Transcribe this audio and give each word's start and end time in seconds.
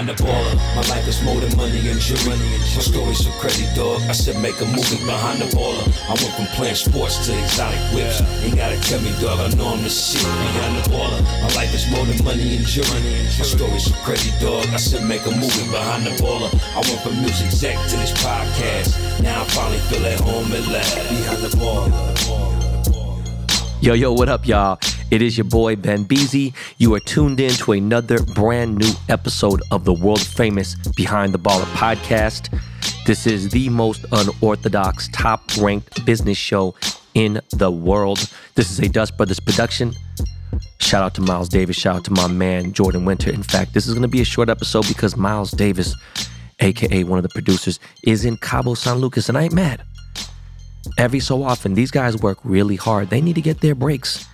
behind 0.00 0.18
the 0.18 0.24
baller. 0.24 0.56
My 0.76 0.82
life 0.94 1.06
is 1.08 1.22
more 1.22 1.40
than 1.40 1.54
money 1.56 1.88
and 1.88 2.00
jewelry. 2.00 2.38
My 2.38 2.82
story's 2.82 3.24
so 3.24 3.30
crazy, 3.38 3.66
dog. 3.74 4.00
I 4.08 4.12
said 4.12 4.40
make 4.40 4.60
a 4.60 4.64
movie 4.64 5.04
behind 5.04 5.40
the 5.40 5.46
baller. 5.56 5.84
I 6.08 6.14
went 6.14 6.34
from 6.36 6.46
playing 6.56 6.76
sports 6.76 7.26
to 7.26 7.38
exotic 7.38 7.80
whips. 7.92 8.20
Ain't 8.42 8.56
gotta 8.56 8.80
tell 8.80 9.00
me, 9.00 9.12
dog. 9.20 9.38
I 9.40 9.48
know 9.56 9.68
I'm 9.68 9.82
the 9.82 9.90
shit 9.90 10.22
behind 10.22 10.76
the 10.78 10.90
baller. 10.90 11.20
My 11.42 11.50
life 11.54 11.74
is 11.74 11.90
more 11.90 12.04
than 12.06 12.22
money 12.24 12.56
and 12.56 12.66
jewelry. 12.66 13.00
My 13.38 13.44
story's 13.44 13.84
so 13.84 13.94
crazy, 14.04 14.32
dog. 14.40 14.66
I 14.72 14.76
said 14.76 15.04
make 15.06 15.26
a 15.26 15.30
movie 15.30 15.68
behind 15.70 16.06
the 16.06 16.14
baller. 16.22 16.50
I 16.72 16.80
went 16.80 17.00
from 17.02 17.20
music 17.20 17.46
exec 17.46 17.76
to 17.90 17.96
this 17.96 18.12
podcast. 18.12 19.22
Now 19.22 19.42
I 19.42 19.44
finally 19.48 19.80
feel 19.90 20.04
at 20.06 20.20
home 20.20 20.52
at 20.52 20.66
last. 20.68 20.96
Behind 21.10 21.42
the 21.42 21.52
baller. 21.56 22.49
Yo, 23.82 23.94
yo, 23.94 24.12
what 24.12 24.28
up, 24.28 24.46
y'all? 24.46 24.78
It 25.10 25.22
is 25.22 25.38
your 25.38 25.46
boy 25.46 25.74
Ben 25.74 26.04
Beasy. 26.04 26.52
You 26.76 26.92
are 26.92 27.00
tuned 27.00 27.40
in 27.40 27.50
to 27.52 27.72
another 27.72 28.22
brand 28.22 28.76
new 28.76 28.90
episode 29.08 29.62
of 29.70 29.86
the 29.86 29.92
world 29.94 30.20
famous 30.20 30.74
Behind 30.96 31.32
the 31.32 31.38
Baller 31.38 31.64
podcast. 31.72 32.54
This 33.06 33.26
is 33.26 33.48
the 33.48 33.70
most 33.70 34.04
unorthodox, 34.12 35.08
top 35.14 35.40
ranked 35.56 36.04
business 36.04 36.36
show 36.36 36.74
in 37.14 37.40
the 37.52 37.70
world. 37.70 38.30
This 38.54 38.70
is 38.70 38.80
a 38.80 38.88
Dust 38.90 39.16
Brothers 39.16 39.40
production. 39.40 39.94
Shout 40.78 41.02
out 41.02 41.14
to 41.14 41.22
Miles 41.22 41.48
Davis. 41.48 41.76
Shout 41.76 41.96
out 41.96 42.04
to 42.04 42.10
my 42.10 42.26
man, 42.26 42.74
Jordan 42.74 43.06
Winter. 43.06 43.30
In 43.30 43.42
fact, 43.42 43.72
this 43.72 43.86
is 43.86 43.94
going 43.94 44.02
to 44.02 44.08
be 44.08 44.20
a 44.20 44.26
short 44.26 44.50
episode 44.50 44.88
because 44.88 45.16
Miles 45.16 45.52
Davis, 45.52 45.94
aka 46.58 47.02
one 47.04 47.18
of 47.18 47.22
the 47.22 47.30
producers, 47.30 47.80
is 48.04 48.26
in 48.26 48.36
Cabo 48.36 48.74
San 48.74 48.98
Lucas, 48.98 49.30
and 49.30 49.38
I 49.38 49.44
ain't 49.44 49.54
mad. 49.54 49.82
Every 50.98 51.20
so 51.20 51.42
often, 51.42 51.74
these 51.74 51.90
guys 51.90 52.16
work 52.16 52.38
really 52.42 52.76
hard. 52.76 53.10
They 53.10 53.20
need 53.20 53.34
to 53.34 53.42
get 53.42 53.60
their 53.60 53.74
breaks. 53.74 54.26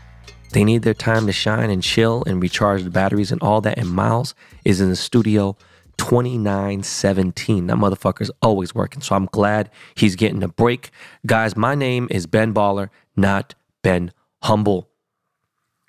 They 0.52 0.64
need 0.64 0.82
their 0.82 0.94
time 0.94 1.26
to 1.26 1.32
shine 1.32 1.70
and 1.70 1.82
chill 1.82 2.24
and 2.26 2.40
recharge 2.40 2.84
the 2.84 2.90
batteries 2.90 3.32
and 3.32 3.42
all 3.42 3.60
that. 3.60 3.78
And 3.78 3.90
Miles 3.90 4.34
is 4.64 4.80
in 4.80 4.88
the 4.88 4.96
studio 4.96 5.56
2917. 5.98 7.66
That 7.66 7.76
motherfucker's 7.76 8.30
always 8.40 8.74
working. 8.74 9.02
So 9.02 9.14
I'm 9.14 9.26
glad 9.26 9.70
he's 9.94 10.16
getting 10.16 10.42
a 10.42 10.48
break. 10.48 10.90
Guys, 11.26 11.56
my 11.56 11.74
name 11.74 12.08
is 12.10 12.26
Ben 12.26 12.54
Baller, 12.54 12.88
not 13.16 13.54
Ben 13.82 14.12
Humble. 14.42 14.88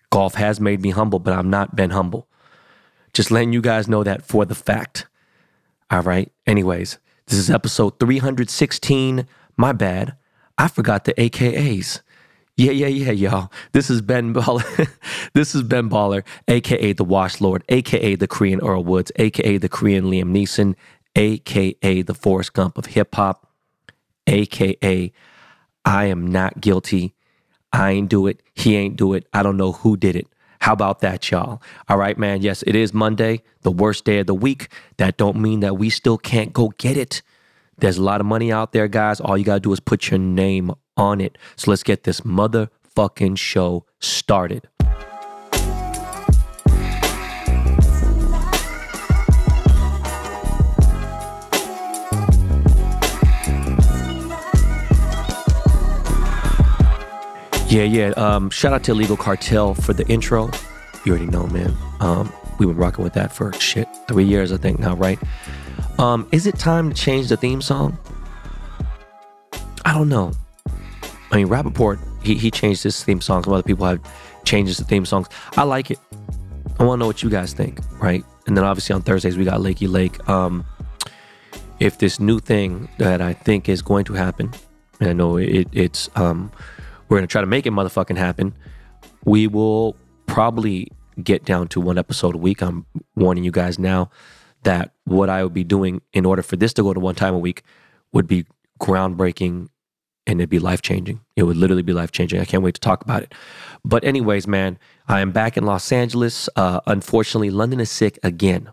Golf 0.09 0.35
has 0.35 0.59
made 0.59 0.81
me 0.81 0.89
humble, 0.89 1.19
but 1.19 1.33
I'm 1.33 1.49
not 1.49 1.75
Ben 1.75 1.91
Humble. 1.91 2.27
Just 3.13 3.31
letting 3.31 3.53
you 3.53 3.61
guys 3.61 3.87
know 3.87 4.03
that 4.03 4.25
for 4.25 4.45
the 4.45 4.55
fact. 4.55 5.07
All 5.89 6.01
right. 6.01 6.31
Anyways, 6.45 6.97
this 7.27 7.39
is 7.39 7.49
episode 7.49 7.99
316. 7.99 9.27
My 9.55 9.71
bad. 9.71 10.16
I 10.57 10.67
forgot 10.67 11.05
the 11.05 11.13
AKAs. 11.13 12.01
Yeah, 12.55 12.71
yeah, 12.71 12.87
yeah, 12.87 13.11
y'all. 13.11 13.51
This 13.73 13.89
is 13.89 14.01
Ben 14.01 14.33
Baller. 14.33 14.89
this 15.33 15.53
is 15.53 15.61
Ben 15.63 15.89
Baller, 15.89 16.23
aka 16.47 16.93
the 16.93 17.03
Wash 17.03 17.39
Lord, 17.39 17.63
aka 17.69 18.15
the 18.15 18.27
Korean 18.27 18.59
Earl 18.61 18.83
Woods, 18.83 19.11
aka 19.17 19.57
the 19.59 19.69
Korean 19.69 20.05
Liam 20.05 20.31
Neeson, 20.31 20.75
aka 21.15 22.01
the 22.01 22.13
Forrest 22.15 22.53
Gump 22.53 22.77
of 22.77 22.87
hip 22.87 23.13
hop, 23.13 23.51
aka 24.25 25.11
I 25.85 26.05
am 26.05 26.27
not 26.27 26.59
guilty. 26.59 27.13
I 27.71 27.91
ain't 27.91 28.09
do 28.09 28.27
it. 28.27 28.41
He 28.55 28.75
ain't 28.75 28.97
do 28.97 29.13
it. 29.13 29.27
I 29.33 29.43
don't 29.43 29.57
know 29.57 29.71
who 29.71 29.95
did 29.95 30.15
it. 30.15 30.27
How 30.59 30.73
about 30.73 30.99
that, 30.99 31.31
y'all? 31.31 31.61
All 31.87 31.97
right, 31.97 32.17
man. 32.17 32.41
Yes, 32.41 32.63
it 32.67 32.75
is 32.75 32.93
Monday, 32.93 33.41
the 33.61 33.71
worst 33.71 34.03
day 34.03 34.19
of 34.19 34.27
the 34.27 34.33
week. 34.35 34.69
That 34.97 35.17
don't 35.17 35.37
mean 35.37 35.61
that 35.61 35.77
we 35.77 35.89
still 35.89 36.17
can't 36.17 36.51
go 36.51 36.73
get 36.77 36.97
it. 36.97 37.21
There's 37.79 37.99
a 37.99 38.03
lot 38.03 38.21
of 38.21 38.25
money 38.25 38.51
out 38.51 38.71
there, 38.71 38.87
guys. 38.87 39.21
All 39.21 39.37
you 39.37 39.43
got 39.43 39.55
to 39.55 39.59
do 39.59 39.71
is 39.71 39.79
put 39.79 40.09
your 40.09 40.17
name 40.17 40.71
on 40.95 41.21
it. 41.21 41.37
So 41.57 41.69
let's 41.69 41.83
get 41.83 42.05
this 42.05 42.21
motherfucking 42.21 43.37
show 43.37 43.85
started. 43.99 44.67
Yeah, 57.69 57.83
yeah. 57.83 58.07
Um, 58.15 58.49
shout 58.49 58.73
out 58.73 58.83
to 58.85 58.91
Illegal 58.93 59.17
Cartel 59.17 59.75
for 59.75 59.93
the 59.93 60.07
intro. 60.07 60.49
You 61.05 61.11
already 61.11 61.27
know, 61.27 61.45
man. 61.47 61.75
Um, 61.99 62.33
we've 62.57 62.69
been 62.69 62.77
rocking 62.77 63.03
with 63.03 63.13
that 63.13 63.31
for 63.31 63.53
shit 63.53 63.87
three 64.07 64.23
years, 64.23 64.51
I 64.51 64.57
think 64.57 64.79
now, 64.79 64.95
right? 64.95 65.19
Um, 65.97 66.27
is 66.31 66.45
it 66.45 66.59
time 66.59 66.89
to 66.91 66.95
change 66.95 67.29
the 67.29 67.37
theme 67.37 67.61
song? 67.61 67.97
I 69.83 69.93
don't 69.93 70.09
know. 70.09 70.31
I 71.31 71.37
mean, 71.37 71.47
Rapaport, 71.47 71.99
he, 72.21 72.35
he 72.35 72.51
changed 72.51 72.83
his 72.83 73.03
theme 73.03 73.19
song. 73.19 73.43
Some 73.43 73.53
other 73.53 73.63
people 73.63 73.85
have 73.85 73.99
changed 74.45 74.79
the 74.79 74.83
theme 74.83 75.05
songs. 75.05 75.27
I 75.55 75.63
like 75.63 75.91
it. 75.91 75.99
I 76.79 76.83
want 76.83 76.99
to 76.99 77.01
know 77.01 77.07
what 77.07 77.23
you 77.23 77.29
guys 77.29 77.53
think, 77.53 77.79
right? 77.99 78.23
And 78.45 78.55
then 78.55 78.63
obviously 78.63 78.93
on 78.93 79.01
Thursdays, 79.01 79.37
we 79.37 79.45
got 79.45 79.59
Lakey 79.59 79.89
Lake. 79.89 80.27
Um, 80.29 80.65
if 81.79 81.97
this 81.97 82.19
new 82.19 82.39
thing 82.39 82.89
that 82.97 83.21
I 83.21 83.33
think 83.33 83.67
is 83.67 83.81
going 83.81 84.05
to 84.05 84.13
happen, 84.13 84.53
and 84.99 85.09
I 85.09 85.13
know 85.13 85.37
it, 85.37 85.67
it's, 85.71 86.09
um, 86.15 86.51
we're 87.09 87.17
going 87.17 87.27
to 87.27 87.31
try 87.31 87.41
to 87.41 87.47
make 87.47 87.65
it 87.65 87.71
motherfucking 87.71 88.17
happen, 88.17 88.53
we 89.25 89.47
will 89.47 89.95
probably 90.27 90.91
get 91.23 91.43
down 91.43 91.67
to 91.69 91.81
one 91.81 91.97
episode 91.97 92.35
a 92.35 92.37
week. 92.37 92.61
I'm 92.61 92.85
warning 93.15 93.43
you 93.43 93.51
guys 93.51 93.79
now 93.79 94.11
that 94.67 94.91
what 95.05 95.29
I 95.29 95.43
would 95.43 95.53
be 95.53 95.63
doing 95.63 96.01
in 96.11 96.25
order 96.25 96.43
for 96.43 96.57
this 96.57 96.73
to 96.73 96.83
go 96.83 96.93
to 96.93 96.99
one 96.99 97.15
time 97.15 97.33
a 97.33 97.39
week 97.39 97.63
would 98.11 98.27
be 98.27 98.45
groundbreaking 98.81 99.69
and 100.27 100.41
it'd 100.41 100.49
be 100.49 100.59
life 100.59 100.81
changing. 100.81 101.21
It 101.37 101.43
would 101.43 101.55
literally 101.55 101.83
be 101.83 101.93
life 101.93 102.11
changing. 102.11 102.41
I 102.41 102.45
can't 102.45 102.61
wait 102.61 102.75
to 102.75 102.81
talk 102.81 103.01
about 103.01 103.23
it. 103.23 103.33
But, 103.85 104.03
anyways, 104.03 104.45
man, 104.45 104.77
I 105.07 105.21
am 105.21 105.31
back 105.31 105.55
in 105.55 105.65
Los 105.65 105.89
Angeles. 105.93 106.49
Uh, 106.57 106.81
unfortunately, 106.85 107.49
London 107.49 107.79
is 107.79 107.89
sick 107.89 108.19
again. 108.23 108.69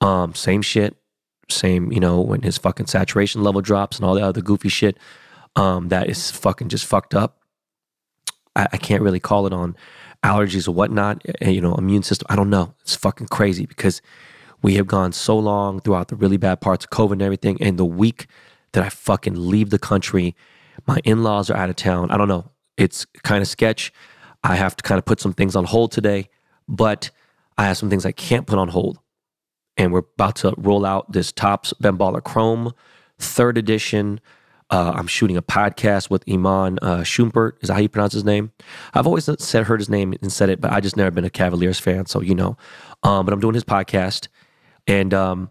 Um, 0.00 0.34
same 0.34 0.62
shit. 0.62 0.96
Same, 1.50 1.92
you 1.92 2.00
know, 2.00 2.22
when 2.22 2.40
his 2.40 2.56
fucking 2.56 2.86
saturation 2.86 3.42
level 3.42 3.60
drops 3.60 3.98
and 3.98 4.06
all 4.06 4.14
the 4.14 4.24
other 4.24 4.40
goofy 4.40 4.70
shit 4.70 4.96
um, 5.54 5.88
that 5.88 6.08
is 6.08 6.30
fucking 6.30 6.70
just 6.70 6.86
fucked 6.86 7.14
up. 7.14 7.42
I, 8.56 8.68
I 8.72 8.76
can't 8.78 9.02
really 9.02 9.20
call 9.20 9.46
it 9.46 9.52
on 9.52 9.76
allergies 10.24 10.66
or 10.66 10.72
whatnot, 10.72 11.22
eh, 11.42 11.50
you 11.50 11.60
know, 11.60 11.74
immune 11.74 12.02
system. 12.02 12.26
I 12.30 12.36
don't 12.36 12.50
know. 12.50 12.74
It's 12.80 12.96
fucking 12.96 13.28
crazy 13.28 13.66
because 13.66 14.00
we 14.62 14.74
have 14.76 14.86
gone 14.86 15.12
so 15.12 15.38
long 15.38 15.80
throughout 15.80 16.08
the 16.08 16.16
really 16.16 16.36
bad 16.36 16.60
parts 16.60 16.84
of 16.84 16.90
COVID 16.90 17.12
and 17.12 17.22
everything. 17.22 17.60
And 17.60 17.78
the 17.78 17.84
week 17.84 18.26
that 18.72 18.84
I 18.84 18.88
fucking 18.88 19.34
leave 19.34 19.70
the 19.70 19.78
country, 19.78 20.34
my 20.86 20.98
in 21.04 21.22
laws 21.22 21.50
are 21.50 21.56
out 21.56 21.70
of 21.70 21.76
town. 21.76 22.10
I 22.10 22.16
don't 22.16 22.28
know. 22.28 22.50
It's 22.76 23.04
kind 23.22 23.42
of 23.42 23.48
sketch. 23.48 23.92
I 24.44 24.56
have 24.56 24.74
to 24.76 24.82
kind 24.82 24.98
of 24.98 25.04
put 25.04 25.20
some 25.20 25.32
things 25.32 25.54
on 25.54 25.64
hold 25.64 25.92
today, 25.92 26.28
but 26.68 27.10
I 27.58 27.64
have 27.66 27.76
some 27.76 27.90
things 27.90 28.06
I 28.06 28.12
can't 28.12 28.46
put 28.46 28.58
on 28.58 28.68
hold. 28.68 28.98
And 29.76 29.92
we're 29.92 30.00
about 30.00 30.36
to 30.36 30.54
roll 30.58 30.84
out 30.84 31.12
this 31.12 31.32
Topps 31.32 31.72
Ben 31.80 31.96
Baller 31.96 32.22
Chrome 32.22 32.72
third 33.22 33.56
edition. 33.56 34.20
Uh, 34.70 34.92
I'm 34.94 35.06
shooting 35.06 35.36
a 35.36 35.42
podcast 35.42 36.10
with 36.10 36.24
Iman 36.28 36.78
uh, 36.80 36.98
Shumpert. 36.98 37.52
Is 37.60 37.68
that 37.68 37.74
how 37.74 37.80
you 37.80 37.88
pronounce 37.88 38.14
his 38.14 38.24
name? 38.24 38.52
I've 38.94 39.06
always 39.06 39.28
said 39.38 39.66
heard 39.66 39.80
his 39.80 39.90
name 39.90 40.14
and 40.22 40.32
said 40.32 40.48
it, 40.48 40.60
but 40.60 40.72
I 40.72 40.80
just 40.80 40.96
never 40.96 41.10
been 41.10 41.24
a 41.24 41.30
Cavaliers 41.30 41.78
fan, 41.78 42.06
so 42.06 42.20
you 42.20 42.34
know. 42.34 42.56
Um, 43.02 43.26
but 43.26 43.32
I'm 43.32 43.40
doing 43.40 43.54
his 43.54 43.64
podcast, 43.64 44.28
and 44.86 45.14
um, 45.14 45.50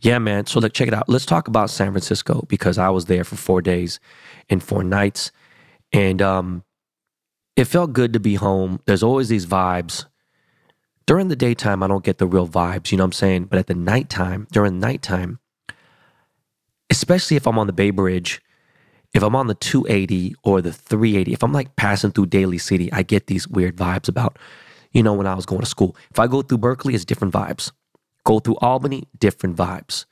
yeah, 0.00 0.18
man. 0.18 0.46
So 0.46 0.60
like, 0.60 0.72
check 0.72 0.88
it 0.88 0.94
out. 0.94 1.08
Let's 1.08 1.26
talk 1.26 1.48
about 1.48 1.70
San 1.70 1.92
Francisco 1.92 2.44
because 2.48 2.78
I 2.78 2.90
was 2.90 3.06
there 3.06 3.24
for 3.24 3.36
four 3.36 3.62
days 3.62 4.00
and 4.48 4.62
four 4.62 4.84
nights, 4.84 5.32
and 5.92 6.20
um, 6.20 6.64
it 7.56 7.64
felt 7.64 7.92
good 7.92 8.12
to 8.12 8.20
be 8.20 8.34
home. 8.34 8.80
There's 8.86 9.02
always 9.02 9.28
these 9.28 9.46
vibes. 9.46 10.06
During 11.06 11.28
the 11.28 11.36
daytime, 11.36 11.82
I 11.82 11.86
don't 11.86 12.04
get 12.04 12.18
the 12.18 12.26
real 12.26 12.48
vibes, 12.48 12.90
you 12.90 12.98
know 12.98 13.04
what 13.04 13.08
I'm 13.08 13.12
saying? 13.12 13.44
But 13.44 13.60
at 13.60 13.68
the 13.68 13.74
nighttime, 13.74 14.48
during 14.50 14.80
nighttime, 14.80 15.38
especially 16.90 17.36
if 17.36 17.46
I'm 17.46 17.58
on 17.58 17.68
the 17.68 17.72
Bay 17.72 17.90
Bridge, 17.90 18.42
if 19.14 19.22
I'm 19.22 19.36
on 19.36 19.46
the 19.46 19.54
280 19.54 20.34
or 20.42 20.60
the 20.60 20.72
380, 20.72 21.32
if 21.32 21.42
I'm 21.42 21.52
like 21.52 21.76
passing 21.76 22.10
through 22.10 22.26
Daly 22.26 22.58
City, 22.58 22.92
I 22.92 23.02
get 23.02 23.28
these 23.28 23.48
weird 23.48 23.76
vibes 23.76 24.08
about, 24.08 24.38
you 24.92 25.02
know, 25.02 25.14
when 25.14 25.26
I 25.26 25.34
was 25.34 25.46
going 25.46 25.60
to 25.60 25.66
school. 25.66 25.96
If 26.10 26.18
I 26.18 26.26
go 26.26 26.42
through 26.42 26.58
Berkeley, 26.58 26.94
it's 26.94 27.04
different 27.04 27.32
vibes. 27.32 27.70
Go 28.26 28.40
through 28.40 28.56
Albany, 28.56 29.04
different 29.16 29.56
vibes. 29.56 30.04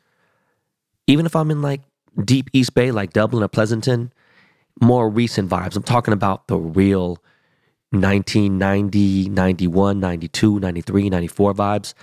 Even 1.09 1.27
if 1.27 1.35
I'm 1.35 1.51
in 1.51 1.61
like 1.61 1.81
deep 2.25 2.49
East 2.53 2.73
Bay, 2.75 2.93
like 2.93 3.13
Dublin 3.13 3.43
or 3.43 3.49
Pleasanton, 3.49 4.13
more 4.81 5.11
recent 5.11 5.51
vibes. 5.51 5.75
I'm 5.75 5.83
talking 5.83 6.15
about 6.15 6.47
the 6.47 6.57
real 6.57 7.19
1990, 7.91 9.29
91, 9.31 9.99
92, 9.99 10.61
93, 10.61 11.11
94 11.11 11.55
vibes. 11.55 11.95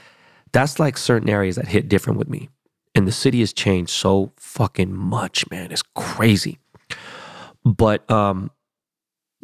That's 0.52 0.80
like 0.80 0.98
certain 0.98 1.30
areas 1.30 1.56
that 1.56 1.70
hit 1.70 1.88
different 1.88 2.20
with 2.20 2.28
me. 2.28 2.50
And 2.94 3.08
the 3.08 3.14
city 3.14 3.40
has 3.40 3.54
changed 3.54 3.92
so 3.92 4.34
fucking 4.36 4.94
much, 4.94 5.50
man. 5.50 5.72
It's 5.72 5.84
crazy. 5.96 6.60
But 7.64 8.10
um, 8.12 8.52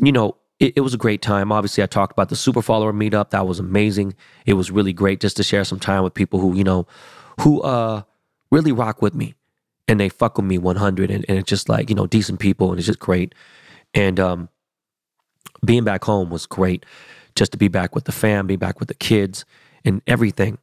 you 0.04 0.12
know, 0.12 0.36
it, 0.60 0.74
it, 0.78 0.82
was 0.82 0.94
a 0.94 0.98
great 0.98 1.22
time. 1.22 1.52
Obviously, 1.52 1.84
I 1.84 1.88
talked 1.88 2.12
about 2.12 2.30
the 2.30 2.36
super 2.36 2.62
follower 2.62 2.94
meetup. 2.94 3.30
That 3.30 3.48
was 3.48 3.60
amazing. 3.60 4.16
It 4.46 4.54
was 4.54 4.72
really 4.72 4.94
great 4.94 5.20
just 5.20 5.38
to 5.38 5.44
share 5.44 5.64
some 5.64 5.80
time 5.80 6.04
with 6.04 6.14
people 6.14 6.40
who, 6.40 6.56
you 6.56 6.64
know, 6.64 6.88
who 7.42 7.62
uh 7.62 8.02
really 8.52 8.72
rock 8.72 9.02
with 9.02 9.14
me 9.14 9.36
and 9.88 10.00
they 10.00 10.10
fuck 10.10 10.38
with 10.38 10.46
me 10.46 10.58
100 10.58 11.12
and, 11.12 11.26
and 11.28 11.38
it's 11.38 11.50
just 11.50 11.70
like, 11.70 11.90
you 11.90 11.96
know, 11.96 12.08
decent 12.08 12.40
people 12.40 12.70
and 12.70 12.80
it's 12.80 12.88
just 12.88 13.00
great. 13.00 13.36
And 13.94 14.20
um 14.20 14.50
being 15.66 15.84
back 15.84 16.04
home 16.04 16.30
was 16.30 16.46
great 16.46 16.86
just 17.36 17.52
to 17.52 17.58
be 17.58 17.68
back 17.68 17.94
with 17.94 18.06
the 18.06 18.12
fam, 18.12 18.48
be 18.48 18.56
back 18.56 18.80
with 18.80 18.88
the 18.88 18.96
kids 18.96 19.46
and 19.86 20.02
everything. 20.08 20.58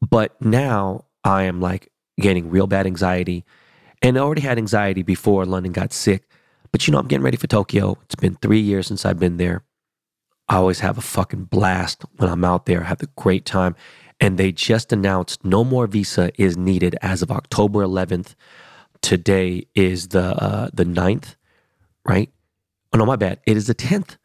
But 0.00 0.40
now 0.40 1.04
I 1.22 1.42
am 1.44 1.60
like 1.60 1.92
getting 2.18 2.50
real 2.50 2.66
bad 2.66 2.86
anxiety. 2.86 3.44
And 4.02 4.16
I 4.16 4.22
already 4.22 4.40
had 4.40 4.56
anxiety 4.56 5.02
before 5.02 5.44
London 5.44 5.72
got 5.72 5.92
sick. 5.92 6.29
But 6.72 6.86
you 6.86 6.92
know, 6.92 6.98
I'm 6.98 7.08
getting 7.08 7.24
ready 7.24 7.36
for 7.36 7.46
Tokyo. 7.46 7.96
It's 8.04 8.14
been 8.14 8.36
three 8.36 8.60
years 8.60 8.86
since 8.86 9.04
I've 9.04 9.18
been 9.18 9.36
there. 9.36 9.64
I 10.48 10.56
always 10.56 10.80
have 10.80 10.98
a 10.98 11.02
fucking 11.02 11.44
blast 11.44 12.04
when 12.16 12.28
I'm 12.28 12.44
out 12.44 12.66
there, 12.66 12.82
I 12.82 12.86
have 12.86 13.02
a 13.02 13.08
great 13.16 13.44
time. 13.44 13.76
And 14.20 14.36
they 14.36 14.52
just 14.52 14.92
announced 14.92 15.44
no 15.44 15.64
more 15.64 15.86
visa 15.86 16.30
is 16.36 16.56
needed 16.56 16.96
as 17.00 17.22
of 17.22 17.30
October 17.30 17.84
11th. 17.84 18.34
Today 19.00 19.66
is 19.74 20.08
the 20.08 20.34
uh, 20.42 20.68
the 20.74 20.84
9th, 20.84 21.36
right? 22.04 22.30
Oh 22.92 22.98
no, 22.98 23.06
my 23.06 23.16
bad. 23.16 23.40
It 23.46 23.56
is 23.56 23.66
the 23.66 23.74
10th. 23.74 24.16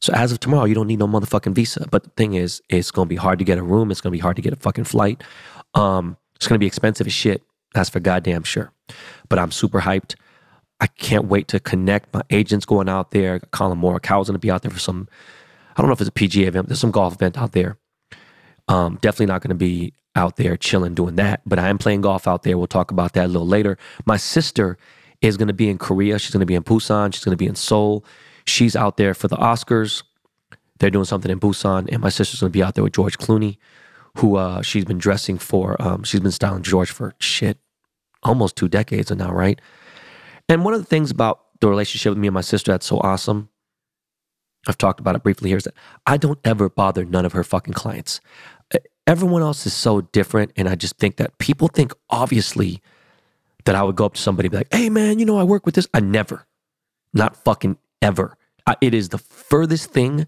So 0.00 0.12
as 0.12 0.32
of 0.32 0.40
tomorrow, 0.40 0.64
you 0.64 0.74
don't 0.74 0.88
need 0.88 0.98
no 0.98 1.06
motherfucking 1.06 1.54
visa. 1.54 1.86
But 1.90 2.02
the 2.02 2.10
thing 2.10 2.34
is, 2.34 2.60
it's 2.68 2.90
gonna 2.90 3.06
be 3.06 3.16
hard 3.16 3.38
to 3.38 3.44
get 3.44 3.58
a 3.58 3.62
room. 3.62 3.90
It's 3.90 4.00
gonna 4.00 4.12
be 4.12 4.18
hard 4.18 4.36
to 4.36 4.42
get 4.42 4.52
a 4.52 4.56
fucking 4.56 4.84
flight. 4.84 5.22
Um, 5.74 6.16
it's 6.34 6.48
gonna 6.48 6.58
be 6.58 6.66
expensive 6.66 7.06
as 7.06 7.12
shit. 7.12 7.42
That's 7.74 7.90
for 7.90 8.00
goddamn 8.00 8.42
sure. 8.42 8.72
But 9.28 9.38
I'm 9.38 9.50
super 9.52 9.80
hyped. 9.82 10.14
I 10.84 10.86
can't 10.86 11.28
wait 11.28 11.48
to 11.48 11.60
connect. 11.60 12.12
My 12.12 12.20
agent's 12.28 12.66
going 12.66 12.90
out 12.90 13.10
there. 13.12 13.40
Collin 13.40 13.80
Morikawa's 13.80 14.28
gonna 14.28 14.38
be 14.38 14.50
out 14.50 14.60
there 14.60 14.70
for 14.70 14.78
some. 14.78 15.08
I 15.74 15.80
don't 15.80 15.88
know 15.88 15.94
if 15.94 16.00
it's 16.00 16.10
a 16.10 16.12
PGA 16.12 16.46
event. 16.46 16.68
There's 16.68 16.78
some 16.78 16.90
golf 16.90 17.14
event 17.14 17.38
out 17.38 17.52
there. 17.52 17.78
Um, 18.68 18.98
definitely 19.00 19.32
not 19.32 19.40
gonna 19.40 19.54
be 19.54 19.94
out 20.14 20.36
there 20.36 20.58
chilling 20.58 20.94
doing 20.94 21.16
that. 21.16 21.40
But 21.46 21.58
I 21.58 21.68
am 21.68 21.78
playing 21.78 22.02
golf 22.02 22.28
out 22.28 22.42
there. 22.42 22.58
We'll 22.58 22.66
talk 22.66 22.90
about 22.90 23.14
that 23.14 23.26
a 23.26 23.28
little 23.28 23.46
later. 23.46 23.78
My 24.04 24.18
sister 24.18 24.76
is 25.20 25.36
going 25.36 25.48
to 25.48 25.54
be 25.54 25.68
in 25.68 25.78
Korea. 25.78 26.18
She's 26.18 26.32
going 26.32 26.40
to 26.40 26.46
be 26.46 26.54
in 26.54 26.62
Busan. 26.62 27.14
She's 27.14 27.24
going 27.24 27.32
to 27.32 27.42
be 27.42 27.46
in 27.46 27.54
Seoul. 27.54 28.04
She's 28.46 28.76
out 28.76 28.96
there 28.96 29.14
for 29.14 29.28
the 29.28 29.36
Oscars. 29.36 30.02
They're 30.78 30.90
doing 30.90 31.04
something 31.06 31.30
in 31.30 31.40
Busan, 31.40 31.88
and 31.90 32.00
my 32.02 32.08
sister's 32.08 32.40
going 32.40 32.52
to 32.52 32.56
be 32.56 32.62
out 32.62 32.74
there 32.74 32.84
with 32.84 32.92
George 32.92 33.16
Clooney, 33.16 33.56
who 34.18 34.36
uh, 34.36 34.60
she's 34.60 34.84
been 34.84 34.98
dressing 34.98 35.38
for. 35.38 35.80
Um, 35.80 36.02
she's 36.02 36.20
been 36.20 36.32
styling 36.32 36.62
George 36.62 36.90
for 36.90 37.14
shit, 37.20 37.58
almost 38.22 38.56
two 38.56 38.68
decades 38.68 39.10
now, 39.10 39.32
right? 39.32 39.60
And 40.48 40.64
one 40.64 40.74
of 40.74 40.80
the 40.80 40.86
things 40.86 41.10
about 41.10 41.40
the 41.60 41.68
relationship 41.68 42.10
with 42.10 42.18
me 42.18 42.28
and 42.28 42.34
my 42.34 42.40
sister 42.40 42.72
that's 42.72 42.86
so 42.86 42.98
awesome, 42.98 43.48
I've 44.66 44.78
talked 44.78 45.00
about 45.00 45.16
it 45.16 45.22
briefly 45.22 45.50
here, 45.50 45.58
is 45.58 45.64
that 45.64 45.74
I 46.06 46.16
don't 46.16 46.38
ever 46.44 46.68
bother 46.68 47.04
none 47.04 47.24
of 47.24 47.32
her 47.32 47.44
fucking 47.44 47.74
clients. 47.74 48.20
Everyone 49.06 49.42
else 49.42 49.66
is 49.66 49.74
so 49.74 50.00
different, 50.00 50.52
and 50.56 50.68
I 50.68 50.74
just 50.74 50.96
think 50.96 51.16
that 51.16 51.36
people 51.38 51.68
think 51.68 51.92
obviously 52.08 52.80
that 53.64 53.74
I 53.74 53.82
would 53.82 53.96
go 53.96 54.06
up 54.06 54.14
to 54.14 54.20
somebody 54.20 54.46
and 54.46 54.52
be 54.52 54.56
like, 54.58 54.72
hey 54.72 54.88
man, 54.88 55.18
you 55.18 55.26
know, 55.26 55.38
I 55.38 55.42
work 55.44 55.66
with 55.66 55.74
this. 55.74 55.86
I 55.92 56.00
never, 56.00 56.46
not 57.12 57.36
fucking 57.36 57.76
ever. 58.00 58.36
I, 58.66 58.76
it 58.80 58.94
is 58.94 59.10
the 59.10 59.18
furthest 59.18 59.90
thing, 59.90 60.26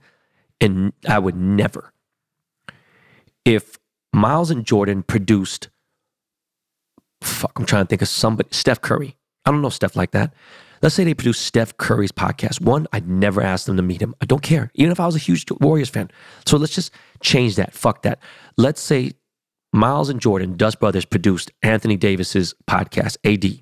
and 0.61 0.93
I 1.09 1.19
would 1.19 1.37
never. 1.37 1.93
If 3.45 3.79
Miles 4.13 4.51
and 4.51 4.65
Jordan 4.65 5.03
produced, 5.03 5.69
fuck, 7.23 7.59
I'm 7.59 7.65
trying 7.65 7.85
to 7.85 7.89
think 7.89 8.03
of 8.03 8.09
somebody, 8.09 8.49
Steph 8.53 8.83
Curry. 8.83 9.17
I 9.47 9.53
don't 9.53 9.63
know 9.63 9.69
stuff 9.69 9.97
like 9.97 10.11
that. 10.11 10.35
Let's 10.83 10.95
say 10.95 11.05
they 11.05 11.15
produced 11.15 11.43
Steph 11.43 11.77
Curry's 11.79 12.13
podcast. 12.13 12.61
One, 12.61 12.87
I'd 12.93 13.09
never 13.09 13.41
ask 13.41 13.67
them 13.67 13.77
to 13.77 13.83
meet 13.83 14.03
him. 14.03 14.15
I 14.21 14.27
don't 14.27 14.43
care, 14.43 14.71
even 14.75 14.93
if 14.93 15.01
I 15.01 15.07
was 15.07 15.17
a 15.17 15.21
huge 15.21 15.47
Warriors 15.61 15.89
fan. 15.89 16.11
So 16.45 16.57
let's 16.59 16.75
just 16.75 16.93
change 17.23 17.57
that. 17.57 17.73
Fuck 17.73 18.03
that. 18.03 18.21
Let's 18.59 18.81
say 18.81 19.13
Miles 19.73 20.11
and 20.11 20.21
Jordan, 20.21 20.57
Dust 20.57 20.79
Brothers, 20.81 21.05
produced 21.05 21.51
Anthony 21.63 21.97
Davis's 21.97 22.55
podcast, 22.69 23.17
AD. 23.25 23.61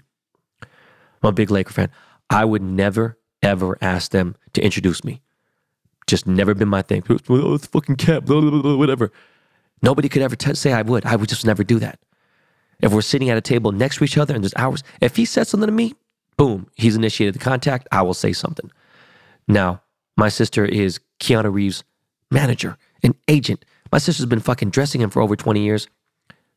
I'm 1.23 1.29
a 1.29 1.33
big 1.33 1.51
Laker 1.51 1.73
fan. 1.73 1.91
I 2.31 2.45
would 2.45 2.63
never, 2.63 3.19
ever 3.43 3.79
ask 3.81 4.11
them 4.11 4.35
to 4.55 4.65
introduce 4.65 5.05
me. 5.05 5.23
Just 6.07 6.27
never 6.27 6.55
been 6.55 6.69
my 6.69 6.83
thing. 6.83 7.03
Oh, 7.29 7.55
it's 7.55 7.67
fucking 7.67 7.97
cap, 7.97 8.25
blah, 8.25 8.41
blah, 8.41 8.61
blah, 8.61 8.77
whatever. 8.77 9.13
Nobody 9.83 10.09
could 10.09 10.23
ever 10.23 10.37
t- 10.37 10.55
say 10.55 10.73
I 10.73 10.83
would. 10.83 11.07
I 11.07 11.17
would 11.17 11.29
just 11.29 11.47
never 11.47 11.63
do 11.65 11.79
that. 11.79 11.99
If 12.81 12.93
we're 12.93 13.03
sitting 13.03 13.31
at 13.31 13.37
a 13.37 13.41
table 13.41 13.73
next 13.73 13.99
to 13.99 14.05
each 14.05 14.19
other 14.19 14.35
and 14.35 14.43
there's 14.43 14.55
hours, 14.57 14.83
if 15.01 15.17
he 15.17 15.25
said 15.25 15.47
something 15.47 15.67
to 15.67 15.73
me, 15.73 15.95
boom, 16.37 16.69
he's 16.75 16.97
initiated 16.97 17.35
the 17.35 17.39
contact. 17.39 17.89
I 17.93 18.03
will 18.03 18.15
say 18.15 18.33
something. 18.33 18.71
Now, 19.47 19.83
my 20.17 20.29
sister 20.29 20.65
is 20.65 21.01
Keanu 21.21 21.53
Reeves' 21.53 21.85
manager, 22.31 22.77
an 23.03 23.15
agent. 23.29 23.65
My 23.93 23.99
sister's 23.99 24.27
been 24.27 24.41
fucking 24.41 24.71
dressing 24.71 25.01
him 25.01 25.11
for 25.11 25.23
over 25.23 25.37
20 25.37 25.61
years. 25.61 25.89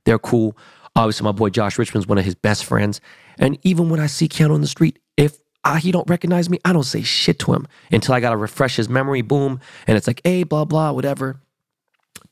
They're 0.05 0.19
cool. 0.19 0.57
Obviously, 0.95 1.25
my 1.25 1.31
boy 1.31 1.49
Josh 1.49 1.77
Richmond's 1.77 2.07
one 2.07 2.17
of 2.17 2.25
his 2.25 2.35
best 2.35 2.65
friends. 2.65 3.01
And 3.37 3.59
even 3.63 3.89
when 3.89 3.99
I 3.99 4.07
see 4.07 4.27
Keanu 4.27 4.53
on 4.53 4.61
the 4.61 4.67
street, 4.67 4.99
if 5.15 5.37
I, 5.63 5.79
he 5.79 5.91
don't 5.91 6.09
recognize 6.09 6.49
me, 6.49 6.59
I 6.65 6.73
don't 6.73 6.83
say 6.83 7.01
shit 7.01 7.39
to 7.39 7.53
him 7.53 7.67
until 7.91 8.15
I 8.15 8.19
gotta 8.19 8.37
refresh 8.37 8.77
his 8.77 8.89
memory. 8.89 9.21
Boom, 9.21 9.59
and 9.85 9.97
it's 9.97 10.07
like, 10.07 10.21
hey, 10.23 10.43
blah 10.43 10.65
blah, 10.65 10.91
whatever. 10.91 11.41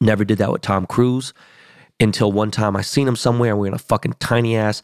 Never 0.02 0.26
did 0.26 0.40
that 0.40 0.52
with 0.52 0.62
Tom 0.62 0.86
Cruise 0.86 1.34
until 2.00 2.32
one 2.32 2.52
time 2.52 2.76
I 2.76 2.82
seen 2.82 3.08
him 3.08 3.16
somewhere 3.16 3.56
we 3.56 3.68
are 3.68 3.72
in 3.72 3.74
a 3.74 3.80
fucking 3.80 4.16
tiny 4.20 4.56
ass, 4.56 4.82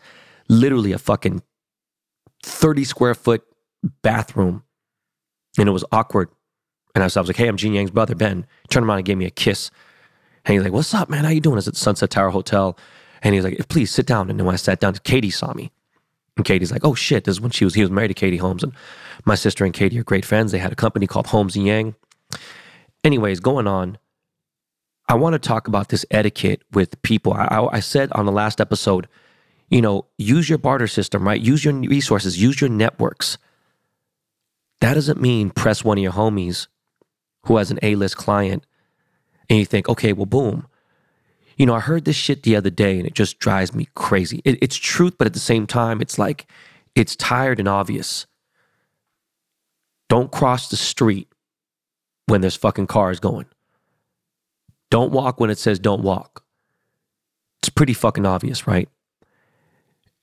literally 0.47 0.91
a 0.91 0.97
fucking 0.97 1.41
thirty 2.43 2.83
square 2.83 3.15
foot 3.15 3.43
bathroom, 4.01 4.63
and 5.57 5.67
it 5.67 5.71
was 5.71 5.85
awkward. 5.91 6.29
And 6.93 7.03
I 7.03 7.05
was, 7.05 7.15
I 7.15 7.21
was 7.21 7.29
like, 7.29 7.37
hey, 7.37 7.47
I'm 7.47 7.57
Jeanne 7.57 7.73
Yang's 7.73 7.91
brother, 7.91 8.15
Ben. 8.15 8.45
Turned 8.69 8.85
around 8.85 8.97
and 8.97 9.05
gave 9.05 9.17
me 9.17 9.25
a 9.25 9.31
kiss. 9.31 9.71
And 10.45 10.53
he's 10.53 10.63
like, 10.63 10.73
"What's 10.73 10.93
up, 10.93 11.09
man? 11.09 11.23
How 11.23 11.29
you 11.29 11.39
doing?" 11.39 11.57
It's 11.57 11.67
at 11.67 11.75
Sunset 11.75 12.09
Tower 12.09 12.31
Hotel, 12.31 12.77
and 13.21 13.35
he's 13.35 13.43
like, 13.43 13.67
"Please 13.69 13.91
sit 13.91 14.05
down." 14.05 14.29
And 14.29 14.39
then 14.39 14.45
when 14.45 14.53
I 14.53 14.57
sat 14.57 14.79
down, 14.79 14.93
Katie 15.03 15.29
saw 15.29 15.53
me, 15.53 15.71
and 16.35 16.45
Katie's 16.45 16.71
like, 16.71 16.83
"Oh 16.83 16.95
shit!" 16.95 17.25
This 17.25 17.35
is 17.35 17.41
when 17.41 17.51
she 17.51 17.63
was 17.63 17.75
he 17.75 17.81
was 17.81 17.91
married 17.91 18.07
to 18.07 18.13
Katie 18.15 18.37
Holmes, 18.37 18.63
and 18.63 18.73
my 19.25 19.35
sister 19.35 19.63
and 19.65 19.73
Katie 19.73 19.99
are 19.99 20.03
great 20.03 20.25
friends. 20.25 20.51
They 20.51 20.57
had 20.57 20.71
a 20.71 20.75
company 20.75 21.05
called 21.05 21.27
Holmes 21.27 21.55
and 21.55 21.65
Yang. 21.65 21.95
Anyways, 23.03 23.39
going 23.39 23.67
on, 23.67 23.97
I 25.11 25.15
want 25.15 25.33
to 25.33 25.39
talk 25.39 25.67
about 25.67 25.89
this 25.89 26.05
etiquette 26.09 26.61
with 26.71 27.01
people. 27.01 27.33
I, 27.33 27.67
I, 27.69 27.81
said 27.81 28.13
on 28.13 28.25
the 28.25 28.31
last 28.31 28.61
episode, 28.61 29.09
you 29.69 29.81
know, 29.81 30.05
use 30.17 30.47
your 30.47 30.57
barter 30.57 30.87
system, 30.87 31.27
right? 31.27 31.41
Use 31.41 31.65
your 31.65 31.73
resources, 31.73 32.41
use 32.41 32.61
your 32.61 32.69
networks. 32.69 33.37
That 34.79 34.93
doesn't 34.93 35.19
mean 35.19 35.49
press 35.49 35.83
one 35.83 35.97
of 35.97 36.01
your 36.01 36.13
homies 36.13 36.67
who 37.43 37.57
has 37.57 37.71
an 37.71 37.79
A 37.81 37.95
list 37.95 38.15
client 38.15 38.65
and 39.49 39.59
you 39.59 39.65
think, 39.65 39.89
okay, 39.89 40.13
well, 40.13 40.25
boom. 40.25 40.65
You 41.57 41.65
know, 41.65 41.75
I 41.75 41.81
heard 41.81 42.05
this 42.05 42.15
shit 42.15 42.43
the 42.43 42.55
other 42.55 42.69
day 42.69 42.97
and 42.97 43.05
it 43.05 43.13
just 43.13 43.37
drives 43.37 43.75
me 43.75 43.89
crazy. 43.95 44.41
It, 44.45 44.59
it's 44.61 44.77
truth, 44.77 45.15
but 45.17 45.27
at 45.27 45.33
the 45.33 45.39
same 45.39 45.67
time, 45.67 45.99
it's 45.99 46.17
like, 46.17 46.47
it's 46.95 47.17
tired 47.17 47.59
and 47.59 47.67
obvious. 47.67 48.27
Don't 50.07 50.31
cross 50.31 50.69
the 50.69 50.77
street 50.77 51.27
when 52.27 52.39
there's 52.39 52.55
fucking 52.55 52.87
cars 52.87 53.19
going. 53.19 53.47
Don't 54.91 55.11
walk 55.11 55.39
when 55.39 55.49
it 55.49 55.57
says 55.57 55.79
don't 55.79 56.03
walk. 56.03 56.43
It's 57.63 57.69
pretty 57.69 57.93
fucking 57.93 58.27
obvious, 58.27 58.67
right? 58.67 58.87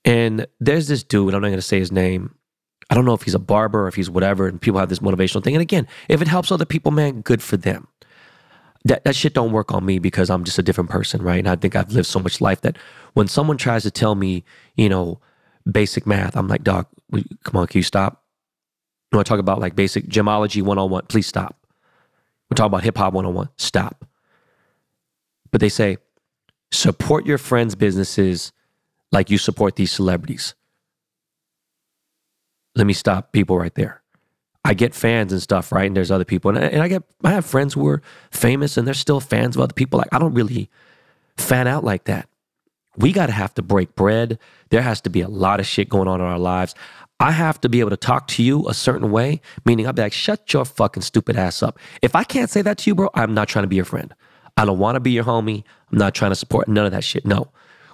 And 0.05 0.47
there's 0.61 0.87
this 0.87 1.03
dude, 1.03 1.33
I'm 1.33 1.41
not 1.41 1.49
going 1.49 1.57
to 1.57 1.61
say 1.61 1.79
his 1.79 1.91
name. 1.91 2.35
I 2.89 2.95
don't 2.95 3.03
know 3.03 3.13
if 3.13 3.23
he's 3.23 3.35
a 3.35 3.39
barber 3.39 3.83
or 3.83 3.87
if 3.89 3.95
he's 3.95 4.09
whatever, 4.09 4.47
and 4.47 4.61
people 4.61 4.79
have 4.79 4.89
this 4.89 4.99
motivational 4.99 5.43
thing. 5.43 5.55
And 5.55 5.61
again, 5.61 5.87
if 6.07 6.21
it 6.21 6.29
helps 6.29 6.51
other 6.51 6.65
people, 6.65 6.91
man, 6.91 7.19
good 7.21 7.43
for 7.43 7.57
them 7.57 7.89
that, 8.85 9.03
that 9.03 9.15
shit 9.15 9.33
don't 9.33 9.51
work 9.51 9.71
on 9.71 9.85
me 9.85 9.99
because 9.99 10.29
I'm 10.29 10.43
just 10.43 10.59
a 10.59 10.63
different 10.63 10.89
person, 10.89 11.21
right? 11.21 11.39
And 11.39 11.49
I 11.49 11.55
think 11.55 11.75
I've 11.75 11.91
lived 11.91 12.07
so 12.07 12.19
much 12.19 12.39
life 12.39 12.61
that 12.61 12.77
when 13.13 13.27
someone 13.27 13.57
tries 13.57 13.83
to 13.83 13.91
tell 13.91 14.15
me, 14.15 14.43
you 14.75 14.89
know, 14.89 15.19
basic 15.69 16.07
math, 16.07 16.35
I'm 16.35 16.47
like, 16.47 16.63
dog, 16.63 16.87
come 17.43 17.57
on, 17.59 17.67
can 17.67 17.79
you 17.79 17.83
stop? 17.83 18.23
Want 19.11 19.25
to 19.25 19.29
talk 19.29 19.39
about 19.39 19.59
like 19.59 19.75
basic 19.75 20.07
gemology 20.07 20.61
101? 20.61 21.07
Please 21.07 21.27
stop. 21.27 21.57
We're 22.49 22.55
talking 22.55 22.67
about 22.67 22.83
hip 22.83 22.97
hop 22.97 23.13
101. 23.13 23.49
Stop. 23.57 24.05
But 25.51 25.61
they 25.61 25.69
say, 25.69 25.97
support 26.71 27.25
your 27.25 27.37
friends' 27.37 27.75
businesses 27.75 28.51
like 29.11 29.29
you 29.29 29.37
support 29.37 29.75
these 29.75 29.91
celebrities. 29.91 30.53
Let 32.75 32.85
me 32.85 32.93
stop 32.93 33.31
people 33.31 33.57
right 33.57 33.73
there. 33.73 34.01
I 34.63 34.73
get 34.73 34.93
fans 34.93 35.31
and 35.31 35.41
stuff, 35.41 35.71
right? 35.71 35.87
And 35.87 35.95
there's 35.95 36.11
other 36.11 36.25
people, 36.25 36.49
and 36.49 36.59
I, 36.59 36.67
and 36.67 36.81
I 36.81 36.87
get 36.87 37.03
I 37.23 37.31
have 37.31 37.45
friends 37.45 37.73
who 37.73 37.87
are 37.87 38.01
famous 38.31 38.77
and 38.77 38.85
they're 38.85 38.93
still 38.93 39.19
fans 39.19 39.55
of 39.55 39.61
other 39.61 39.73
people. 39.73 39.97
Like 39.97 40.09
I 40.11 40.19
don't 40.19 40.33
really 40.33 40.69
fan 41.37 41.67
out 41.67 41.83
like 41.83 42.03
that. 42.05 42.27
We 42.97 43.11
got 43.13 43.27
to 43.27 43.31
have 43.31 43.53
to 43.55 43.61
break 43.61 43.95
bread. 43.95 44.37
There 44.69 44.81
has 44.81 45.01
to 45.01 45.09
be 45.09 45.21
a 45.21 45.29
lot 45.29 45.59
of 45.59 45.65
shit 45.65 45.89
going 45.89 46.07
on 46.07 46.19
in 46.19 46.27
our 46.27 46.37
lives. 46.37 46.75
I 47.19 47.31
have 47.31 47.59
to 47.61 47.69
be 47.69 47.79
able 47.79 47.89
to 47.89 47.97
talk 47.97 48.27
to 48.29 48.43
you 48.43 48.67
a 48.67 48.73
certain 48.73 49.11
way, 49.11 49.41
meaning 49.65 49.87
I'll 49.87 49.93
be 49.93 50.01
like, 50.01 50.13
shut 50.13 50.51
your 50.53 50.65
fucking 50.65 51.03
stupid 51.03 51.35
ass 51.35 51.63
up. 51.63 51.79
If 52.01 52.15
I 52.15 52.23
can't 52.23 52.49
say 52.49 52.61
that 52.61 52.77
to 52.79 52.89
you, 52.89 52.95
bro, 52.95 53.09
I'm 53.13 53.33
not 53.33 53.47
trying 53.47 53.63
to 53.63 53.67
be 53.67 53.75
your 53.75 53.85
friend. 53.85 54.13
I 54.59 54.65
don't 54.65 54.77
want 54.77 54.97
to 54.97 54.99
be 54.99 55.11
your 55.11 55.23
homie. 55.23 55.63
I'm 55.89 55.97
not 55.97 56.13
trying 56.13 56.31
to 56.31 56.35
support 56.35 56.67
none 56.67 56.85
of 56.85 56.91
that 56.91 57.05
shit. 57.05 57.25
No. 57.25 57.49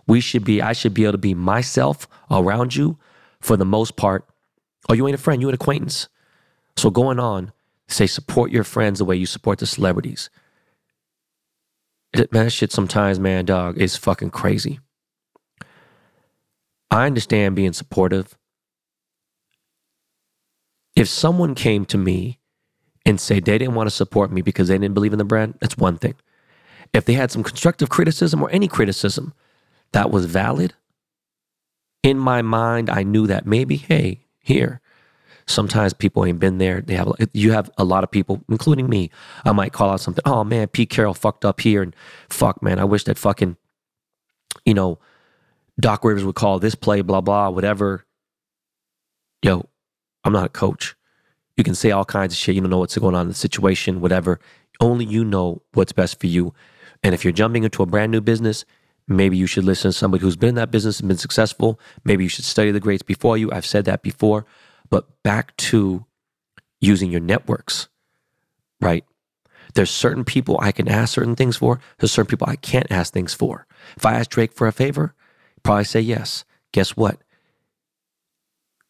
We 0.07 0.19
should 0.19 0.43
be, 0.43 0.63
I 0.63 0.74
should 0.74 0.95
be 0.95 1.03
able 1.03 1.12
to 1.12 1.19
be 1.19 1.36
myself 1.36 2.07
around 2.31 2.75
you 2.75 2.98
for 3.39 3.55
the 3.55 3.65
most 3.65 3.98
part. 3.98 4.27
Oh, 4.89 4.95
you 4.95 5.07
ain't 5.07 5.13
a 5.13 5.19
friend, 5.19 5.41
you 5.41 5.48
an 5.48 5.53
acquaintance. 5.53 6.10
So 6.75 6.89
going 6.89 7.19
on, 7.19 7.53
say 7.88 8.07
support 8.07 8.50
your 8.50 8.63
friends 8.63 8.98
the 8.98 9.05
way 9.05 9.15
you 9.15 9.27
support 9.27 9.60
the 9.60 9.67
celebrities. 9.67 10.31
It, 12.13 12.34
man, 12.34 12.45
that 12.45 12.51
shit 12.51 12.72
sometimes, 12.72 13.19
man, 13.19 13.45
dog, 13.45 13.77
is 13.77 13.95
fucking 13.95 14.31
crazy. 14.31 14.79
I 16.89 17.05
understand 17.05 17.55
being 17.55 17.74
supportive. 17.74 18.36
If 20.95 21.10
someone 21.10 21.53
came 21.53 21.86
to 21.86 21.98
me 22.00 22.39
and 23.05 23.19
say 23.19 23.39
they 23.39 23.60
didn't 23.60 23.75
want 23.75 23.86
to 23.86 23.95
support 23.95 24.31
me 24.31 24.41
because 24.41 24.69
they 24.69 24.79
didn't 24.79 24.95
believe 24.95 25.13
in 25.13 25.19
the 25.19 25.25
brand, 25.25 25.60
that's 25.62 25.77
one 25.77 25.98
thing. 25.98 26.15
If 26.94 27.06
they 27.06 27.13
had 27.13 27.32
some 27.32 27.44
constructive 27.44 27.89
criticism 27.89 28.42
or 28.42 28.50
any 28.51 28.68
criticism 28.68 29.34
that 29.92 30.12
was 30.12 30.25
valid, 30.25 30.74
in 32.04 32.20
my 32.20 32.42
mind, 32.42 32.89
I 32.89 33.04
knew 33.04 33.25
that 33.27 33.46
maybe, 33.46 33.77
hey, 33.77 34.25
here, 34.39 34.80
sometimes 35.48 35.94
people 35.94 36.25
ain't 36.25 36.39
been 36.39 36.58
there. 36.58 36.82
They 36.82 36.96
have 36.96 37.12
you 37.34 37.51
have 37.51 37.70
a 37.77 37.84
lot 37.84 38.04
of 38.04 38.12
people, 38.12 38.44
including 38.50 38.89
me. 38.89 39.10
I 39.44 39.51
might 39.51 39.74
call 39.74 39.89
out 39.89 40.01
something. 40.01 40.22
Oh 40.25 40.44
man, 40.44 40.68
Pete 40.68 40.89
Carroll 40.89 41.13
fucked 41.13 41.46
up 41.46 41.62
here, 41.62 41.82
and 41.82 41.96
fuck 42.30 42.62
man, 42.62 42.80
I 42.80 42.84
wish 42.84 43.04
that 43.06 43.18
fucking, 43.18 43.58
you 44.65 44.74
know, 44.74 45.00
Doc 45.80 46.04
Rivers 46.04 46.24
would 46.24 46.36
call 46.36 46.60
this 46.60 46.75
play, 46.75 47.01
blah 47.01 47.22
blah, 47.22 47.50
whatever. 47.50 48.06
Yo, 49.42 49.68
I'm 50.24 50.34
not 50.34 50.46
a 50.46 50.50
coach. 50.50 50.96
You 51.58 51.63
can 51.63 51.75
say 51.75 51.92
all 51.92 52.06
kinds 52.06 52.34
of 52.34 52.38
shit. 52.38 52.56
You 52.56 52.62
don't 52.62 52.70
know 52.70 52.80
what's 52.80 52.98
going 52.98 53.15
on 53.15 53.24
in 53.24 53.27
the 53.30 53.34
situation, 53.34 54.01
whatever. 54.01 54.39
Only 54.80 55.06
you 55.06 55.24
know 55.24 55.62
what's 55.74 55.94
best 55.94 56.20
for 56.20 56.27
you. 56.27 56.54
And 57.06 57.14
if 57.14 57.24
you're 57.24 57.32
jumping 57.32 57.64
into 57.64 57.84
a 57.84 57.86
brand 57.86 58.12
new 58.12 58.20
business, 58.20 58.66
maybe 59.08 59.38
you 59.38 59.46
should 59.46 59.64
listen 59.64 59.90
to 59.90 59.94
somebody 59.94 60.24
who's 60.24 60.36
been 60.36 60.50
in 60.50 60.56
that 60.56 60.72
business 60.72 61.00
and 61.00 61.08
been 61.08 61.20
successful. 61.20 61.80
Maybe 62.04 62.24
you 62.24 62.30
should 62.30 62.46
study 62.46 62.72
the 62.72 62.80
greats 62.80 63.04
before 63.04 63.38
you. 63.38 63.52
I've 63.52 63.64
said 63.64 63.86
that 63.86 64.02
before. 64.02 64.48
But 64.90 65.22
back 65.22 65.56
to 65.58 66.08
using 66.82 67.12
your 67.12 67.22
networks, 67.22 67.90
right? 68.82 69.06
There's 69.76 69.92
certain 69.92 70.26
people 70.26 70.58
I 70.60 70.72
can 70.72 70.88
ask 70.88 71.14
certain 71.14 71.36
things 71.36 71.58
for. 71.58 71.80
There's 72.00 72.12
certain 72.12 72.28
people 72.28 72.50
I 72.50 72.56
can't 72.56 72.92
ask 72.92 73.14
things 73.14 73.36
for. 73.36 73.68
If 73.96 74.04
I 74.04 74.14
ask 74.14 74.32
Drake 74.32 74.54
for 74.54 74.66
a 74.66 74.72
favor, 74.72 75.14
probably 75.62 75.84
say 75.84 76.00
yes. 76.00 76.44
Guess 76.72 76.98
what? 76.98 77.20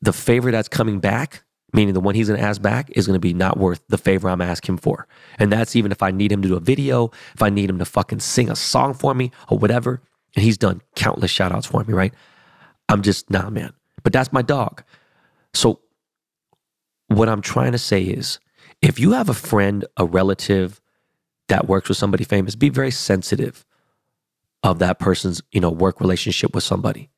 The 0.02 0.14
favor 0.14 0.52
that's 0.52 0.70
coming 0.70 1.02
back, 1.02 1.44
meaning 1.76 1.94
the 1.94 2.00
one 2.00 2.16
he's 2.16 2.30
going 2.30 2.40
to 2.40 2.46
ask 2.46 2.62
back, 2.62 2.90
is 2.92 3.06
going 3.06 3.16
to 3.16 3.20
be 3.20 3.34
not 3.34 3.58
worth 3.58 3.82
the 3.90 3.98
favor 3.98 4.30
I'm 4.30 4.42
asking 4.42 4.78
for. 4.78 5.08
And 5.38 5.52
that's 5.52 5.76
even 5.76 5.92
if 5.92 6.02
I 6.02 6.10
need 6.10 6.32
him 6.32 6.42
to 6.42 6.48
do 6.48 6.56
a 6.56 6.62
video, 6.62 7.12
if 7.34 7.44
I 7.44 7.50
need 7.50 7.70
him 7.70 7.80
to 7.80 7.86
fucking 7.86 8.22
sing 8.22 8.50
a 8.50 8.56
song 8.56 8.94
for 8.94 9.14
me 9.14 9.32
or 9.50 9.58
whatever. 9.58 10.02
And 10.36 10.44
he's 10.44 10.58
done 10.58 10.82
countless 10.96 11.32
shout 11.32 11.52
outs 11.52 11.68
for 11.68 11.84
me, 11.84 11.94
right? 11.94 12.14
I'm 12.88 13.02
just, 13.02 13.30
nah, 13.30 13.50
man. 13.50 13.74
But 14.04 14.14
that's 14.14 14.32
my 14.32 14.42
dog. 14.42 14.84
So 15.54 15.82
what 17.08 17.28
I'm 17.28 17.42
trying 17.42 17.74
to 17.74 17.78
say 17.78 18.04
is 18.04 18.40
if 18.82 19.00
you 19.00 19.12
have 19.12 19.30
a 19.30 19.34
friend, 19.34 19.86
a 19.98 20.06
relative 20.06 20.80
that 21.50 21.68
works 21.68 21.90
with 21.90 21.98
somebody 21.98 22.24
famous, 22.24 22.56
be 22.56 22.70
very 22.70 22.92
sensitive 22.92 23.66
of 24.64 24.80
that 24.80 25.00
person's, 25.00 25.42
you 25.52 25.60
know, 25.60 25.70
work 25.70 26.00
relationship 26.00 26.56
with 26.56 26.64
somebody. 26.64 27.10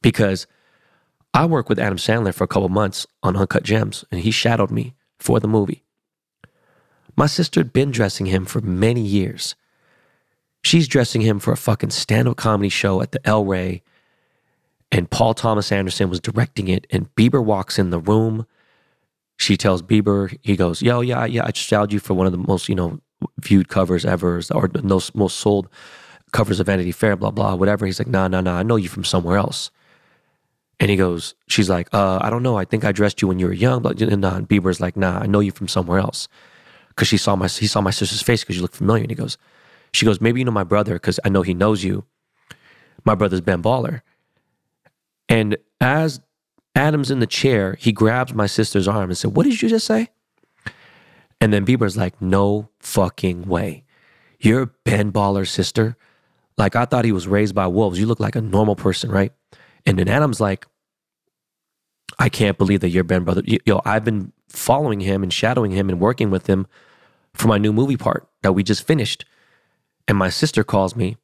Because 0.00 0.46
I 1.34 1.46
worked 1.46 1.68
with 1.68 1.78
Adam 1.78 1.98
Sandler 1.98 2.34
for 2.34 2.44
a 2.44 2.48
couple 2.48 2.68
months 2.68 3.06
on 3.22 3.36
Uncut 3.36 3.62
Gems, 3.62 4.04
and 4.10 4.20
he 4.20 4.30
shadowed 4.30 4.70
me 4.70 4.94
for 5.18 5.40
the 5.40 5.48
movie. 5.48 5.82
My 7.16 7.26
sister 7.26 7.60
had 7.60 7.72
been 7.72 7.90
dressing 7.90 8.26
him 8.26 8.44
for 8.44 8.60
many 8.60 9.02
years. 9.02 9.54
She's 10.62 10.88
dressing 10.88 11.22
him 11.22 11.38
for 11.38 11.52
a 11.52 11.56
fucking 11.56 11.90
stand-up 11.90 12.36
comedy 12.36 12.68
show 12.68 13.02
at 13.02 13.12
the 13.12 13.26
El 13.26 13.44
Rey 13.44 13.82
and 14.92 15.10
Paul 15.10 15.32
Thomas 15.32 15.72
Anderson 15.72 16.10
was 16.10 16.20
directing 16.20 16.68
it. 16.68 16.86
And 16.90 17.12
Bieber 17.16 17.42
walks 17.42 17.78
in 17.78 17.90
the 17.90 17.98
room. 17.98 18.46
She 19.38 19.56
tells 19.56 19.82
Bieber, 19.82 20.36
he 20.42 20.54
goes, 20.54 20.82
"Yo, 20.82 21.00
yeah, 21.00 21.24
yeah, 21.24 21.46
I 21.46 21.50
just 21.50 21.66
shouted 21.66 21.92
you 21.92 21.98
for 21.98 22.14
one 22.14 22.26
of 22.26 22.32
the 22.32 22.38
most, 22.38 22.68
you 22.68 22.74
know, 22.74 23.00
viewed 23.40 23.68
covers 23.68 24.04
ever, 24.04 24.40
or 24.54 24.68
the 24.68 24.82
most, 24.82 25.14
most 25.14 25.38
sold 25.38 25.68
covers 26.32 26.60
of 26.60 26.66
Vanity 26.66 26.92
Fair, 26.92 27.16
blah 27.16 27.30
blah, 27.30 27.54
whatever." 27.54 27.86
He's 27.86 27.98
like, 27.98 28.08
"Nah, 28.08 28.28
nah, 28.28 28.42
nah, 28.42 28.58
I 28.58 28.62
know 28.62 28.76
you 28.76 28.88
from 28.88 29.04
somewhere 29.04 29.38
else." 29.38 29.70
And 30.82 30.90
he 30.90 30.96
goes, 30.96 31.36
she's 31.46 31.70
like, 31.70 31.88
uh, 31.94 32.18
I 32.20 32.28
don't 32.28 32.42
know. 32.42 32.58
I 32.58 32.64
think 32.64 32.84
I 32.84 32.90
dressed 32.90 33.22
you 33.22 33.28
when 33.28 33.38
you 33.38 33.46
were 33.46 33.52
young, 33.52 33.82
but 33.82 34.00
nah. 34.00 34.34
And 34.34 34.48
Bieber's 34.48 34.80
like, 34.80 34.96
nah, 34.96 35.20
I 35.20 35.26
know 35.26 35.38
you 35.38 35.52
from 35.52 35.68
somewhere 35.68 36.00
else. 36.00 36.26
Cause 36.96 37.06
she 37.06 37.16
saw 37.16 37.36
my, 37.36 37.46
he 37.46 37.68
saw 37.68 37.80
my 37.80 37.92
sister's 37.92 38.20
face 38.20 38.42
because 38.42 38.56
you 38.56 38.62
look 38.62 38.74
familiar. 38.74 39.02
And 39.02 39.10
he 39.10 39.14
goes, 39.14 39.38
she 39.92 40.04
goes, 40.04 40.20
maybe 40.20 40.40
you 40.40 40.44
know 40.44 40.50
my 40.50 40.64
brother 40.64 40.94
because 40.94 41.20
I 41.24 41.28
know 41.28 41.42
he 41.42 41.54
knows 41.54 41.84
you. 41.84 42.04
My 43.04 43.14
brother's 43.14 43.42
Ben 43.42 43.62
Baller. 43.62 44.00
And 45.28 45.56
as 45.80 46.20
Adam's 46.74 47.12
in 47.12 47.20
the 47.20 47.28
chair, 47.28 47.76
he 47.78 47.92
grabs 47.92 48.34
my 48.34 48.48
sister's 48.48 48.88
arm 48.88 49.08
and 49.08 49.16
said, 49.16 49.36
What 49.36 49.44
did 49.44 49.62
you 49.62 49.68
just 49.68 49.86
say? 49.86 50.08
And 51.40 51.52
then 51.52 51.64
Bieber's 51.64 51.96
like, 51.96 52.20
No 52.20 52.70
fucking 52.80 53.46
way. 53.46 53.84
You're 54.40 54.66
Ben 54.84 55.12
Baller's 55.12 55.52
sister. 55.52 55.96
Like, 56.58 56.74
I 56.74 56.86
thought 56.86 57.04
he 57.04 57.12
was 57.12 57.28
raised 57.28 57.54
by 57.54 57.68
wolves. 57.68 58.00
You 58.00 58.06
look 58.06 58.20
like 58.20 58.34
a 58.34 58.42
normal 58.42 58.74
person, 58.74 59.12
right? 59.12 59.32
And 59.86 59.98
then 59.98 60.08
Adam's 60.08 60.40
like, 60.40 60.66
I 62.18 62.28
can't 62.28 62.58
believe 62.58 62.80
that 62.80 62.90
you're 62.90 63.04
Ben 63.04 63.24
brother. 63.24 63.42
Yo, 63.44 63.80
I've 63.84 64.04
been 64.04 64.32
following 64.48 65.00
him 65.00 65.22
and 65.22 65.32
shadowing 65.32 65.70
him 65.70 65.88
and 65.88 66.00
working 66.00 66.30
with 66.30 66.46
him 66.46 66.66
for 67.34 67.48
my 67.48 67.58
new 67.58 67.72
movie 67.72 67.96
part 67.96 68.28
that 68.42 68.52
we 68.52 68.62
just 68.62 68.86
finished. 68.86 69.24
And 70.06 70.18
my 70.18 70.28
sister 70.28 70.64
calls 70.64 70.96
me, 70.96 71.16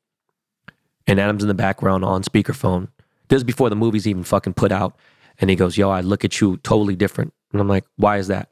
and 1.06 1.18
Adam's 1.18 1.42
in 1.42 1.48
the 1.48 1.54
background 1.54 2.04
on 2.04 2.22
speakerphone. 2.22 2.88
This 3.28 3.38
is 3.38 3.44
before 3.44 3.70
the 3.70 3.76
movie's 3.76 4.06
even 4.06 4.24
fucking 4.24 4.54
put 4.54 4.72
out. 4.72 4.96
And 5.40 5.50
he 5.50 5.56
goes, 5.56 5.76
Yo, 5.76 5.90
I 5.90 6.00
look 6.00 6.24
at 6.24 6.40
you 6.40 6.56
totally 6.58 6.96
different. 6.96 7.32
And 7.52 7.60
I'm 7.60 7.68
like, 7.68 7.84
Why 7.96 8.18
is 8.18 8.28
that? 8.28 8.50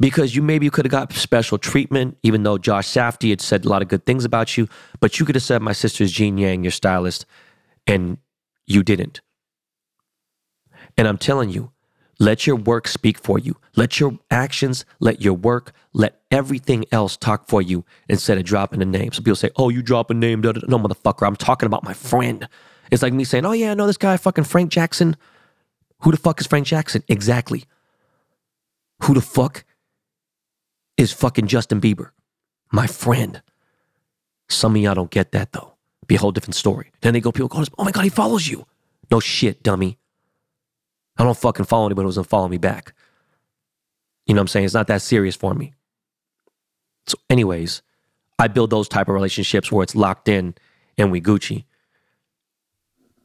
Because 0.00 0.36
you 0.36 0.42
maybe 0.42 0.64
you 0.64 0.70
could 0.70 0.84
have 0.84 0.92
got 0.92 1.12
special 1.12 1.58
treatment, 1.58 2.16
even 2.22 2.44
though 2.44 2.56
Josh 2.56 2.86
Safdie 2.86 3.30
had 3.30 3.40
said 3.40 3.64
a 3.64 3.68
lot 3.68 3.82
of 3.82 3.88
good 3.88 4.06
things 4.06 4.24
about 4.24 4.56
you, 4.56 4.68
but 5.00 5.18
you 5.18 5.26
could 5.26 5.34
have 5.34 5.42
said 5.42 5.60
my 5.60 5.72
sister's 5.72 6.12
Jeanne 6.12 6.38
Yang, 6.38 6.64
your 6.64 6.70
stylist, 6.70 7.26
and 7.86 8.18
you 8.66 8.84
didn't. 8.84 9.20
And 10.98 11.08
I'm 11.08 11.16
telling 11.16 11.48
you, 11.48 11.70
let 12.18 12.46
your 12.46 12.56
work 12.56 12.88
speak 12.88 13.18
for 13.18 13.38
you. 13.38 13.56
Let 13.76 14.00
your 14.00 14.18
actions, 14.30 14.84
let 14.98 15.22
your 15.22 15.34
work, 15.34 15.72
let 15.92 16.20
everything 16.32 16.84
else 16.90 17.16
talk 17.16 17.46
for 17.46 17.62
you 17.62 17.84
instead 18.08 18.36
of 18.36 18.44
dropping 18.44 18.82
a 18.82 18.84
name. 18.84 19.12
So 19.12 19.22
people 19.22 19.36
say, 19.36 19.50
oh, 19.56 19.68
you 19.68 19.80
drop 19.80 20.10
a 20.10 20.14
name. 20.14 20.40
No, 20.40 20.52
motherfucker, 20.52 21.24
I'm 21.24 21.36
talking 21.36 21.68
about 21.68 21.84
my 21.84 21.94
friend. 21.94 22.48
It's 22.90 23.02
like 23.02 23.12
me 23.12 23.22
saying, 23.22 23.46
oh, 23.46 23.52
yeah, 23.52 23.70
I 23.70 23.74
know 23.74 23.86
this 23.86 23.96
guy, 23.96 24.16
fucking 24.16 24.44
Frank 24.44 24.70
Jackson. 24.72 25.16
Who 26.00 26.10
the 26.10 26.16
fuck 26.16 26.40
is 26.40 26.48
Frank 26.48 26.66
Jackson? 26.66 27.04
Exactly. 27.06 27.64
Who 29.04 29.14
the 29.14 29.20
fuck 29.20 29.64
is 30.96 31.12
fucking 31.12 31.46
Justin 31.46 31.80
Bieber? 31.80 32.10
My 32.72 32.88
friend. 32.88 33.42
Some 34.48 34.74
of 34.74 34.82
y'all 34.82 34.94
don't 34.94 35.10
get 35.10 35.30
that 35.32 35.52
though. 35.52 35.74
Be 36.08 36.16
a 36.16 36.18
whole 36.18 36.32
different 36.32 36.56
story. 36.56 36.90
Then 37.02 37.12
they 37.14 37.20
go, 37.20 37.30
people 37.30 37.48
go, 37.48 37.64
oh 37.78 37.84
my 37.84 37.92
God, 37.92 38.02
he 38.02 38.10
follows 38.10 38.48
you. 38.48 38.66
No 39.10 39.20
shit, 39.20 39.62
dummy. 39.62 39.98
I 41.18 41.24
don't 41.24 41.36
fucking 41.36 41.66
follow 41.66 41.86
anybody 41.86 42.04
who 42.04 42.10
doesn't 42.10 42.24
follow 42.24 42.48
me 42.48 42.58
back. 42.58 42.94
You 44.26 44.34
know 44.34 44.40
what 44.40 44.44
I'm 44.44 44.48
saying? 44.48 44.66
It's 44.66 44.74
not 44.74 44.86
that 44.86 45.02
serious 45.02 45.36
for 45.36 45.54
me. 45.54 45.72
So, 47.06 47.16
anyways, 47.28 47.82
I 48.38 48.48
build 48.48 48.70
those 48.70 48.88
type 48.88 49.08
of 49.08 49.14
relationships 49.14 49.72
where 49.72 49.82
it's 49.82 49.94
locked 49.94 50.28
in 50.28 50.54
and 50.96 51.10
we 51.10 51.20
Gucci 51.20 51.64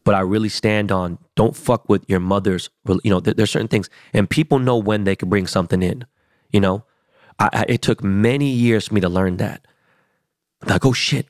but 0.04 0.16
I 0.16 0.20
really 0.20 0.50
stand 0.50 0.92
on 0.92 1.18
don't 1.36 1.56
fuck 1.56 1.88
with 1.90 2.04
your 2.08 2.20
mother's. 2.20 2.70
You 2.86 3.12
know, 3.12 3.20
there, 3.20 3.34
there's 3.34 3.52
certain 3.52 3.68
things, 3.68 3.90
and 4.14 4.30
people 4.30 4.60
know 4.60 4.78
when 4.78 5.04
they 5.04 5.16
can 5.16 5.30
bring 5.30 5.48
something 5.48 5.82
in. 5.82 6.06
You 6.52 6.60
know, 6.60 6.86
I, 7.40 7.50
I, 7.54 7.66
it 7.70 7.82
took 7.82 8.04
many 8.04 8.50
years 8.50 8.88
for 8.88 8.94
me 8.94 9.02
to 9.02 9.10
learn 9.10 9.38
that. 9.38 9.66
I'm 10.62 10.70
like, 10.70 10.86
oh 10.86 10.94
shit, 10.94 11.28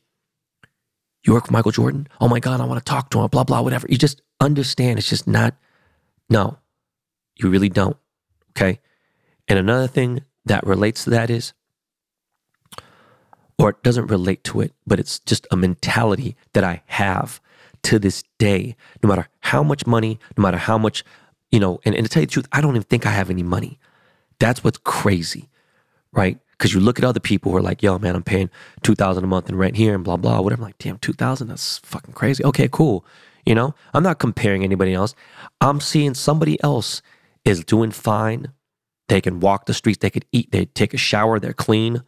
you 1.23 1.33
work 1.33 1.43
with 1.43 1.51
Michael 1.51 1.71
Jordan? 1.71 2.07
Oh 2.19 2.27
my 2.27 2.39
god, 2.39 2.61
I 2.61 2.65
want 2.65 2.83
to 2.83 2.89
talk 2.89 3.09
to 3.11 3.21
him. 3.21 3.27
Blah 3.27 3.43
blah, 3.43 3.61
whatever. 3.61 3.87
You 3.89 3.97
just 3.97 4.21
understand. 4.39 4.99
It's 4.99 5.09
just 5.09 5.27
not. 5.27 5.55
No, 6.29 6.57
you 7.35 7.49
really 7.49 7.69
don't. 7.69 7.97
Okay. 8.51 8.79
And 9.47 9.59
another 9.59 9.87
thing 9.87 10.23
that 10.45 10.65
relates 10.65 11.03
to 11.03 11.09
that 11.11 11.29
is, 11.29 11.53
or 13.57 13.69
it 13.69 13.83
doesn't 13.83 14.07
relate 14.07 14.43
to 14.45 14.61
it, 14.61 14.73
but 14.85 14.99
it's 14.99 15.19
just 15.19 15.47
a 15.51 15.57
mentality 15.57 16.35
that 16.53 16.63
I 16.63 16.81
have 16.87 17.39
to 17.83 17.99
this 17.99 18.23
day, 18.39 18.75
no 19.01 19.09
matter 19.09 19.27
how 19.41 19.63
much 19.63 19.85
money, 19.85 20.19
no 20.37 20.41
matter 20.41 20.57
how 20.57 20.77
much, 20.77 21.03
you 21.51 21.59
know, 21.59 21.79
and, 21.85 21.93
and 21.95 22.05
to 22.05 22.09
tell 22.09 22.21
you 22.21 22.27
the 22.27 22.31
truth, 22.31 22.47
I 22.51 22.61
don't 22.61 22.71
even 22.71 22.83
think 22.83 23.05
I 23.05 23.11
have 23.11 23.29
any 23.29 23.43
money. 23.43 23.79
That's 24.39 24.63
what's 24.63 24.79
crazy, 24.79 25.49
right? 26.11 26.39
Because 26.51 26.73
you 26.73 26.79
look 26.79 26.97
at 26.97 27.05
other 27.05 27.19
people 27.19 27.51
who 27.51 27.57
are 27.57 27.61
like, 27.61 27.83
yo, 27.83 27.99
man, 27.99 28.15
I'm 28.15 28.23
paying 28.23 28.49
2000 28.83 29.23
a 29.23 29.27
month 29.27 29.49
in 29.49 29.55
rent 29.55 29.75
here 29.75 29.93
and 29.93 30.03
blah, 30.03 30.17
blah, 30.17 30.41
whatever. 30.41 30.61
I'm 30.61 30.67
like, 30.67 30.77
damn, 30.77 30.97
2000 30.97 31.47
that's 31.47 31.79
fucking 31.79 32.13
crazy. 32.13 32.43
Okay, 32.43 32.69
cool. 32.71 33.05
You 33.45 33.55
know, 33.55 33.75
I'm 33.93 34.03
not 34.03 34.19
comparing 34.19 34.63
anybody 34.63 34.93
else. 34.93 35.15
I'm 35.59 35.81
seeing 35.81 36.13
somebody 36.13 36.61
else 36.63 37.01
is 37.43 37.63
doing 37.63 37.91
fine. 37.91 38.53
They 39.09 39.21
can 39.21 39.39
walk 39.39 39.65
the 39.65 39.73
streets, 39.73 39.99
they 39.99 40.09
could 40.09 40.25
eat, 40.31 40.51
they 40.51 40.65
take 40.65 40.93
a 40.93 40.97
shower, 40.97 41.39
they're 41.39 41.53
clean. 41.53 42.03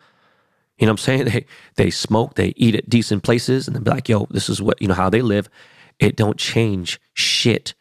You 0.77 0.87
know 0.87 0.93
what 0.93 1.07
I'm 1.07 1.25
saying? 1.25 1.25
They 1.25 1.45
they 1.75 1.89
smoke, 1.89 2.35
they 2.35 2.53
eat 2.55 2.75
at 2.75 2.89
decent 2.89 3.23
places, 3.23 3.67
and 3.67 3.75
then 3.75 3.83
be 3.83 3.91
like, 3.91 4.09
yo, 4.09 4.27
this 4.29 4.49
is 4.49 4.61
what 4.61 4.81
you 4.81 4.87
know 4.87 4.93
how 4.93 5.09
they 5.09 5.21
live. 5.21 5.49
It 5.99 6.15
don't 6.15 6.37
change 6.37 6.99
shit. 7.13 7.73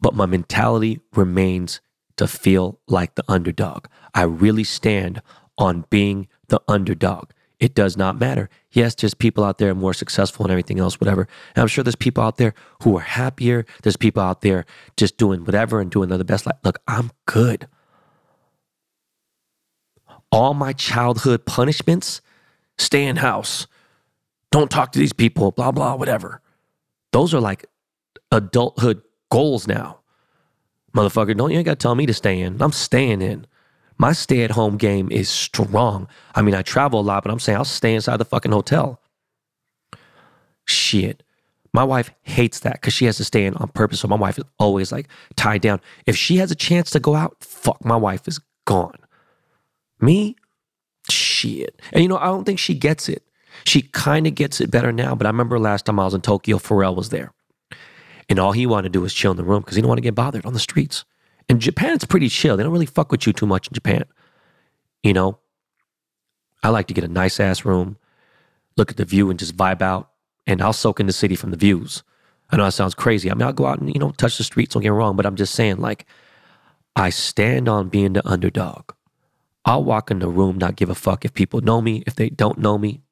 But 0.00 0.14
my 0.14 0.26
mentality 0.26 1.00
remains 1.14 1.80
to 2.16 2.26
feel 2.26 2.80
like 2.86 3.14
the 3.14 3.24
underdog. 3.28 3.86
I 4.14 4.22
really 4.22 4.64
stand 4.64 5.22
on 5.56 5.84
being 5.90 6.28
the 6.48 6.60
underdog. 6.68 7.30
It 7.60 7.74
does 7.74 7.96
not 7.96 8.18
matter. 8.18 8.48
Yes, 8.70 8.94
there's 8.94 9.14
people 9.14 9.42
out 9.42 9.58
there 9.58 9.74
more 9.74 9.94
successful 9.94 10.44
and 10.44 10.52
everything 10.52 10.78
else, 10.78 11.00
whatever. 11.00 11.26
And 11.56 11.62
I'm 11.62 11.68
sure 11.68 11.82
there's 11.82 11.96
people 11.96 12.22
out 12.22 12.36
there 12.36 12.54
who 12.82 12.96
are 12.96 13.02
happier. 13.02 13.66
There's 13.82 13.96
people 13.96 14.22
out 14.22 14.42
there 14.42 14.64
just 14.96 15.16
doing 15.16 15.44
whatever 15.44 15.80
and 15.80 15.90
doing 15.90 16.08
the 16.08 16.24
best. 16.24 16.46
Like, 16.46 16.58
look, 16.62 16.78
I'm 16.86 17.10
good 17.26 17.66
all 20.30 20.54
my 20.54 20.72
childhood 20.72 21.46
punishments, 21.46 22.20
stay 22.76 23.04
in 23.04 23.16
house, 23.16 23.66
don't 24.50 24.70
talk 24.70 24.92
to 24.92 24.98
these 24.98 25.12
people, 25.12 25.50
blah, 25.50 25.70
blah, 25.70 25.94
whatever. 25.94 26.40
Those 27.12 27.34
are 27.34 27.40
like 27.40 27.66
adulthood 28.30 29.02
goals 29.30 29.66
now. 29.66 30.00
Motherfucker, 30.94 31.36
don't 31.36 31.50
you 31.50 31.58
ain't 31.58 31.66
gotta 31.66 31.76
tell 31.76 31.94
me 31.94 32.06
to 32.06 32.14
stay 32.14 32.40
in. 32.40 32.60
I'm 32.60 32.72
staying 32.72 33.22
in. 33.22 33.46
My 33.98 34.12
stay 34.12 34.44
at 34.44 34.52
home 34.52 34.76
game 34.76 35.10
is 35.10 35.28
strong. 35.28 36.06
I 36.34 36.42
mean, 36.42 36.54
I 36.54 36.62
travel 36.62 37.00
a 37.00 37.02
lot, 37.02 37.24
but 37.24 37.32
I'm 37.32 37.40
saying 37.40 37.58
I'll 37.58 37.64
stay 37.64 37.94
inside 37.94 38.18
the 38.18 38.24
fucking 38.24 38.52
hotel. 38.52 39.00
Shit. 40.64 41.24
My 41.72 41.84
wife 41.84 42.10
hates 42.22 42.60
that 42.60 42.74
because 42.74 42.94
she 42.94 43.04
has 43.04 43.16
to 43.18 43.24
stay 43.24 43.44
in 43.44 43.54
on 43.56 43.68
purpose. 43.68 44.00
So 44.00 44.08
my 44.08 44.16
wife 44.16 44.38
is 44.38 44.44
always 44.58 44.92
like 44.92 45.08
tied 45.36 45.62
down. 45.62 45.80
If 46.06 46.16
she 46.16 46.36
has 46.36 46.50
a 46.50 46.54
chance 46.54 46.90
to 46.92 47.00
go 47.00 47.14
out, 47.14 47.36
fuck, 47.40 47.84
my 47.84 47.96
wife 47.96 48.26
is 48.26 48.40
gone. 48.64 48.98
Me? 50.00 50.36
Shit. 51.10 51.80
And 51.92 52.02
you 52.02 52.08
know, 52.08 52.18
I 52.18 52.26
don't 52.26 52.44
think 52.44 52.58
she 52.58 52.74
gets 52.74 53.08
it. 53.08 53.22
She 53.64 53.82
kind 53.82 54.26
of 54.26 54.34
gets 54.34 54.60
it 54.60 54.70
better 54.70 54.92
now, 54.92 55.14
but 55.14 55.26
I 55.26 55.30
remember 55.30 55.58
last 55.58 55.86
time 55.86 55.98
I 55.98 56.04
was 56.04 56.14
in 56.14 56.20
Tokyo, 56.20 56.58
Pharrell 56.58 56.94
was 56.94 57.08
there. 57.08 57.32
And 58.28 58.38
all 58.38 58.52
he 58.52 58.66
wanted 58.66 58.92
to 58.92 58.98
do 58.98 59.00
was 59.00 59.14
chill 59.14 59.32
in 59.32 59.36
the 59.36 59.44
room 59.44 59.60
because 59.60 59.74
he 59.74 59.80
didn't 59.80 59.88
want 59.88 59.98
to 59.98 60.02
get 60.02 60.14
bothered 60.14 60.46
on 60.46 60.52
the 60.52 60.60
streets. 60.60 61.04
In 61.48 61.60
Japan, 61.60 61.94
it's 61.94 62.04
pretty 62.04 62.28
chill. 62.28 62.56
They 62.56 62.62
don't 62.62 62.72
really 62.72 62.86
fuck 62.86 63.10
with 63.10 63.26
you 63.26 63.32
too 63.32 63.46
much 63.46 63.68
in 63.68 63.74
Japan. 63.74 64.04
You 65.02 65.12
know, 65.12 65.38
I 66.62 66.68
like 66.68 66.88
to 66.88 66.94
get 66.94 67.04
a 67.04 67.08
nice 67.08 67.40
ass 67.40 67.64
room, 67.64 67.96
look 68.76 68.90
at 68.90 68.96
the 68.96 69.04
view 69.04 69.30
and 69.30 69.38
just 69.38 69.56
vibe 69.56 69.82
out. 69.82 70.10
And 70.46 70.62
I'll 70.62 70.72
soak 70.72 70.98
in 70.98 71.06
the 71.06 71.12
city 71.12 71.36
from 71.36 71.50
the 71.50 71.56
views. 71.56 72.02
I 72.50 72.56
know 72.56 72.64
that 72.64 72.72
sounds 72.72 72.94
crazy. 72.94 73.30
I 73.30 73.34
mean, 73.34 73.42
I'll 73.42 73.52
go 73.52 73.66
out 73.66 73.80
and, 73.80 73.92
you 73.92 74.00
know, 74.00 74.10
touch 74.12 74.38
the 74.38 74.44
streets, 74.44 74.72
don't 74.72 74.82
get 74.82 74.90
me 74.90 74.96
wrong, 74.96 75.16
but 75.16 75.26
I'm 75.26 75.36
just 75.36 75.54
saying, 75.54 75.76
like, 75.76 76.06
I 76.96 77.10
stand 77.10 77.68
on 77.68 77.90
being 77.90 78.14
the 78.14 78.26
underdog. 78.26 78.92
I'll 79.64 79.84
walk 79.84 80.10
in 80.10 80.20
the 80.20 80.28
room, 80.28 80.56
not 80.56 80.76
give 80.76 80.88
a 80.88 80.94
fuck 80.94 81.24
if 81.24 81.34
people 81.34 81.60
know 81.60 81.82
me, 81.82 82.02
if 82.06 82.14
they 82.14 82.30
don't 82.30 82.58
know 82.58 82.78
me. 82.78 83.02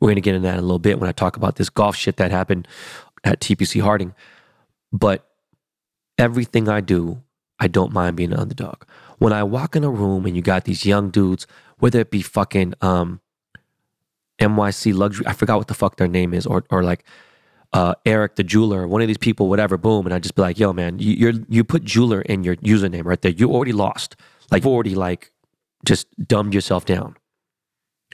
We're 0.00 0.08
going 0.08 0.16
to 0.16 0.20
get 0.20 0.34
into 0.34 0.48
that 0.48 0.54
in 0.54 0.58
a 0.58 0.62
little 0.62 0.80
bit 0.80 0.98
when 0.98 1.08
I 1.08 1.12
talk 1.12 1.36
about 1.36 1.56
this 1.56 1.70
golf 1.70 1.94
shit 1.96 2.16
that 2.16 2.32
happened 2.32 2.66
at 3.24 3.40
TPC 3.40 3.80
Harding. 3.80 4.14
But 4.92 5.25
everything 6.18 6.68
I 6.68 6.80
do, 6.80 7.22
I 7.58 7.68
don't 7.68 7.92
mind 7.92 8.16
being 8.16 8.32
an 8.32 8.38
underdog. 8.38 8.82
When 9.18 9.32
I 9.32 9.42
walk 9.42 9.76
in 9.76 9.84
a 9.84 9.90
room 9.90 10.26
and 10.26 10.36
you 10.36 10.42
got 10.42 10.64
these 10.64 10.84
young 10.84 11.10
dudes, 11.10 11.46
whether 11.78 12.00
it 12.00 12.10
be 12.10 12.22
fucking 12.22 12.74
um, 12.82 13.20
NYC 14.40 14.94
luxury, 14.94 15.26
I 15.26 15.32
forgot 15.32 15.58
what 15.58 15.68
the 15.68 15.74
fuck 15.74 15.96
their 15.96 16.08
name 16.08 16.34
is, 16.34 16.46
or 16.46 16.64
or 16.70 16.82
like 16.82 17.04
uh, 17.72 17.94
Eric 18.04 18.36
the 18.36 18.44
jeweler, 18.44 18.86
one 18.86 19.02
of 19.02 19.08
these 19.08 19.18
people, 19.18 19.48
whatever, 19.48 19.76
boom, 19.76 20.06
and 20.06 20.14
I 20.14 20.18
just 20.18 20.34
be 20.34 20.42
like, 20.42 20.58
yo, 20.58 20.72
man, 20.72 20.98
you, 20.98 21.12
you're 21.12 21.32
you 21.48 21.64
put 21.64 21.84
jeweler 21.84 22.20
in 22.22 22.44
your 22.44 22.56
username 22.56 23.04
right 23.04 23.20
there. 23.20 23.32
You 23.32 23.50
already 23.52 23.72
lost, 23.72 24.16
like 24.50 24.64
you 24.64 24.70
already 24.70 24.94
like 24.94 25.32
just 25.84 26.06
dumbed 26.26 26.54
yourself 26.54 26.84
down 26.84 27.16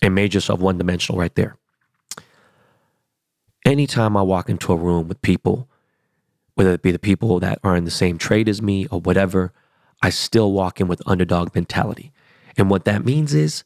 and 0.00 0.14
made 0.14 0.34
yourself 0.34 0.60
one 0.60 0.78
dimensional 0.78 1.18
right 1.18 1.34
there. 1.34 1.56
Anytime 3.64 4.16
I 4.16 4.22
walk 4.22 4.48
into 4.48 4.72
a 4.72 4.76
room 4.76 5.08
with 5.08 5.22
people, 5.22 5.68
whether 6.62 6.74
it 6.74 6.82
be 6.82 6.92
the 6.92 6.98
people 6.98 7.40
that 7.40 7.58
are 7.64 7.74
in 7.74 7.84
the 7.84 7.90
same 7.90 8.18
trade 8.18 8.48
as 8.48 8.62
me 8.62 8.86
or 8.86 9.00
whatever, 9.00 9.52
I 10.00 10.10
still 10.10 10.52
walk 10.52 10.80
in 10.80 10.86
with 10.86 11.02
underdog 11.06 11.52
mentality. 11.56 12.12
And 12.56 12.70
what 12.70 12.84
that 12.84 13.04
means 13.04 13.34
is 13.34 13.64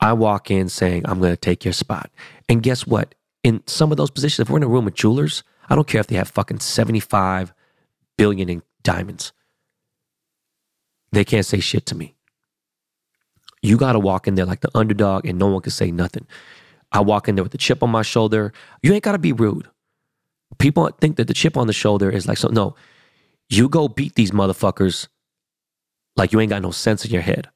I 0.00 0.12
walk 0.12 0.50
in 0.50 0.68
saying, 0.68 1.02
I'm 1.06 1.18
going 1.18 1.32
to 1.32 1.36
take 1.36 1.64
your 1.64 1.72
spot. 1.72 2.10
And 2.46 2.62
guess 2.62 2.86
what? 2.86 3.14
In 3.42 3.62
some 3.66 3.90
of 3.90 3.96
those 3.96 4.10
positions, 4.10 4.40
if 4.46 4.50
we're 4.50 4.58
in 4.58 4.64
a 4.64 4.68
room 4.68 4.84
with 4.84 4.94
jewelers, 4.94 5.42
I 5.70 5.74
don't 5.74 5.86
care 5.86 6.00
if 6.00 6.08
they 6.08 6.16
have 6.16 6.28
fucking 6.28 6.60
75 6.60 7.54
billion 8.18 8.50
in 8.50 8.62
diamonds. 8.82 9.32
They 11.12 11.24
can't 11.24 11.46
say 11.46 11.60
shit 11.60 11.86
to 11.86 11.94
me. 11.94 12.16
You 13.62 13.78
got 13.78 13.92
to 13.92 13.98
walk 13.98 14.28
in 14.28 14.34
there 14.34 14.44
like 14.44 14.60
the 14.60 14.70
underdog 14.74 15.26
and 15.26 15.38
no 15.38 15.48
one 15.48 15.62
can 15.62 15.72
say 15.72 15.90
nothing. 15.90 16.26
I 16.92 17.00
walk 17.00 17.28
in 17.28 17.34
there 17.36 17.44
with 17.44 17.52
the 17.52 17.58
chip 17.58 17.82
on 17.82 17.88
my 17.88 18.02
shoulder. 18.02 18.52
You 18.82 18.92
ain't 18.92 19.04
got 19.04 19.12
to 19.12 19.18
be 19.18 19.32
rude. 19.32 19.68
People 20.60 20.88
think 21.00 21.16
that 21.16 21.26
the 21.26 21.34
chip 21.34 21.56
on 21.56 21.66
the 21.66 21.72
shoulder 21.72 22.10
is 22.10 22.28
like, 22.28 22.38
so 22.38 22.48
no, 22.48 22.76
you 23.48 23.68
go 23.68 23.88
beat 23.88 24.14
these 24.14 24.30
motherfuckers 24.30 25.08
like 26.16 26.32
you 26.32 26.40
ain't 26.40 26.50
got 26.50 26.62
no 26.62 26.70
sense 26.70 27.04
in 27.04 27.10
your 27.10 27.22
head. 27.22 27.48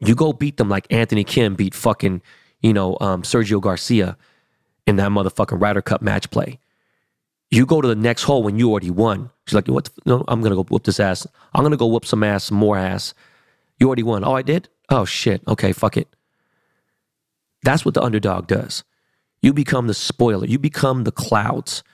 You 0.00 0.14
go 0.14 0.32
beat 0.32 0.56
them 0.56 0.68
like 0.68 0.86
Anthony 0.90 1.24
Kim 1.24 1.54
beat 1.54 1.74
fucking, 1.74 2.22
you 2.60 2.72
know, 2.72 2.96
um, 3.00 3.22
Sergio 3.22 3.60
Garcia 3.60 4.16
in 4.86 4.96
that 4.96 5.10
motherfucking 5.10 5.60
Ryder 5.60 5.82
Cup 5.82 6.02
match 6.02 6.30
play. 6.30 6.58
You 7.50 7.66
go 7.66 7.80
to 7.80 7.88
the 7.88 7.94
next 7.94 8.24
hole 8.24 8.42
when 8.42 8.58
you 8.58 8.70
already 8.70 8.90
won. 8.90 9.30
She's 9.46 9.54
like, 9.54 9.68
what? 9.68 9.88
no, 10.04 10.24
I'm 10.26 10.42
gonna 10.42 10.56
go 10.56 10.64
whoop 10.64 10.84
this 10.84 10.98
ass. 10.98 11.26
I'm 11.54 11.62
gonna 11.62 11.76
go 11.76 11.86
whoop 11.86 12.04
some 12.04 12.24
ass, 12.24 12.44
some 12.44 12.56
more 12.58 12.76
ass. 12.76 13.14
You 13.78 13.86
already 13.86 14.02
won. 14.02 14.24
Oh, 14.24 14.32
I 14.32 14.42
did. 14.42 14.68
Oh 14.88 15.04
shit. 15.04 15.42
Okay, 15.46 15.72
fuck 15.72 15.96
it. 15.96 16.08
That's 17.62 17.84
what 17.84 17.94
the 17.94 18.02
underdog 18.02 18.46
does. 18.46 18.84
You 19.42 19.52
become 19.52 19.86
the 19.86 19.94
spoiler. 19.94 20.46
You 20.46 20.58
become 20.58 21.04
the 21.04 21.12
clouds. 21.12 21.84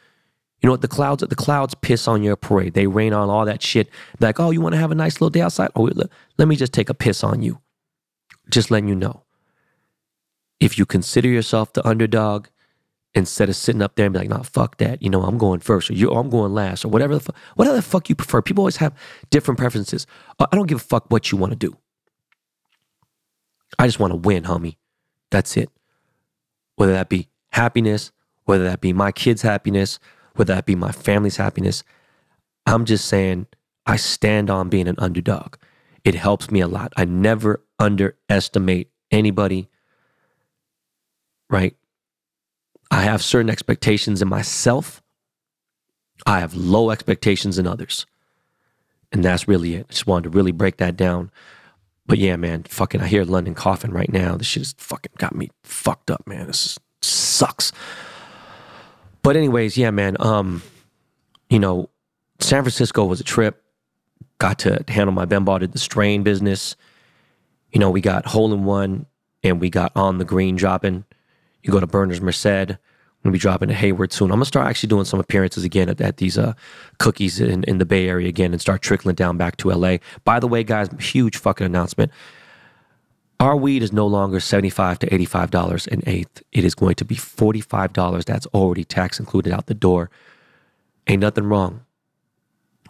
You 0.62 0.68
know 0.68 0.72
what? 0.72 0.80
The 0.80 0.88
clouds, 0.88 1.24
the 1.26 1.34
clouds 1.34 1.74
piss 1.74 2.06
on 2.06 2.22
your 2.22 2.36
parade. 2.36 2.74
They 2.74 2.86
rain 2.86 3.12
on 3.12 3.28
all 3.28 3.44
that 3.46 3.62
shit. 3.62 3.88
They're 4.18 4.28
like, 4.28 4.40
oh, 4.40 4.50
you 4.50 4.60
want 4.60 4.74
to 4.74 4.78
have 4.78 4.92
a 4.92 4.94
nice 4.94 5.14
little 5.14 5.30
day 5.30 5.40
outside? 5.40 5.70
Oh, 5.74 5.90
let 6.38 6.48
me 6.48 6.56
just 6.56 6.72
take 6.72 6.88
a 6.88 6.94
piss 6.94 7.24
on 7.24 7.42
you. 7.42 7.60
Just 8.48 8.70
letting 8.70 8.88
you 8.88 8.94
know. 8.94 9.24
If 10.60 10.78
you 10.78 10.86
consider 10.86 11.28
yourself 11.28 11.72
the 11.72 11.86
underdog, 11.86 12.46
instead 13.14 13.48
of 13.48 13.56
sitting 13.56 13.82
up 13.82 13.94
there 13.94 14.06
and 14.06 14.12
be 14.12 14.20
like, 14.20 14.28
nah, 14.28 14.42
fuck 14.42 14.78
that. 14.78 15.02
You 15.02 15.10
know, 15.10 15.22
I'm 15.22 15.38
going 15.38 15.60
first 15.60 15.90
or 15.90 15.94
you 15.94 16.10
I'm 16.10 16.30
going 16.30 16.54
last 16.54 16.84
or 16.84 16.88
whatever 16.88 17.14
the 17.14 17.20
fuck, 17.20 17.36
whatever 17.56 17.76
the 17.76 17.82
fuck 17.82 18.08
you 18.08 18.14
prefer. 18.14 18.40
People 18.42 18.62
always 18.62 18.76
have 18.76 18.94
different 19.30 19.58
preferences. 19.58 20.06
Uh, 20.38 20.46
I 20.50 20.56
don't 20.56 20.66
give 20.66 20.78
a 20.78 20.84
fuck 20.84 21.10
what 21.10 21.30
you 21.30 21.38
want 21.38 21.52
to 21.52 21.58
do. 21.58 21.76
I 23.78 23.86
just 23.86 23.98
want 23.98 24.12
to 24.12 24.16
win, 24.16 24.44
homie. 24.44 24.76
That's 25.30 25.56
it. 25.56 25.70
Whether 26.76 26.92
that 26.92 27.08
be 27.08 27.28
happiness, 27.50 28.12
whether 28.44 28.64
that 28.64 28.80
be 28.80 28.92
my 28.92 29.12
kids' 29.12 29.42
happiness, 29.42 29.98
whether 30.34 30.54
that 30.54 30.66
be 30.66 30.74
my 30.74 30.92
family's 30.92 31.36
happiness. 31.36 31.82
I'm 32.66 32.84
just 32.84 33.06
saying 33.06 33.46
I 33.86 33.96
stand 33.96 34.50
on 34.50 34.68
being 34.68 34.88
an 34.88 34.96
underdog. 34.98 35.56
It 36.04 36.14
helps 36.14 36.50
me 36.50 36.60
a 36.60 36.68
lot. 36.68 36.92
I 36.96 37.04
never 37.04 37.62
underestimate 37.78 38.90
anybody, 39.10 39.68
right? 41.50 41.76
I 42.90 43.02
have 43.02 43.22
certain 43.22 43.50
expectations 43.50 44.20
in 44.20 44.28
myself. 44.28 45.02
I 46.26 46.40
have 46.40 46.54
low 46.54 46.90
expectations 46.90 47.58
in 47.58 47.66
others. 47.66 48.06
And 49.10 49.24
that's 49.24 49.48
really 49.48 49.74
it. 49.74 49.86
I 49.88 49.92
just 49.92 50.06
wanted 50.06 50.24
to 50.24 50.36
really 50.36 50.52
break 50.52 50.78
that 50.78 50.96
down. 50.96 51.30
But 52.06 52.18
yeah, 52.18 52.36
man, 52.36 52.64
fucking, 52.64 53.00
I 53.00 53.06
hear 53.06 53.24
London 53.24 53.54
coughing 53.54 53.92
right 53.92 54.12
now. 54.12 54.36
This 54.36 54.46
shit 54.46 54.62
has 54.62 54.74
fucking 54.78 55.12
got 55.18 55.34
me 55.34 55.50
fucked 55.62 56.10
up, 56.10 56.26
man. 56.26 56.46
This 56.46 56.78
sucks. 57.00 57.72
But 59.22 59.36
anyways, 59.36 59.76
yeah, 59.76 59.90
man. 59.90 60.16
Um, 60.20 60.62
you 61.48 61.58
know, 61.58 61.88
San 62.40 62.62
Francisco 62.62 63.04
was 63.04 63.20
a 63.20 63.24
trip. 63.24 63.62
Got 64.38 64.58
to 64.60 64.84
handle 64.88 65.12
my 65.12 65.24
Ben 65.24 65.44
Ball 65.44 65.60
did 65.60 65.72
the 65.72 65.78
strain 65.78 66.22
business. 66.22 66.76
You 67.70 67.78
know, 67.78 67.90
we 67.90 68.00
got 68.00 68.26
hole 68.26 68.52
in 68.52 68.64
one 68.64 69.06
and 69.42 69.60
we 69.60 69.70
got 69.70 69.92
on 69.96 70.18
the 70.18 70.24
green 70.24 70.56
dropping. 70.56 71.04
You 71.62 71.72
go 71.72 71.80
to 71.80 71.86
Berners 71.86 72.20
Merced. 72.20 72.76
I'm 73.24 73.28
gonna 73.28 73.34
be 73.34 73.38
dropping 73.38 73.68
to 73.68 73.74
Hayward 73.74 74.12
soon. 74.12 74.32
I'm 74.32 74.38
gonna 74.38 74.46
start 74.46 74.66
actually 74.66 74.88
doing 74.88 75.04
some 75.04 75.20
appearances 75.20 75.62
again 75.62 75.88
at, 75.88 76.00
at 76.00 76.16
these 76.16 76.36
uh, 76.36 76.54
cookies 76.98 77.38
in, 77.38 77.62
in 77.64 77.78
the 77.78 77.84
Bay 77.84 78.08
Area 78.08 78.28
again 78.28 78.50
and 78.52 78.60
start 78.60 78.82
trickling 78.82 79.14
down 79.14 79.36
back 79.36 79.56
to 79.58 79.70
LA. 79.70 79.98
By 80.24 80.40
the 80.40 80.48
way, 80.48 80.64
guys, 80.64 80.88
huge 80.98 81.36
fucking 81.36 81.64
announcement. 81.64 82.10
Our 83.42 83.56
weed 83.56 83.82
is 83.82 83.92
no 83.92 84.06
longer 84.06 84.38
75 84.38 85.00
to 85.00 85.10
$85 85.10 85.88
an 85.88 86.04
eighth. 86.06 86.44
It 86.52 86.64
is 86.64 86.76
going 86.76 86.94
to 86.94 87.04
be 87.04 87.16
$45. 87.16 88.24
That's 88.24 88.46
already 88.46 88.84
tax 88.84 89.18
included 89.18 89.52
out 89.52 89.66
the 89.66 89.74
door. 89.74 90.10
Ain't 91.08 91.22
nothing 91.22 91.46
wrong. 91.46 91.84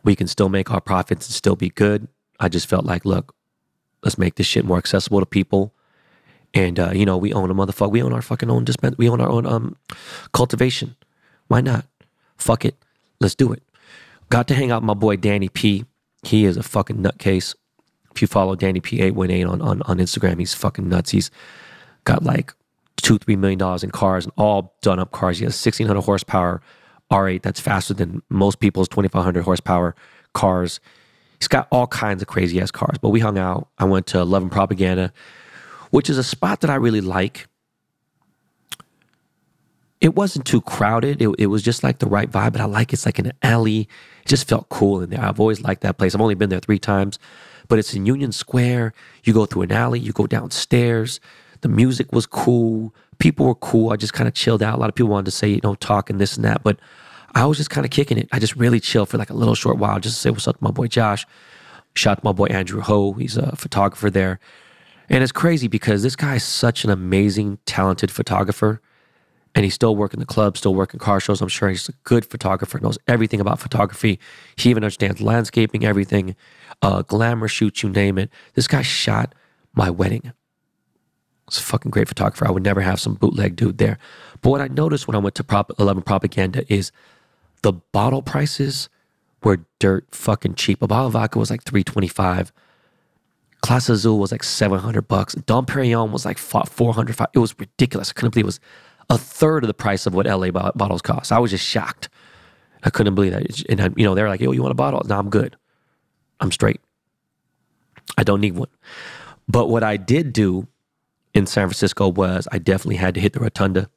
We 0.04 0.14
can 0.14 0.26
still 0.26 0.50
make 0.50 0.70
our 0.70 0.82
profits 0.82 1.26
and 1.26 1.34
still 1.34 1.56
be 1.56 1.70
good. 1.70 2.06
I 2.38 2.50
just 2.50 2.66
felt 2.66 2.84
like, 2.84 3.06
look, 3.06 3.34
let's 4.04 4.18
make 4.18 4.34
this 4.34 4.46
shit 4.46 4.66
more 4.66 4.76
accessible 4.76 5.20
to 5.20 5.24
people. 5.24 5.72
And 6.52 6.78
uh, 6.78 6.90
you 6.90 7.06
know, 7.06 7.16
we 7.16 7.32
own 7.32 7.50
a 7.50 7.54
motherfucker. 7.54 7.90
We 7.90 8.02
own 8.02 8.12
our 8.12 8.20
fucking 8.20 8.50
own 8.50 8.66
dispense. 8.66 8.98
We 8.98 9.08
own 9.08 9.22
our 9.22 9.30
own 9.30 9.46
um 9.46 9.76
cultivation. 10.34 10.96
Why 11.48 11.62
not? 11.62 11.86
Fuck 12.36 12.66
it. 12.66 12.76
Let's 13.20 13.34
do 13.34 13.54
it. 13.54 13.62
Got 14.28 14.48
to 14.48 14.54
hang 14.54 14.70
out 14.70 14.82
with 14.82 14.86
my 14.88 14.92
boy 14.92 15.16
Danny 15.16 15.48
P. 15.48 15.86
He 16.24 16.44
is 16.44 16.58
a 16.58 16.62
fucking 16.62 16.98
nutcase. 16.98 17.54
If 18.14 18.22
you 18.22 18.28
follow 18.28 18.56
Danny 18.56 18.80
P 18.80 19.00
eight 19.00 19.14
one 19.14 19.30
eight 19.30 19.44
on, 19.44 19.60
on 19.62 19.82
on 19.82 19.98
Instagram, 19.98 20.38
he's 20.38 20.54
fucking 20.54 20.88
nuts. 20.88 21.10
He's 21.10 21.30
got 22.04 22.22
like 22.22 22.54
two 22.96 23.18
three 23.18 23.36
million 23.36 23.58
dollars 23.58 23.84
in 23.84 23.90
cars 23.90 24.24
and 24.24 24.32
all 24.36 24.76
done 24.82 24.98
up 24.98 25.12
cars. 25.12 25.38
He 25.38 25.44
has 25.44 25.56
sixteen 25.56 25.86
hundred 25.86 26.02
horsepower 26.02 26.60
R8 27.10 27.42
that's 27.42 27.60
faster 27.60 27.94
than 27.94 28.22
most 28.30 28.60
people's 28.60 28.88
twenty 28.88 29.08
five 29.08 29.24
hundred 29.24 29.44
horsepower 29.44 29.94
cars. 30.34 30.80
He's 31.40 31.48
got 31.48 31.68
all 31.70 31.88
kinds 31.88 32.22
of 32.22 32.28
crazy 32.28 32.60
ass 32.60 32.70
cars. 32.70 32.98
But 32.98 33.10
we 33.10 33.20
hung 33.20 33.38
out. 33.38 33.68
I 33.78 33.84
went 33.84 34.06
to 34.08 34.24
Love 34.24 34.42
and 34.42 34.52
Propaganda 34.52 35.12
which 35.92 36.08
is 36.08 36.18
a 36.18 36.24
spot 36.24 36.62
that 36.62 36.70
I 36.70 36.74
really 36.76 37.02
like. 37.02 37.46
It 40.00 40.16
wasn't 40.16 40.46
too 40.46 40.62
crowded. 40.62 41.22
It, 41.22 41.28
it 41.38 41.46
was 41.46 41.62
just 41.62 41.84
like 41.84 41.98
the 41.98 42.06
right 42.06 42.28
vibe, 42.30 42.52
but 42.52 42.62
I 42.62 42.64
like 42.64 42.92
it's 42.92 43.06
like 43.06 43.18
an 43.20 43.32
alley. 43.42 43.88
It 44.22 44.28
just 44.28 44.48
felt 44.48 44.68
cool 44.70 45.02
in 45.02 45.10
there. 45.10 45.20
I've 45.22 45.38
always 45.38 45.60
liked 45.60 45.82
that 45.82 45.98
place. 45.98 46.14
I've 46.14 46.20
only 46.22 46.34
been 46.34 46.48
there 46.48 46.60
three 46.60 46.78
times, 46.78 47.18
but 47.72 47.78
it's 47.78 47.94
in 47.94 48.04
Union 48.04 48.32
Square. 48.32 48.92
You 49.24 49.32
go 49.32 49.46
through 49.46 49.62
an 49.62 49.72
alley, 49.72 49.98
you 49.98 50.12
go 50.12 50.26
downstairs. 50.26 51.20
The 51.62 51.70
music 51.70 52.12
was 52.12 52.26
cool. 52.26 52.94
People 53.18 53.46
were 53.46 53.54
cool. 53.54 53.94
I 53.94 53.96
just 53.96 54.12
kind 54.12 54.28
of 54.28 54.34
chilled 54.34 54.62
out. 54.62 54.74
A 54.74 54.78
lot 54.78 54.90
of 54.90 54.94
people 54.94 55.08
wanted 55.08 55.24
to 55.24 55.30
say, 55.30 55.48
you 55.48 55.60
know, 55.62 55.74
talk 55.76 56.10
and 56.10 56.20
this 56.20 56.36
and 56.36 56.44
that, 56.44 56.62
but 56.62 56.78
I 57.34 57.46
was 57.46 57.56
just 57.56 57.70
kind 57.70 57.86
of 57.86 57.90
kicking 57.90 58.18
it. 58.18 58.28
I 58.30 58.40
just 58.40 58.56
really 58.56 58.78
chilled 58.78 59.08
for 59.08 59.16
like 59.16 59.30
a 59.30 59.34
little 59.34 59.54
short 59.54 59.78
while 59.78 59.98
just 60.00 60.16
to 60.16 60.20
say 60.20 60.28
what's 60.28 60.46
up 60.46 60.58
to 60.58 60.62
my 60.62 60.70
boy 60.70 60.86
Josh. 60.86 61.24
Shout 61.94 62.18
to 62.18 62.24
my 62.26 62.32
boy 62.32 62.44
Andrew 62.48 62.82
Ho. 62.82 63.14
He's 63.14 63.38
a 63.38 63.56
photographer 63.56 64.10
there. 64.10 64.38
And 65.08 65.22
it's 65.22 65.32
crazy 65.32 65.66
because 65.66 66.02
this 66.02 66.14
guy 66.14 66.34
is 66.34 66.44
such 66.44 66.84
an 66.84 66.90
amazing, 66.90 67.56
talented 67.64 68.10
photographer. 68.10 68.82
And 69.54 69.64
he's 69.64 69.74
still 69.74 69.94
working 69.94 70.18
the 70.18 70.26
club, 70.26 70.56
still 70.56 70.74
working 70.74 70.98
car 70.98 71.20
shows. 71.20 71.42
I'm 71.42 71.48
sure 71.48 71.68
he's 71.68 71.88
a 71.88 71.92
good 72.04 72.24
photographer, 72.24 72.78
knows 72.80 72.98
everything 73.06 73.40
about 73.40 73.60
photography. 73.60 74.18
He 74.56 74.70
even 74.70 74.82
understands 74.82 75.20
landscaping, 75.20 75.84
everything, 75.84 76.36
uh, 76.80 77.02
glamour 77.02 77.48
shoots, 77.48 77.82
you 77.82 77.90
name 77.90 78.16
it. 78.16 78.30
This 78.54 78.66
guy 78.66 78.80
shot 78.80 79.34
my 79.74 79.90
wedding. 79.90 80.32
It's 81.46 81.58
a 81.58 81.62
fucking 81.62 81.90
great 81.90 82.08
photographer. 82.08 82.46
I 82.46 82.50
would 82.50 82.62
never 82.62 82.80
have 82.80 82.98
some 82.98 83.14
bootleg 83.14 83.56
dude 83.56 83.76
there. 83.76 83.98
But 84.40 84.50
what 84.50 84.62
I 84.62 84.68
noticed 84.68 85.06
when 85.06 85.14
I 85.14 85.18
went 85.18 85.34
to 85.34 85.44
Prop 85.44 85.70
11 85.78 86.02
Propaganda 86.02 86.64
is 86.72 86.90
the 87.62 87.74
bottle 87.74 88.22
prices 88.22 88.88
were 89.42 89.66
dirt 89.78 90.06
fucking 90.12 90.54
cheap. 90.54 90.80
A 90.80 90.86
bottle 90.86 91.08
of 91.08 91.12
vodka 91.12 91.38
was 91.38 91.50
like 91.50 91.62
325 91.64 92.52
Clase 93.62 93.90
Azul 93.90 94.18
was 94.18 94.32
like 94.32 94.42
700 94.42 95.06
bucks. 95.06 95.34
Dom 95.34 95.66
Perignon 95.66 96.10
was 96.10 96.24
like 96.24 96.36
400. 96.36 97.16
It 97.32 97.38
was 97.38 97.54
ridiculous. 97.58 98.10
I 98.10 98.12
couldn't 98.12 98.34
believe 98.34 98.44
it 98.44 98.46
was 98.46 98.60
a 99.12 99.18
third 99.18 99.62
of 99.62 99.68
the 99.68 99.74
price 99.74 100.06
of 100.06 100.14
what 100.14 100.26
LA 100.26 100.50
bottles 100.50 101.02
cost. 101.02 101.32
I 101.32 101.38
was 101.38 101.50
just 101.50 101.66
shocked. 101.66 102.08
I 102.82 102.90
couldn't 102.90 103.14
believe 103.14 103.32
that. 103.32 103.64
And, 103.68 103.80
I, 103.80 103.90
you 103.96 104.04
know, 104.04 104.14
they're 104.14 104.28
like, 104.28 104.40
yo, 104.40 104.52
you 104.52 104.62
want 104.62 104.72
a 104.72 104.74
bottle? 104.74 105.02
No, 105.06 105.18
I'm 105.18 105.28
good. 105.28 105.56
I'm 106.40 106.50
straight. 106.50 106.80
I 108.16 108.24
don't 108.24 108.40
need 108.40 108.56
one. 108.56 108.68
But 109.46 109.68
what 109.68 109.82
I 109.82 109.96
did 109.96 110.32
do 110.32 110.66
in 111.34 111.46
San 111.46 111.68
Francisco 111.68 112.08
was 112.08 112.48
I 112.50 112.58
definitely 112.58 112.96
had 112.96 113.14
to 113.14 113.20
hit 113.20 113.34
the 113.34 113.40
rotunda. 113.40 113.90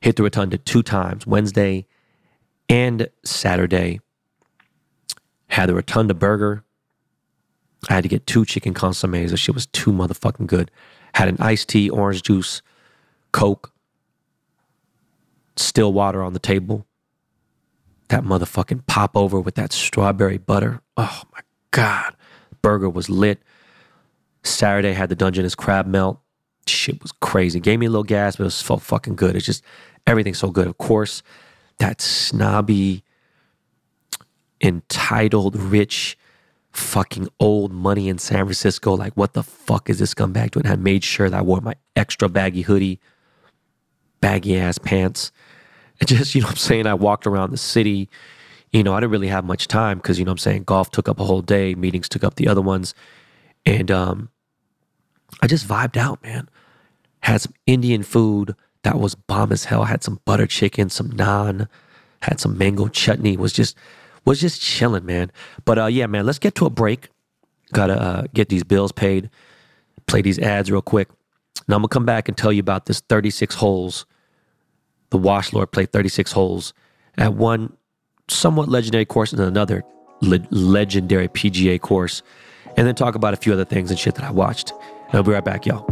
Hit 0.00 0.16
the 0.16 0.24
rotunda 0.24 0.58
two 0.58 0.82
times, 0.82 1.26
Wednesday 1.26 1.86
and 2.68 3.08
Saturday. 3.24 4.00
Had 5.48 5.68
the 5.68 5.74
rotunda 5.74 6.14
burger 6.14 6.64
I 7.88 7.94
had 7.94 8.02
to 8.02 8.08
get 8.08 8.26
two 8.26 8.44
chicken 8.44 8.74
consommes. 8.74 9.30
That 9.30 9.36
shit 9.36 9.54
was 9.54 9.66
too 9.66 9.92
motherfucking 9.92 10.46
good. 10.46 10.70
Had 11.14 11.28
an 11.28 11.36
iced 11.40 11.68
tea, 11.68 11.88
orange 11.88 12.22
juice, 12.22 12.60
Coke, 13.32 13.72
still 15.56 15.92
water 15.92 16.22
on 16.22 16.32
the 16.32 16.38
table. 16.38 16.86
That 18.08 18.24
motherfucking 18.24 18.86
pop 18.86 19.16
over 19.16 19.38
with 19.38 19.54
that 19.56 19.72
strawberry 19.72 20.38
butter. 20.38 20.80
Oh 20.96 21.22
my 21.32 21.40
God. 21.70 22.14
Burger 22.62 22.88
was 22.88 23.10
lit. 23.10 23.42
Saturday 24.42 24.92
had 24.94 25.10
the 25.10 25.14
Dungeness 25.14 25.54
crab 25.54 25.86
melt. 25.86 26.20
Shit 26.66 27.02
was 27.02 27.12
crazy. 27.12 27.60
Gave 27.60 27.78
me 27.78 27.86
a 27.86 27.90
little 27.90 28.04
gas, 28.04 28.36
but 28.36 28.44
it 28.44 28.46
was 28.46 28.62
fucking 28.62 29.16
good. 29.16 29.36
It's 29.36 29.46
just 29.46 29.62
everything's 30.06 30.38
so 30.38 30.50
good. 30.50 30.66
Of 30.66 30.78
course, 30.78 31.22
that 31.78 32.00
snobby, 32.00 33.04
entitled, 34.60 35.56
rich, 35.56 36.18
fucking 36.72 37.28
old 37.40 37.72
money 37.72 38.08
in 38.08 38.18
San 38.18 38.44
Francisco. 38.44 38.94
Like, 38.94 39.14
what 39.14 39.34
the 39.34 39.42
fuck 39.42 39.90
is 39.90 39.98
this 39.98 40.14
scumbag 40.14 40.52
doing? 40.52 40.66
I 40.66 40.76
made 40.76 41.04
sure 41.04 41.28
that 41.28 41.38
I 41.38 41.42
wore 41.42 41.60
my 41.60 41.74
extra 41.94 42.28
baggy 42.28 42.62
hoodie, 42.62 43.00
baggy 44.20 44.58
ass 44.58 44.78
pants. 44.78 45.32
And 46.00 46.08
just, 46.08 46.34
you 46.34 46.42
know 46.42 46.48
I'm 46.48 46.56
saying? 46.56 46.86
I 46.86 46.94
walked 46.94 47.26
around 47.26 47.50
the 47.50 47.58
city. 47.58 48.08
You 48.70 48.82
know, 48.82 48.92
I 48.94 49.00
didn't 49.00 49.12
really 49.12 49.28
have 49.28 49.44
much 49.44 49.66
time 49.66 49.98
because, 49.98 50.18
you 50.18 50.24
know 50.24 50.32
I'm 50.32 50.38
saying? 50.38 50.64
Golf 50.64 50.90
took 50.90 51.08
up 51.08 51.20
a 51.20 51.24
whole 51.24 51.42
day, 51.42 51.74
meetings 51.74 52.08
took 52.08 52.24
up 52.24 52.34
the 52.34 52.48
other 52.48 52.60
ones. 52.60 52.94
And 53.64 53.90
um, 53.90 54.30
I 55.40 55.46
just 55.46 55.66
vibed 55.66 55.96
out, 55.96 56.22
man. 56.22 56.48
Had 57.20 57.40
some 57.40 57.54
Indian 57.66 58.02
food 58.02 58.54
that 58.82 58.98
was 58.98 59.14
bomb 59.14 59.52
as 59.52 59.64
hell. 59.64 59.84
Had 59.84 60.04
some 60.04 60.20
butter 60.24 60.46
chicken, 60.46 60.90
some 60.90 61.10
naan, 61.10 61.68
had 62.20 62.40
some 62.40 62.56
mango 62.56 62.88
chutney. 62.88 63.36
Was 63.36 63.52
just 63.52 63.76
was 64.24 64.40
just 64.40 64.60
chilling, 64.60 65.06
man. 65.06 65.32
But 65.64 65.78
uh, 65.78 65.86
yeah, 65.86 66.06
man, 66.06 66.26
let's 66.26 66.38
get 66.38 66.54
to 66.56 66.66
a 66.66 66.70
break. 66.70 67.08
Gotta 67.72 68.00
uh, 68.00 68.24
get 68.32 68.48
these 68.48 68.64
bills 68.64 68.92
paid, 68.92 69.30
play 70.06 70.22
these 70.22 70.38
ads 70.38 70.70
real 70.70 70.82
quick. 70.82 71.08
Now 71.66 71.76
I'm 71.76 71.82
gonna 71.82 71.88
come 71.88 72.06
back 72.06 72.28
and 72.28 72.36
tell 72.36 72.52
you 72.52 72.60
about 72.60 72.86
this 72.86 73.00
36 73.00 73.54
holes. 73.54 74.06
The 75.10 75.18
Wash 75.18 75.52
Lord 75.52 75.72
played 75.72 75.92
36 75.92 76.32
holes 76.32 76.72
at 77.16 77.34
one 77.34 77.76
somewhat 78.28 78.68
legendary 78.68 79.04
course 79.04 79.32
and 79.32 79.40
another 79.40 79.82
le- 80.20 80.46
legendary 80.50 81.28
PGA 81.28 81.80
course, 81.80 82.22
and 82.76 82.86
then 82.86 82.94
talk 82.94 83.14
about 83.14 83.34
a 83.34 83.36
few 83.36 83.52
other 83.52 83.64
things 83.64 83.90
and 83.90 83.98
shit 83.98 84.14
that 84.16 84.24
I 84.24 84.30
watched. 84.30 84.72
And 85.08 85.14
I'll 85.14 85.22
be 85.22 85.32
right 85.32 85.44
back, 85.44 85.66
y'all. 85.66 85.86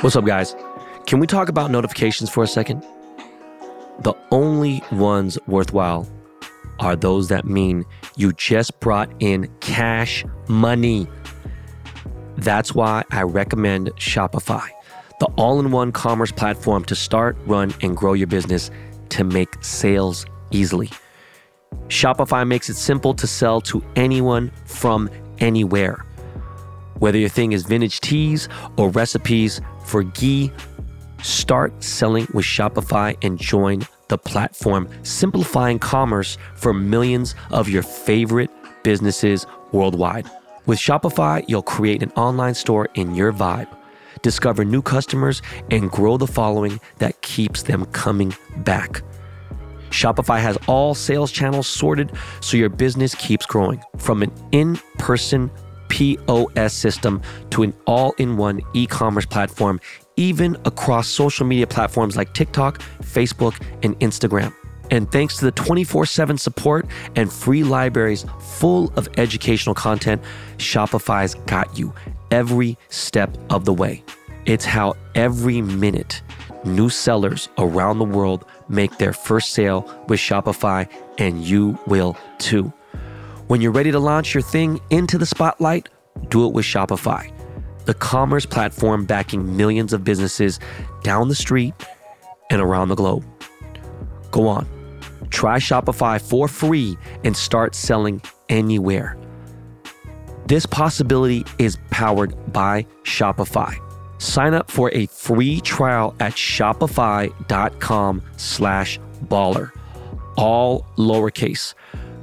What's 0.00 0.14
up, 0.14 0.24
guys? 0.24 0.54
Can 1.08 1.20
we 1.20 1.26
talk 1.26 1.48
about 1.48 1.70
notifications 1.70 2.28
for 2.28 2.42
a 2.42 2.46
second? 2.46 2.84
The 4.00 4.12
only 4.30 4.82
ones 4.92 5.38
worthwhile 5.46 6.06
are 6.80 6.96
those 6.96 7.28
that 7.28 7.46
mean 7.46 7.86
you 8.18 8.34
just 8.34 8.78
brought 8.80 9.10
in 9.18 9.50
cash 9.60 10.22
money. 10.48 11.08
That's 12.36 12.74
why 12.74 13.04
I 13.10 13.22
recommend 13.22 13.86
Shopify, 13.96 14.68
the 15.18 15.24
all 15.38 15.58
in 15.58 15.70
one 15.70 15.92
commerce 15.92 16.30
platform 16.30 16.84
to 16.84 16.94
start, 16.94 17.38
run, 17.46 17.72
and 17.80 17.96
grow 17.96 18.12
your 18.12 18.26
business 18.26 18.70
to 19.08 19.24
make 19.24 19.64
sales 19.64 20.26
easily. 20.50 20.90
Shopify 21.86 22.46
makes 22.46 22.68
it 22.68 22.76
simple 22.76 23.14
to 23.14 23.26
sell 23.26 23.62
to 23.62 23.82
anyone 23.96 24.52
from 24.66 25.08
anywhere. 25.38 26.04
Whether 26.98 27.16
your 27.16 27.30
thing 27.30 27.52
is 27.52 27.62
vintage 27.62 28.00
teas 28.00 28.46
or 28.76 28.90
recipes 28.90 29.62
for 29.86 30.02
ghee, 30.02 30.52
start 31.22 31.82
selling 31.82 32.26
with 32.32 32.44
Shopify 32.44 33.16
and 33.22 33.38
join 33.38 33.86
the 34.08 34.18
platform 34.18 34.88
simplifying 35.02 35.78
commerce 35.78 36.38
for 36.54 36.72
millions 36.72 37.34
of 37.50 37.68
your 37.68 37.82
favorite 37.82 38.50
businesses 38.82 39.46
worldwide. 39.72 40.30
With 40.66 40.78
Shopify, 40.78 41.44
you'll 41.48 41.62
create 41.62 42.02
an 42.02 42.10
online 42.12 42.54
store 42.54 42.88
in 42.94 43.14
your 43.14 43.32
vibe, 43.32 43.68
discover 44.22 44.64
new 44.64 44.82
customers, 44.82 45.42
and 45.70 45.90
grow 45.90 46.16
the 46.16 46.26
following 46.26 46.80
that 46.98 47.20
keeps 47.22 47.62
them 47.62 47.86
coming 47.86 48.34
back. 48.58 49.02
Shopify 49.90 50.40
has 50.40 50.58
all 50.66 50.94
sales 50.94 51.32
channels 51.32 51.66
sorted 51.66 52.12
so 52.40 52.56
your 52.56 52.68
business 52.68 53.14
keeps 53.14 53.46
growing 53.46 53.82
from 53.96 54.22
an 54.22 54.30
in 54.52 54.76
person 54.98 55.50
POS 55.88 56.74
system 56.74 57.22
to 57.50 57.62
an 57.62 57.72
all 57.86 58.12
in 58.18 58.36
one 58.36 58.60
e 58.74 58.86
commerce 58.86 59.26
platform, 59.26 59.80
even 60.18 60.56
across 60.66 61.08
social 61.08 61.46
media 61.46 61.66
platforms 61.66 62.16
like 62.16 62.34
TikTok, 62.34 62.80
Facebook, 63.00 63.58
and 63.82 63.98
Instagram. 64.00 64.52
And 64.90 65.10
thanks 65.12 65.36
to 65.38 65.44
the 65.44 65.52
24 65.52 66.06
7 66.06 66.36
support 66.36 66.86
and 67.14 67.32
free 67.32 67.62
libraries 67.62 68.26
full 68.40 68.92
of 68.96 69.08
educational 69.16 69.74
content, 69.74 70.22
Shopify's 70.56 71.34
got 71.46 71.78
you 71.78 71.94
every 72.30 72.76
step 72.88 73.36
of 73.50 73.64
the 73.64 73.72
way. 73.72 74.02
It's 74.44 74.64
how 74.64 74.94
every 75.14 75.62
minute 75.62 76.22
new 76.64 76.88
sellers 76.88 77.48
around 77.58 77.98
the 77.98 78.04
world 78.04 78.44
make 78.68 78.98
their 78.98 79.12
first 79.12 79.52
sale 79.52 79.82
with 80.08 80.18
Shopify, 80.18 80.90
and 81.18 81.44
you 81.44 81.78
will 81.86 82.16
too. 82.38 82.72
When 83.46 83.60
you're 83.60 83.72
ready 83.72 83.90
to 83.92 83.98
launch 83.98 84.34
your 84.34 84.42
thing 84.42 84.80
into 84.90 85.18
the 85.18 85.26
spotlight, 85.26 85.88
do 86.28 86.46
it 86.46 86.52
with 86.52 86.64
Shopify, 86.64 87.30
the 87.88 87.94
commerce 87.94 88.44
platform 88.44 89.06
backing 89.06 89.56
millions 89.56 89.94
of 89.94 90.04
businesses 90.04 90.60
down 91.02 91.28
the 91.28 91.34
street 91.34 91.72
and 92.50 92.60
around 92.60 92.90
the 92.90 92.94
globe. 92.94 93.24
Go 94.30 94.46
on, 94.46 94.68
try 95.30 95.56
Shopify 95.56 96.20
for 96.20 96.48
free 96.48 96.98
and 97.24 97.34
start 97.34 97.74
selling 97.74 98.20
anywhere. 98.50 99.16
This 100.44 100.66
possibility 100.66 101.46
is 101.58 101.78
powered 101.88 102.52
by 102.52 102.84
Shopify. 103.04 103.74
Sign 104.20 104.52
up 104.52 104.70
for 104.70 104.90
a 104.92 105.06
free 105.06 105.62
trial 105.62 106.14
at 106.20 106.34
shopify.com 106.34 108.22
slash 108.36 109.00
baller, 109.30 109.70
all 110.36 110.84
lowercase 110.98 111.72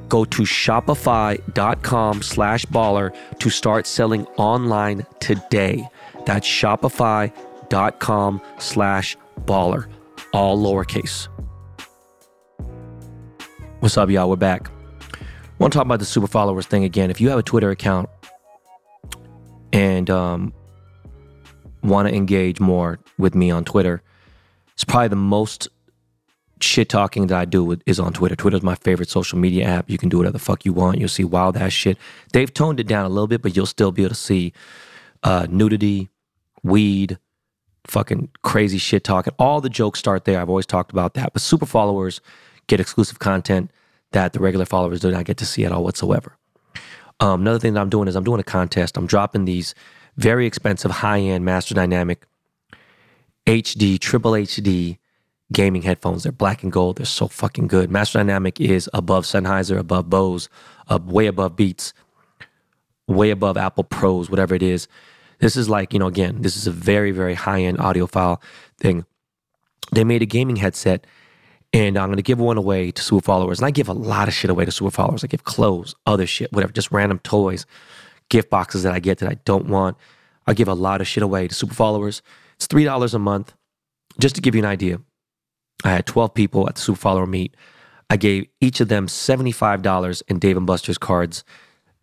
Go 0.08 0.26
to 0.26 0.44
shopify.com 0.44 2.22
slash 2.22 2.66
baller 2.66 3.16
to 3.40 3.50
start 3.50 3.88
selling 3.88 4.26
online 4.38 5.06
today. 5.20 5.88
That's 6.26 6.48
shopify.com 6.48 8.42
slash 8.60 9.18
baller, 9.46 9.88
all 10.34 10.58
lowercase. 10.58 11.28
What's 13.80 13.98
up, 13.98 14.10
y'all? 14.10 14.30
We're 14.30 14.36
back. 14.36 14.70
I 15.12 15.58
want 15.60 15.74
to 15.74 15.78
talk 15.78 15.86
about 15.86 16.00
the 16.00 16.06
super 16.06 16.28
followers 16.28 16.66
thing 16.66 16.84
again. 16.84 17.12
If 17.12 17.22
you 17.22 17.30
have 17.30 17.40
a 17.40 17.44
Twitter 17.44 17.72
account 17.72 18.10
and 19.72 20.10
um, 20.10 20.54
want 21.84 22.08
to 22.08 22.14
engage 22.14 22.60
more 22.60 23.00
with 23.18 23.36
me 23.36 23.52
on 23.52 23.64
Twitter, 23.64 24.02
it's 24.74 24.84
probably 24.84 25.10
the 25.10 25.16
most 25.16 25.70
shit 26.66 26.90
talking 26.90 27.28
that 27.28 27.38
I 27.38 27.46
do 27.46 27.78
is 27.86 28.00
on 28.00 28.14
Twitter. 28.14 28.36
Twitter's 28.36 28.64
my 28.64 28.76
favorite 28.76 29.10
social 29.10 29.38
media 29.38 29.66
app. 29.66 29.90
You 29.90 29.98
can 29.98 30.10
do 30.10 30.18
whatever 30.18 30.34
the 30.34 30.40
fuck 30.40 30.66
you 30.66 30.74
want. 30.74 31.00
You'll 31.00 31.10
see 31.10 31.24
wild 31.24 31.58
ass 31.58 31.72
shit. 31.72 31.98
They've 32.34 32.54
toned 32.54 32.80
it 32.80 32.88
down 32.88 33.06
a 33.06 33.10
little 33.10 33.28
bit, 33.28 33.42
but 33.42 33.56
you'll 33.56 33.66
still 33.66 33.92
be 33.92 34.04
able 34.04 34.10
to 34.10 34.16
see 34.16 34.54
uh, 35.24 35.48
nudity, 35.50 36.10
weed, 36.64 37.18
fucking 37.88 38.30
crazy 38.42 38.78
shit 38.78 39.04
talking. 39.04 39.34
All 39.40 39.62
the 39.62 39.70
jokes 39.70 40.00
start 40.00 40.26
there. 40.26 40.42
I've 40.42 40.50
always 40.50 40.66
talked 40.66 40.92
about 40.92 41.14
that. 41.14 41.34
But 41.34 41.42
super 41.42 41.66
followers 41.66 42.22
get 42.68 42.80
exclusive 42.80 43.20
content 43.20 43.72
that 44.12 44.34
the 44.34 44.40
regular 44.40 44.66
followers 44.66 45.00
do 45.02 45.12
not 45.12 45.26
get 45.26 45.38
to 45.38 45.46
see 45.46 45.66
at 45.66 45.72
all 45.72 45.84
whatsoever. 45.84 46.38
Um, 47.20 47.42
another 47.42 47.60
thing 47.60 47.74
that 47.74 47.82
I'm 47.82 47.90
doing 47.90 48.08
is 48.08 48.16
I'm 48.16 48.24
doing 48.24 48.40
a 48.40 48.44
contest. 48.44 48.98
I'm 48.98 49.08
dropping 49.08 49.46
these 49.46 49.74
very 50.18 50.46
expensive 50.46 50.92
high 50.92 51.20
end 51.20 51.46
Master 51.46 51.74
Dynamic 51.74 52.26
HD, 53.46 54.00
triple 54.00 54.32
HD 54.32 54.98
gaming 55.52 55.84
headphones. 55.84 56.24
They're 56.24 56.32
black 56.32 56.64
and 56.64 56.72
gold. 56.72 56.98
They're 56.98 57.06
so 57.06 57.28
fucking 57.28 57.68
good. 57.68 57.92
Master 57.92 58.20
Dynamic 58.20 58.60
is 58.60 58.90
above 58.94 59.26
Sennheiser, 59.26 59.78
above 59.78 60.10
Bose, 60.10 60.50
uh, 60.90 61.00
way 61.04 61.28
above 61.28 61.56
Beats, 61.56 61.94
way 63.08 63.30
above 63.30 63.58
Apple 63.58 63.84
Pros, 63.84 64.30
whatever 64.30 64.56
it 64.56 64.64
is. 64.64 64.88
This 65.40 65.56
is 65.56 65.70
like, 65.70 65.94
you 65.94 66.00
know, 66.00 66.08
again, 66.08 66.42
this 66.42 66.56
is 66.58 66.68
a 66.68 66.72
very, 66.72 67.12
very 67.12 67.34
high 67.34 67.62
end 67.62 67.78
audiophile 67.78 68.42
thing. 68.80 69.06
They 69.92 70.04
made 70.04 70.22
a 70.22 70.26
gaming 70.26 70.56
headset 70.56 71.06
and 71.74 71.98
I'm 71.98 72.08
going 72.08 72.18
to 72.18 72.24
give 72.24 72.40
one 72.40 72.58
away 72.58 72.92
to 72.92 73.02
super 73.02 73.24
followers. 73.24 73.60
And 73.60 73.66
I 73.66 73.72
give 73.72 73.90
a 73.90 73.94
lot 73.94 74.28
of 74.28 74.34
shit 74.34 74.50
away 74.50 74.66
to 74.66 74.72
super 74.72 74.92
followers. 74.92 75.24
I 75.24 75.28
give 75.28 75.44
clothes, 75.44 75.94
other 76.06 76.26
shit, 76.26 76.52
whatever, 76.54 76.72
just 76.72 76.92
random 76.92 77.20
toys, 77.20 77.66
gift 78.30 78.50
boxes 78.50 78.84
that 78.84 78.94
I 78.94 79.00
get 79.00 79.18
that 79.20 79.30
I 79.30 79.36
don't 79.46 79.68
want. 79.68 79.98
I 80.48 80.54
give 80.54 80.68
a 80.68 80.74
lot 80.74 81.02
of 81.02 81.08
shit 81.08 81.22
away 81.22 81.48
to 81.48 81.54
super 81.54 81.74
followers. 81.74 82.22
It's 82.56 82.68
$3 82.68 83.14
a 83.14 83.20
month. 83.20 83.54
Just 84.20 84.36
to 84.36 84.42
give 84.42 84.56
you 84.56 84.62
an 84.62 84.66
idea, 84.66 85.00
I 85.84 85.90
had 85.90 86.06
12 86.06 86.34
people 86.34 86.68
at 86.68 86.76
the 86.76 86.82
super 86.82 87.00
follower 87.00 87.28
meet. 87.28 87.56
I 88.10 88.18
gave 88.18 88.48
each 88.62 88.80
of 88.80 88.88
them 88.88 89.08
$75 89.08 90.24
in 90.28 90.40
Dave 90.40 90.58
and 90.58 90.68
Buster's 90.68 90.98
cards. 90.98 91.44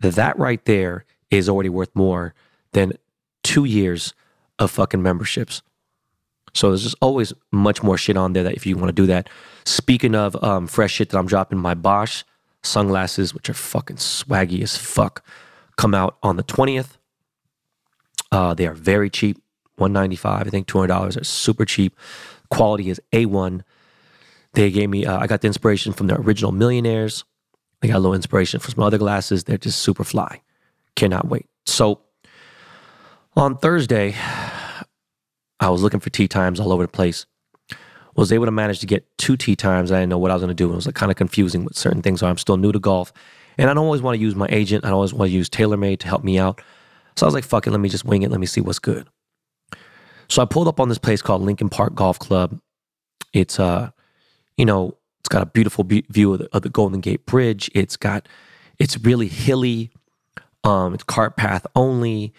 That 0.01 0.39
right 0.39 0.65
there 0.65 1.05
is 1.31 1.49
already 1.49 1.69
worth 1.69 1.95
more 1.95 2.35
than 2.73 2.93
two 3.43 3.65
years 3.65 4.15
of 4.59 4.71
fucking 4.71 5.03
memberships. 5.03 5.63
So 6.55 6.69
there's 6.69 6.83
just 6.83 6.97
always 7.01 7.33
much 7.51 7.83
more 7.83 7.97
shit 7.97 8.17
on 8.17 8.33
there 8.33 8.43
that 8.43 8.55
if 8.55 8.67
you 8.67 8.77
want 8.77 8.89
to 8.89 8.93
do 8.93 9.07
that. 9.07 9.31
Speaking 9.65 10.15
of 10.15 10.43
um, 10.43 10.67
fresh 10.67 10.93
shit 10.93 11.11
that 11.11 11.19
I'm 11.19 11.27
dropping, 11.27 11.59
my 11.59 11.75
Bosch 11.75 12.25
sunglasses, 12.63 13.35
which 13.35 13.49
are 13.49 13.55
fucking 13.55 13.97
swaggy 13.97 14.63
as 14.63 14.77
fuck, 14.77 15.25
come 15.77 15.95
out 15.95 16.19
on 16.23 16.37
the 16.37 16.45
20th. 16.45 16.99
Uh, 18.31 18.55
they 18.55 18.67
are 18.67 18.75
very 18.75 19.11
cheap, 19.11 19.39
195 19.77 20.47
I 20.47 20.51
think 20.51 20.67
$200 20.67 21.21
are 21.21 21.25
super 21.25 21.65
cheap. 21.65 21.97
Quality 22.53 22.91
is 22.91 23.01
A1. 23.13 23.63
They 24.53 24.71
gave 24.71 24.91
me, 24.91 25.07
uh, 25.07 25.19
I 25.19 25.27
got 25.27 25.41
the 25.41 25.47
inspiration 25.47 25.95
from 25.95 26.09
the 26.09 26.21
original 26.21 26.53
Millionaires. 26.53 27.25
I 27.83 27.87
got 27.87 27.97
a 27.97 27.99
little 27.99 28.15
inspiration 28.15 28.61
from 28.61 28.75
some 28.75 28.85
other 28.85 28.99
glasses. 28.99 29.45
They're 29.45 29.57
just 29.57 29.79
super 29.79 30.05
fly. 30.05 30.43
Cannot 30.95 31.29
wait. 31.29 31.47
So 31.65 32.03
on 33.35 33.57
Thursday, 33.57 34.15
I 35.61 35.71
was 35.71 35.83
looking 35.83 36.01
for 36.01 36.11
tee 36.11 36.29
times 36.29 36.61
all 36.61 36.73
over 36.73 36.83
the 36.83 36.93
place. 36.93 37.25
Was 38.17 38.31
able 38.31 38.45
to 38.45 38.51
manage 38.51 38.81
to 38.81 38.87
get 38.87 39.07
two 39.17 39.39
tee 39.39 39.57
times. 39.57 39.91
I 39.91 40.01
didn't 40.01 40.11
know 40.11 40.19
what 40.19 40.31
I 40.31 40.35
was 40.35 40.43
going 40.43 40.55
to 40.55 40.55
do. 40.55 40.71
It 40.71 40.77
was 40.77 40.85
like 40.85 40.95
kind 40.95 41.11
of 41.11 41.17
confusing 41.17 41.65
with 41.65 41.75
certain 41.75 42.03
things. 42.03 42.23
I'm 42.23 42.37
still 42.37 42.59
new 42.59 42.71
to 42.71 42.79
golf. 42.79 43.15
And 43.57 43.71
I 43.71 43.73
don't 43.73 43.87
always 43.87 44.03
want 44.03 44.17
to 44.17 44.21
use 44.21 44.35
my 44.35 44.49
agent. 44.51 44.85
I 44.85 44.89
don't 44.89 44.97
always 44.97 45.15
want 45.15 45.31
to 45.31 45.35
use 45.35 45.49
TaylorMade 45.49 46.01
to 46.01 46.07
help 46.07 46.23
me 46.23 46.39
out. 46.39 46.61
So 47.17 47.25
I 47.25 47.27
was 47.27 47.35
like, 47.35 47.45
fuck 47.45 47.67
it, 47.67 47.71
let 47.71 47.81
me 47.81 47.89
just 47.89 48.05
wing 48.05 48.23
it. 48.23 48.31
Let 48.31 48.41
me 48.41 48.47
see 48.47 48.61
what's 48.61 48.79
good. 48.79 49.09
So 50.33 50.41
I 50.41 50.47
pulled 50.47 50.67
up 50.67 50.81
on 50.81 50.89
this 50.89 50.97
place 50.97 51.21
called 51.21 51.43
Lincoln 51.43 51.69
Park 51.69 51.95
Golf 51.95 52.19
Club. 52.19 52.59
It's 53.35 53.61
uh, 53.61 53.91
you 54.57 54.65
know, 54.65 54.97
it's 55.21 55.29
got 55.29 55.43
a 55.43 55.47
beautiful 55.47 55.85
view 55.85 56.33
of 56.33 56.39
the, 56.39 56.49
of 56.55 56.63
the 56.63 56.71
Golden 56.71 57.01
Gate 57.01 57.27
Bridge. 57.27 57.71
It's 57.75 57.99
got, 57.99 58.27
it's 58.79 58.99
really 59.05 59.29
hilly. 59.29 59.91
Um, 60.65 60.95
it's 60.95 61.05
cart 61.05 61.37
path 61.37 61.67
only. 61.77 62.33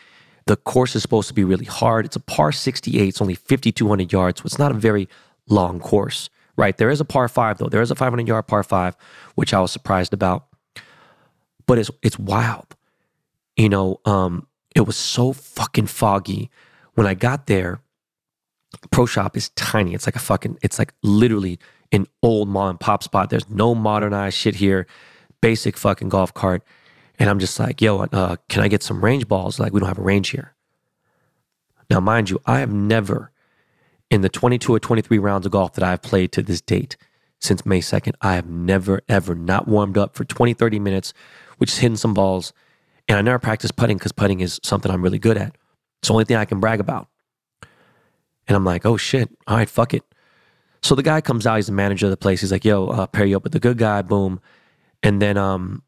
The 0.48 0.56
course 0.56 0.96
is 0.96 1.04
supposed 1.04 1.28
to 1.28 1.36
be 1.36 1.44
really 1.44 1.66
hard. 1.66 2.06
It's 2.06 2.16
a 2.16 2.20
par 2.20 2.52
68. 2.52 3.08
It's 3.08 3.22
only 3.22 3.36
5,200 3.36 4.12
yards. 4.12 4.42
So 4.42 4.46
it's 4.48 4.58
not 4.58 4.72
a 4.72 4.74
very 4.74 5.08
long 5.48 5.80
course, 5.80 6.32
right? 6.58 6.76
There 6.76 6.90
is 6.90 7.00
a 7.00 7.06
par 7.06 7.28
five 7.28 7.60
though. 7.60 7.70
There 7.70 7.84
is 7.84 7.92
a 7.92 7.96
500 7.96 8.28
yard 8.28 8.48
par 8.48 8.64
five, 8.64 8.98
which 9.36 9.54
I 9.54 9.60
was 9.60 9.70
surprised 9.70 10.16
about. 10.16 10.48
But 11.68 11.78
it's 11.78 11.92
it's 12.02 12.18
wild. 12.18 12.76
You 13.56 13.70
know, 13.70 14.00
um, 14.06 14.48
it 14.74 14.82
was 14.82 14.98
so 14.98 15.32
fucking 15.32 15.86
foggy 15.86 16.50
when 16.96 17.06
I 17.06 17.14
got 17.14 17.46
there. 17.46 17.83
Pro 18.92 19.06
Shop 19.06 19.38
is 19.38 19.50
tiny. 19.50 19.94
It's 19.94 20.08
like 20.08 20.16
a 20.16 20.20
fucking. 20.20 20.58
It's 20.62 20.80
like 20.80 20.94
literally 21.04 21.60
an 21.92 22.08
old 22.22 22.50
mom 22.50 22.72
and 22.72 22.80
pop 22.80 23.04
spot. 23.04 23.30
There's 23.30 23.50
no 23.50 23.76
modernized 23.76 24.36
shit 24.36 24.56
here. 24.56 24.88
Basic 25.42 25.78
fucking 25.78 26.10
golf 26.10 26.34
cart. 26.34 26.64
And 27.20 27.30
I'm 27.30 27.40
just 27.40 27.60
like, 27.60 27.82
yo, 27.82 28.00
uh, 28.00 28.38
can 28.50 28.64
I 28.64 28.68
get 28.68 28.82
some 28.82 29.04
range 29.04 29.28
balls? 29.28 29.60
Like, 29.60 29.72
we 29.72 29.80
don't 29.80 29.88
have 29.88 30.00
a 30.00 30.04
range 30.04 30.30
here. 30.30 30.56
Now, 31.90 32.00
mind 32.00 32.30
you, 32.30 32.40
I 32.46 32.60
have 32.60 32.74
never, 32.74 33.32
in 34.10 34.22
the 34.22 34.30
22 34.30 34.74
or 34.74 34.80
23 34.80 35.20
rounds 35.20 35.46
of 35.46 35.52
golf 35.52 35.74
that 35.74 35.84
I've 35.84 36.02
played 36.02 36.32
to 36.32 36.42
this 36.42 36.60
date, 36.60 36.98
since 37.40 37.66
May 37.66 37.82
2nd, 37.82 38.14
I 38.22 38.36
have 38.36 38.48
never, 38.48 39.02
ever 39.08 39.36
not 39.36 39.68
warmed 39.68 39.98
up 39.98 40.16
for 40.16 40.24
20, 40.24 40.54
30 40.54 40.80
minutes, 40.80 41.14
which 41.58 41.72
is 41.72 41.78
hitting 41.78 41.98
some 41.98 42.14
balls. 42.14 42.54
And 43.08 43.18
I 43.18 43.22
never 43.22 43.38
practice 43.38 43.70
putting 43.70 43.98
because 43.98 44.14
putting 44.14 44.40
is 44.40 44.60
something 44.64 44.92
I'm 44.92 45.02
really 45.02 45.20
good 45.20 45.38
at. 45.38 45.56
It's 46.02 46.08
the 46.08 46.14
only 46.14 46.26
thing 46.26 46.38
I 46.38 46.46
can 46.46 46.60
brag 46.60 46.80
about. 46.80 47.10
And 48.48 48.56
I'm 48.56 48.66
like, 48.66 48.86
oh 48.86 48.98
shit, 48.98 49.30
all 49.48 49.58
right, 49.58 49.70
fuck 49.70 49.94
it. 49.94 50.04
So 50.82 50.96
the 50.96 51.04
guy 51.04 51.22
comes 51.22 51.48
out, 51.48 51.56
he's 51.56 51.68
the 51.68 51.72
manager 51.72 52.08
of 52.08 52.12
the 52.12 52.18
place. 52.18 52.42
He's 52.42 52.52
like, 52.52 52.66
yo, 52.66 52.88
uh, 52.88 53.08
pair 53.08 53.26
you 53.26 53.38
up 53.38 53.44
with 53.44 53.54
the 53.54 53.60
good 53.60 53.78
guy, 53.78 54.02
boom. 54.02 54.42
And 55.02 55.22
then 55.22 55.38
um, 55.38 55.84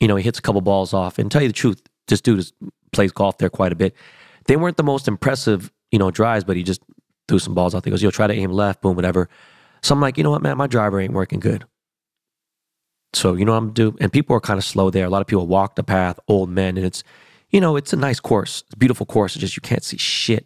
you 0.00 0.08
know, 0.08 0.16
he 0.16 0.22
hits 0.22 0.38
a 0.38 0.42
couple 0.42 0.60
balls 0.60 0.92
off. 0.92 1.18
And 1.18 1.30
tell 1.30 1.42
you 1.42 1.48
the 1.48 1.54
truth, 1.54 1.80
this 2.08 2.20
dude 2.20 2.38
is, 2.38 2.52
plays 2.92 3.12
golf 3.12 3.38
there 3.38 3.50
quite 3.50 3.72
a 3.72 3.76
bit. 3.76 3.94
They 4.46 4.56
weren't 4.56 4.76
the 4.76 4.82
most 4.82 5.08
impressive, 5.08 5.72
you 5.90 5.98
know, 5.98 6.10
drives, 6.10 6.44
but 6.44 6.56
he 6.56 6.62
just 6.62 6.82
threw 7.28 7.38
some 7.38 7.54
balls 7.54 7.74
out. 7.74 7.84
He 7.84 7.90
goes, 7.90 8.02
yo, 8.02 8.10
try 8.10 8.26
to 8.26 8.34
aim 8.34 8.50
left, 8.50 8.82
boom, 8.82 8.96
whatever. 8.96 9.28
So 9.82 9.94
I'm 9.94 10.00
like, 10.00 10.18
you 10.18 10.24
know 10.24 10.30
what, 10.30 10.42
man, 10.42 10.56
my 10.56 10.66
driver 10.66 11.00
ain't 11.00 11.12
working 11.12 11.40
good. 11.40 11.64
So 13.12 13.34
you 13.34 13.44
know 13.44 13.52
what 13.52 13.58
I'm 13.58 13.64
gonna 13.72 13.92
do? 13.92 13.96
And 14.00 14.12
people 14.12 14.34
are 14.36 14.40
kind 14.40 14.58
of 14.58 14.64
slow 14.64 14.90
there. 14.90 15.06
A 15.06 15.08
lot 15.08 15.20
of 15.20 15.26
people 15.26 15.46
walk 15.46 15.76
the 15.76 15.84
path, 15.84 16.18
old 16.28 16.50
men, 16.50 16.76
and 16.76 16.84
it's, 16.84 17.04
you 17.54 17.60
know, 17.60 17.76
it's 17.76 17.92
a 17.92 17.96
nice 17.96 18.18
course. 18.18 18.64
A 18.72 18.76
beautiful 18.76 19.06
course. 19.06 19.36
It's 19.36 19.40
just 19.40 19.56
you 19.56 19.60
can't 19.60 19.84
see 19.84 19.96
shit. 19.96 20.44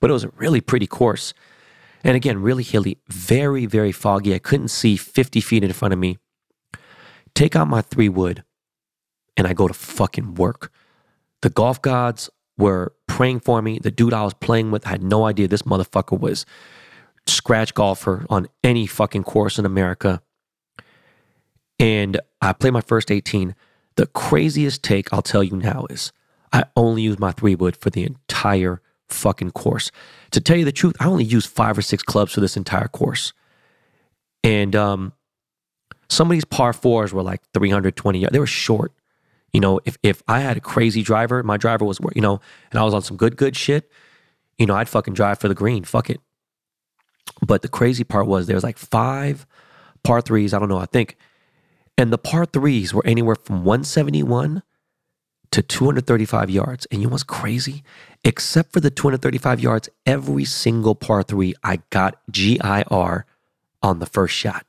But 0.00 0.10
it 0.10 0.12
was 0.12 0.24
a 0.24 0.30
really 0.30 0.60
pretty 0.60 0.88
course. 0.88 1.32
And 2.02 2.16
again, 2.16 2.42
really 2.42 2.64
hilly, 2.64 2.98
very, 3.06 3.66
very 3.66 3.92
foggy. 3.92 4.34
I 4.34 4.40
couldn't 4.40 4.68
see 4.68 4.96
50 4.96 5.40
feet 5.40 5.62
in 5.62 5.72
front 5.72 5.94
of 5.94 6.00
me. 6.00 6.18
Take 7.36 7.54
out 7.54 7.68
my 7.68 7.82
three 7.82 8.08
wood 8.08 8.42
and 9.36 9.46
I 9.46 9.52
go 9.52 9.68
to 9.68 9.74
fucking 9.74 10.34
work. 10.34 10.72
The 11.42 11.50
golf 11.50 11.80
gods 11.80 12.28
were 12.58 12.94
praying 13.06 13.38
for 13.38 13.62
me. 13.62 13.78
The 13.78 13.92
dude 13.92 14.12
I 14.12 14.24
was 14.24 14.34
playing 14.34 14.72
with 14.72 14.82
had 14.82 15.04
no 15.04 15.26
idea 15.26 15.46
this 15.46 15.62
motherfucker 15.62 16.18
was 16.18 16.44
scratch 17.28 17.74
golfer 17.74 18.26
on 18.28 18.48
any 18.64 18.88
fucking 18.88 19.22
course 19.22 19.56
in 19.56 19.64
America. 19.64 20.20
And 21.78 22.20
I 22.42 22.54
played 22.54 22.72
my 22.72 22.80
first 22.80 23.12
18. 23.12 23.54
The 23.94 24.06
craziest 24.06 24.82
take 24.82 25.12
I'll 25.12 25.22
tell 25.22 25.44
you 25.44 25.56
now 25.56 25.86
is 25.88 26.12
I 26.54 26.62
only 26.76 27.02
used 27.02 27.18
my 27.18 27.32
three 27.32 27.56
wood 27.56 27.76
for 27.76 27.90
the 27.90 28.04
entire 28.04 28.80
fucking 29.08 29.50
course. 29.50 29.90
To 30.30 30.40
tell 30.40 30.56
you 30.56 30.64
the 30.64 30.70
truth, 30.70 30.94
I 31.00 31.06
only 31.06 31.24
used 31.24 31.50
five 31.50 31.76
or 31.76 31.82
six 31.82 32.04
clubs 32.04 32.32
for 32.32 32.40
this 32.40 32.56
entire 32.56 32.86
course. 32.86 33.32
And 34.44 34.76
um, 34.76 35.12
some 36.08 36.28
of 36.28 36.32
these 36.32 36.44
par 36.44 36.72
fours 36.72 37.12
were 37.12 37.24
like 37.24 37.42
320 37.54 38.20
yards. 38.20 38.32
They 38.32 38.38
were 38.38 38.46
short. 38.46 38.92
You 39.52 39.60
know, 39.60 39.80
if 39.84 39.98
if 40.04 40.22
I 40.28 40.40
had 40.40 40.56
a 40.56 40.60
crazy 40.60 41.02
driver, 41.02 41.42
my 41.42 41.56
driver 41.56 41.84
was, 41.84 41.98
you 42.14 42.22
know, 42.22 42.40
and 42.70 42.78
I 42.78 42.84
was 42.84 42.94
on 42.94 43.02
some 43.02 43.16
good, 43.16 43.36
good 43.36 43.56
shit, 43.56 43.90
you 44.56 44.66
know, 44.66 44.76
I'd 44.76 44.88
fucking 44.88 45.14
drive 45.14 45.40
for 45.40 45.48
the 45.48 45.54
green. 45.54 45.82
Fuck 45.82 46.08
it. 46.08 46.20
But 47.44 47.62
the 47.62 47.68
crazy 47.68 48.04
part 48.04 48.28
was 48.28 48.46
there 48.46 48.56
was 48.56 48.64
like 48.64 48.78
five 48.78 49.44
par 50.04 50.20
threes. 50.20 50.54
I 50.54 50.60
don't 50.60 50.68
know. 50.68 50.78
I 50.78 50.86
think, 50.86 51.16
and 51.98 52.12
the 52.12 52.18
par 52.18 52.46
threes 52.46 52.94
were 52.94 53.04
anywhere 53.04 53.34
from 53.34 53.64
171 53.64 54.62
to 55.54 55.62
235 55.62 56.50
yards. 56.50 56.84
And 56.86 57.00
you 57.00 57.06
know 57.06 57.12
what's 57.12 57.22
crazy? 57.22 57.84
Except 58.24 58.72
for 58.72 58.80
the 58.80 58.90
235 58.90 59.60
yards, 59.60 59.88
every 60.04 60.44
single 60.44 60.96
par 60.96 61.22
three, 61.22 61.54
I 61.62 61.80
got 61.90 62.18
GIR 62.32 63.24
on 63.80 63.98
the 64.00 64.06
first 64.06 64.34
shot, 64.34 64.66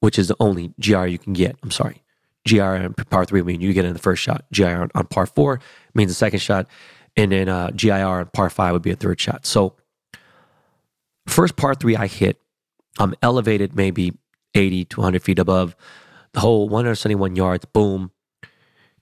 which 0.00 0.18
is 0.18 0.28
the 0.28 0.36
only 0.38 0.74
GR 0.78 1.06
you 1.06 1.18
can 1.18 1.32
get. 1.32 1.56
I'm 1.62 1.70
sorry. 1.70 2.02
GR 2.46 2.62
on 2.62 2.92
par 2.92 3.24
three 3.24 3.40
mean 3.40 3.62
you 3.62 3.72
get 3.72 3.86
in 3.86 3.94
the 3.94 3.98
first 3.98 4.22
shot. 4.22 4.44
GIR 4.52 4.82
on, 4.82 4.90
on 4.94 5.06
par 5.06 5.24
four 5.24 5.60
means 5.94 6.10
the 6.10 6.14
second 6.14 6.40
shot. 6.40 6.66
And 7.16 7.32
then 7.32 7.48
uh, 7.48 7.70
GIR 7.70 7.94
on 7.94 8.26
par 8.34 8.50
five 8.50 8.74
would 8.74 8.82
be 8.82 8.90
a 8.90 8.96
third 8.96 9.18
shot. 9.18 9.46
So, 9.46 9.76
first 11.26 11.56
par 11.56 11.74
three 11.74 11.96
I 11.96 12.06
hit, 12.06 12.38
I'm 12.98 13.14
elevated 13.22 13.74
maybe 13.74 14.12
80 14.54 14.84
to 14.84 15.00
100 15.00 15.22
feet 15.22 15.38
above 15.38 15.74
the 16.32 16.40
hole, 16.40 16.68
171 16.68 17.34
yards, 17.34 17.64
boom. 17.64 18.10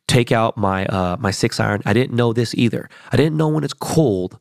Take 0.06 0.32
out 0.32 0.56
my 0.56 0.86
uh, 0.86 1.16
my 1.18 1.30
six 1.30 1.58
iron. 1.60 1.82
I 1.84 1.92
didn't 1.92 2.14
know 2.14 2.32
this 2.32 2.54
either. 2.54 2.88
I 3.12 3.16
didn't 3.16 3.36
know 3.36 3.48
when 3.48 3.64
it's 3.64 3.74
cold 3.74 4.38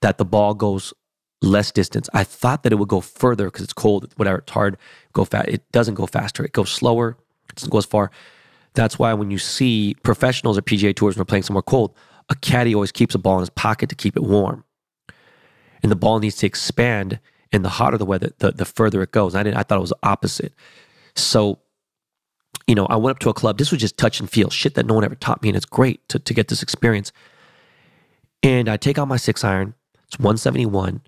that 0.00 0.18
the 0.18 0.24
ball 0.24 0.54
goes 0.54 0.92
less 1.40 1.72
distance. 1.72 2.08
I 2.14 2.24
thought 2.24 2.62
that 2.62 2.72
it 2.72 2.76
would 2.76 2.88
go 2.88 3.00
further 3.00 3.46
because 3.46 3.62
it's 3.62 3.72
cold, 3.72 4.12
whatever. 4.16 4.38
It's 4.38 4.52
hard. 4.52 4.76
Go 5.12 5.24
fast. 5.24 5.48
It 5.48 5.70
doesn't 5.72 5.94
go 5.94 6.06
faster. 6.06 6.44
It 6.44 6.52
goes 6.52 6.70
slower. 6.70 7.16
It 7.50 7.56
doesn't 7.56 7.70
go 7.70 7.78
as 7.78 7.84
far. 7.84 8.10
That's 8.74 8.98
why 8.98 9.12
when 9.12 9.30
you 9.30 9.38
see 9.38 9.94
professionals 10.02 10.56
at 10.56 10.64
PGA 10.64 10.94
tours 10.94 11.14
when 11.14 11.20
they're 11.20 11.24
playing 11.26 11.42
somewhere 11.42 11.62
cold, 11.62 11.94
a 12.28 12.34
caddy 12.36 12.74
always 12.74 12.92
keeps 12.92 13.14
a 13.14 13.18
ball 13.18 13.36
in 13.36 13.40
his 13.40 13.50
pocket 13.50 13.88
to 13.90 13.94
keep 13.94 14.16
it 14.16 14.22
warm. 14.22 14.64
And 15.82 15.90
the 15.90 15.96
ball 15.96 16.20
needs 16.20 16.36
to 16.36 16.46
expand. 16.46 17.18
And 17.54 17.62
the 17.62 17.68
hotter 17.68 17.98
the 17.98 18.06
weather, 18.06 18.30
the, 18.38 18.52
the 18.52 18.64
further 18.64 19.02
it 19.02 19.12
goes. 19.12 19.34
I 19.34 19.42
didn't. 19.42 19.58
I 19.58 19.62
thought 19.62 19.76
it 19.76 19.82
was 19.82 19.92
opposite. 20.02 20.54
So, 21.14 21.58
you 22.66 22.74
know, 22.74 22.86
I 22.86 22.96
went 22.96 23.16
up 23.16 23.18
to 23.20 23.28
a 23.28 23.34
club. 23.34 23.58
This 23.58 23.70
was 23.70 23.80
just 23.80 23.98
touch 23.98 24.20
and 24.20 24.30
feel, 24.30 24.50
shit 24.50 24.74
that 24.74 24.86
no 24.86 24.94
one 24.94 25.04
ever 25.04 25.14
taught 25.14 25.42
me, 25.42 25.48
and 25.48 25.56
it's 25.56 25.66
great 25.66 26.06
to 26.08 26.18
to 26.18 26.34
get 26.34 26.48
this 26.48 26.62
experience. 26.62 27.12
And 28.42 28.68
I 28.68 28.76
take 28.76 28.98
out 28.98 29.08
my 29.08 29.16
six 29.16 29.44
iron. 29.44 29.74
It's 30.06 30.18
171. 30.18 31.02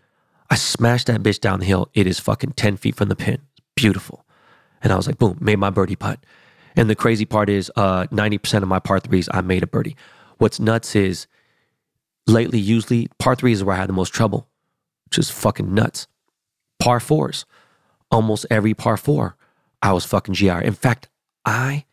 I 0.51 0.55
smash 0.55 1.05
that 1.05 1.23
bitch 1.23 1.41
down 1.41 1.61
the 1.61 1.67
hill. 1.67 1.89
It 1.95 2.07
is 2.07 2.21
fucking 2.21 2.53
10 2.53 2.77
feet 2.77 2.95
from 2.95 3.09
the 3.09 3.17
pin. 3.17 3.35
It's 3.35 3.67
Beautiful. 3.75 4.25
And 4.83 4.93
I 4.93 4.97
was 4.97 5.07
like, 5.07 5.19
boom, 5.19 5.39
made 5.41 5.59
my 5.59 5.71
birdie 5.71 5.97
putt. 5.97 6.21
And 6.77 6.91
the 6.91 6.95
crazy 6.95 7.25
part 7.25 7.49
is, 7.49 7.71
uh, 7.77 8.05
90% 8.07 8.63
of 8.63 8.69
my 8.69 8.79
par 8.79 9.01
threes, 9.01 9.29
I 9.33 9.41
made 9.41 9.63
a 9.63 9.67
birdie. 9.67 9.97
What's 10.39 10.61
nuts 10.61 10.95
is 10.95 11.27
lately, 12.27 12.59
usually 12.59 13.09
par 13.19 13.35
threes 13.35 13.59
is 13.59 13.65
where 13.65 13.77
I 13.77 13.81
had 13.81 13.89
the 13.89 13.95
most 13.95 14.13
trouble, 14.13 14.49
which 15.07 15.19
is 15.19 15.31
fucking 15.31 15.73
nuts. 15.73 16.07
Par 16.79 17.01
fours, 17.01 17.47
almost 18.11 18.47
every 18.51 18.75
par 18.75 18.97
four, 18.97 19.37
I 19.83 19.93
was 19.93 20.05
fucking 20.05 20.35
GR. 20.35 20.59
In 20.59 20.75
fact, 20.75 21.09
I 21.45 21.85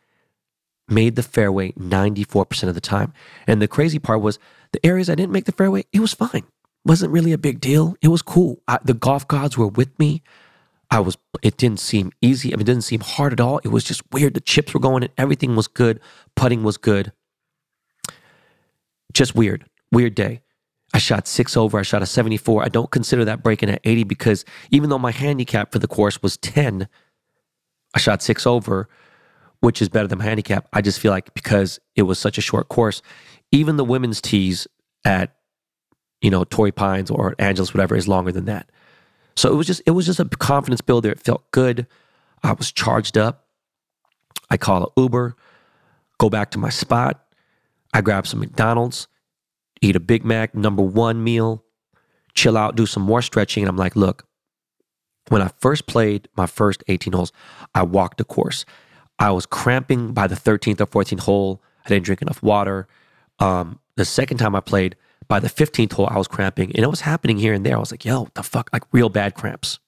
made 0.88 1.16
the 1.16 1.22
fairway 1.22 1.72
94% 1.72 2.68
of 2.68 2.74
the 2.74 2.80
time. 2.80 3.12
And 3.46 3.60
the 3.60 3.68
crazy 3.68 3.98
part 3.98 4.20
was 4.20 4.38
the 4.72 4.84
areas 4.84 5.08
I 5.10 5.14
didn't 5.14 5.32
make 5.32 5.44
the 5.44 5.52
fairway, 5.52 5.84
it 5.92 6.00
was 6.00 6.14
fine. 6.14 6.44
Wasn't 6.84 7.12
really 7.12 7.32
a 7.32 7.38
big 7.38 7.60
deal. 7.60 7.94
It 8.02 8.08
was 8.08 8.22
cool. 8.22 8.60
I, 8.66 8.78
the 8.84 8.94
golf 8.94 9.28
gods 9.28 9.56
were 9.56 9.68
with 9.68 9.96
me. 9.98 10.22
I 10.90 11.00
was, 11.00 11.16
it 11.42 11.56
didn't 11.56 11.80
seem 11.80 12.12
easy. 12.20 12.52
I 12.52 12.56
mean, 12.56 12.62
it 12.62 12.64
didn't 12.64 12.84
seem 12.84 13.00
hard 13.00 13.32
at 13.32 13.40
all. 13.40 13.58
It 13.58 13.68
was 13.68 13.84
just 13.84 14.02
weird. 14.12 14.34
The 14.34 14.40
chips 14.40 14.74
were 14.74 14.80
going 14.80 15.04
and 15.04 15.12
Everything 15.16 15.56
was 15.56 15.68
good. 15.68 16.00
Putting 16.34 16.64
was 16.64 16.76
good. 16.76 17.12
Just 19.12 19.34
weird. 19.34 19.64
Weird 19.90 20.14
day. 20.14 20.42
I 20.92 20.98
shot 20.98 21.26
six 21.26 21.56
over. 21.56 21.78
I 21.78 21.82
shot 21.82 22.02
a 22.02 22.06
74. 22.06 22.64
I 22.64 22.68
don't 22.68 22.90
consider 22.90 23.24
that 23.24 23.42
breaking 23.42 23.70
at 23.70 23.80
80 23.84 24.04
because 24.04 24.44
even 24.70 24.90
though 24.90 24.98
my 24.98 25.12
handicap 25.12 25.72
for 25.72 25.78
the 25.78 25.88
course 25.88 26.22
was 26.22 26.36
10, 26.36 26.88
I 27.94 27.98
shot 27.98 28.22
six 28.22 28.46
over, 28.46 28.88
which 29.62 29.80
is 29.80 29.88
better 29.88 30.08
than 30.08 30.18
my 30.18 30.24
handicap. 30.24 30.68
I 30.72 30.82
just 30.82 30.98
feel 30.98 31.12
like 31.12 31.32
because 31.34 31.78
it 31.94 32.02
was 32.02 32.18
such 32.18 32.36
a 32.36 32.40
short 32.40 32.68
course, 32.68 33.00
even 33.52 33.76
the 33.76 33.84
women's 33.84 34.20
tees 34.20 34.66
at, 35.04 35.36
you 36.20 36.30
know, 36.30 36.42
Torrey 36.42 36.72
Pines 36.72 37.12
or 37.12 37.36
Angeles, 37.38 37.72
whatever, 37.72 37.94
is 37.94 38.08
longer 38.08 38.32
than 38.32 38.46
that. 38.46 38.68
So 39.36 39.52
it 39.52 39.54
was 39.54 39.68
just 39.68 39.80
it 39.86 39.92
was 39.92 40.04
just 40.04 40.18
a 40.18 40.24
confidence 40.24 40.80
builder. 40.80 41.10
It 41.10 41.20
felt 41.20 41.48
good. 41.52 41.86
I 42.42 42.52
was 42.52 42.72
charged 42.72 43.16
up. 43.16 43.46
I 44.50 44.56
call 44.56 44.82
an 44.82 45.02
Uber, 45.02 45.36
go 46.18 46.28
back 46.28 46.50
to 46.50 46.58
my 46.58 46.68
spot. 46.68 47.24
I 47.94 48.00
grab 48.00 48.26
some 48.26 48.40
McDonald's, 48.40 49.06
eat 49.80 49.94
a 49.94 50.00
Big 50.00 50.24
Mac, 50.24 50.56
number 50.56 50.82
one 50.82 51.22
meal, 51.22 51.64
chill 52.34 52.56
out, 52.56 52.74
do 52.74 52.84
some 52.84 53.04
more 53.04 53.22
stretching. 53.22 53.62
And 53.62 53.70
I'm 53.70 53.76
like, 53.76 53.94
look, 53.94 54.26
when 55.28 55.40
I 55.40 55.50
first 55.60 55.86
played 55.86 56.28
my 56.36 56.46
first 56.46 56.82
18 56.88 57.12
holes, 57.12 57.32
I 57.74 57.84
walked 57.84 58.18
the 58.18 58.24
course. 58.24 58.64
I 59.18 59.30
was 59.30 59.46
cramping 59.46 60.12
by 60.12 60.26
the 60.26 60.34
13th 60.34 60.80
or 60.80 60.86
14th 60.86 61.20
hole. 61.20 61.62
I 61.84 61.88
didn't 61.88 62.04
drink 62.04 62.22
enough 62.22 62.42
water. 62.42 62.88
Um, 63.38 63.78
the 63.96 64.04
second 64.04 64.38
time 64.38 64.54
I 64.54 64.60
played, 64.60 64.96
by 65.28 65.40
the 65.40 65.48
15th 65.48 65.92
hole, 65.92 66.08
I 66.10 66.18
was 66.18 66.28
cramping 66.28 66.72
and 66.74 66.84
it 66.84 66.88
was 66.88 67.02
happening 67.02 67.38
here 67.38 67.54
and 67.54 67.64
there. 67.64 67.76
I 67.76 67.80
was 67.80 67.90
like, 67.90 68.04
yo, 68.04 68.28
the 68.34 68.42
fuck? 68.42 68.70
Like 68.72 68.82
real 68.92 69.08
bad 69.08 69.34
cramps. 69.34 69.78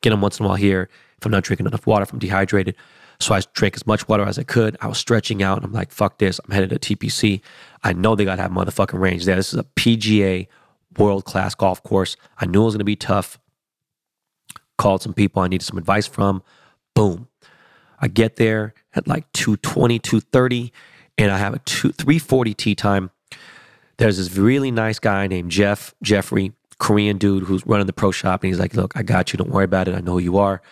Get 0.00 0.10
them 0.10 0.20
once 0.20 0.38
in 0.38 0.46
a 0.46 0.48
while 0.48 0.56
here 0.56 0.88
if 1.18 1.26
I'm 1.26 1.32
not 1.32 1.44
drinking 1.44 1.66
enough 1.66 1.86
water, 1.86 2.02
if 2.04 2.12
I'm 2.12 2.18
dehydrated. 2.18 2.74
So 3.20 3.34
I 3.34 3.42
drank 3.52 3.76
as 3.76 3.86
much 3.86 4.08
water 4.08 4.24
as 4.24 4.38
I 4.38 4.44
could. 4.44 4.78
I 4.80 4.86
was 4.86 4.96
stretching 4.96 5.42
out 5.42 5.58
and 5.58 5.66
I'm 5.66 5.72
like, 5.72 5.90
fuck 5.90 6.18
this. 6.18 6.40
I'm 6.42 6.52
headed 6.52 6.70
to 6.70 6.96
TPC. 6.96 7.42
I 7.84 7.92
know 7.92 8.14
they 8.14 8.24
got 8.24 8.36
to 8.36 8.42
have 8.42 8.50
motherfucking 8.50 8.98
range 8.98 9.26
there. 9.26 9.36
This 9.36 9.52
is 9.52 9.58
a 9.58 9.64
PGA 9.64 10.46
world 10.96 11.26
class 11.26 11.54
golf 11.54 11.82
course. 11.82 12.16
I 12.38 12.46
knew 12.46 12.62
it 12.62 12.64
was 12.64 12.74
going 12.74 12.78
to 12.80 12.84
be 12.84 12.96
tough. 12.96 13.38
Called 14.78 15.02
some 15.02 15.12
people 15.12 15.42
I 15.42 15.48
needed 15.48 15.64
some 15.64 15.76
advice 15.76 16.06
from. 16.06 16.42
Boom. 16.94 17.28
I 18.00 18.08
get 18.08 18.36
there 18.36 18.74
at 18.94 19.06
like 19.06 19.30
220, 19.32 19.98
230, 19.98 20.72
and 21.18 21.30
I 21.30 21.38
have 21.38 21.54
a 21.54 21.58
two, 21.60 21.92
340 21.92 22.54
tee 22.54 22.74
time. 22.74 23.10
There's 23.98 24.16
this 24.16 24.36
really 24.36 24.70
nice 24.70 24.98
guy 24.98 25.26
named 25.26 25.50
Jeff, 25.50 25.94
Jeffrey, 26.02 26.52
Korean 26.78 27.18
dude 27.18 27.44
who's 27.44 27.66
running 27.66 27.86
the 27.86 27.92
pro 27.92 28.10
shop. 28.10 28.42
And 28.42 28.48
he's 28.48 28.58
like, 28.58 28.74
look, 28.74 28.96
I 28.96 29.02
got 29.02 29.32
you. 29.32 29.36
Don't 29.36 29.50
worry 29.50 29.66
about 29.66 29.86
it. 29.86 29.94
I 29.94 30.00
know 30.00 30.12
who 30.12 30.18
you 30.20 30.38
are. 30.38 30.62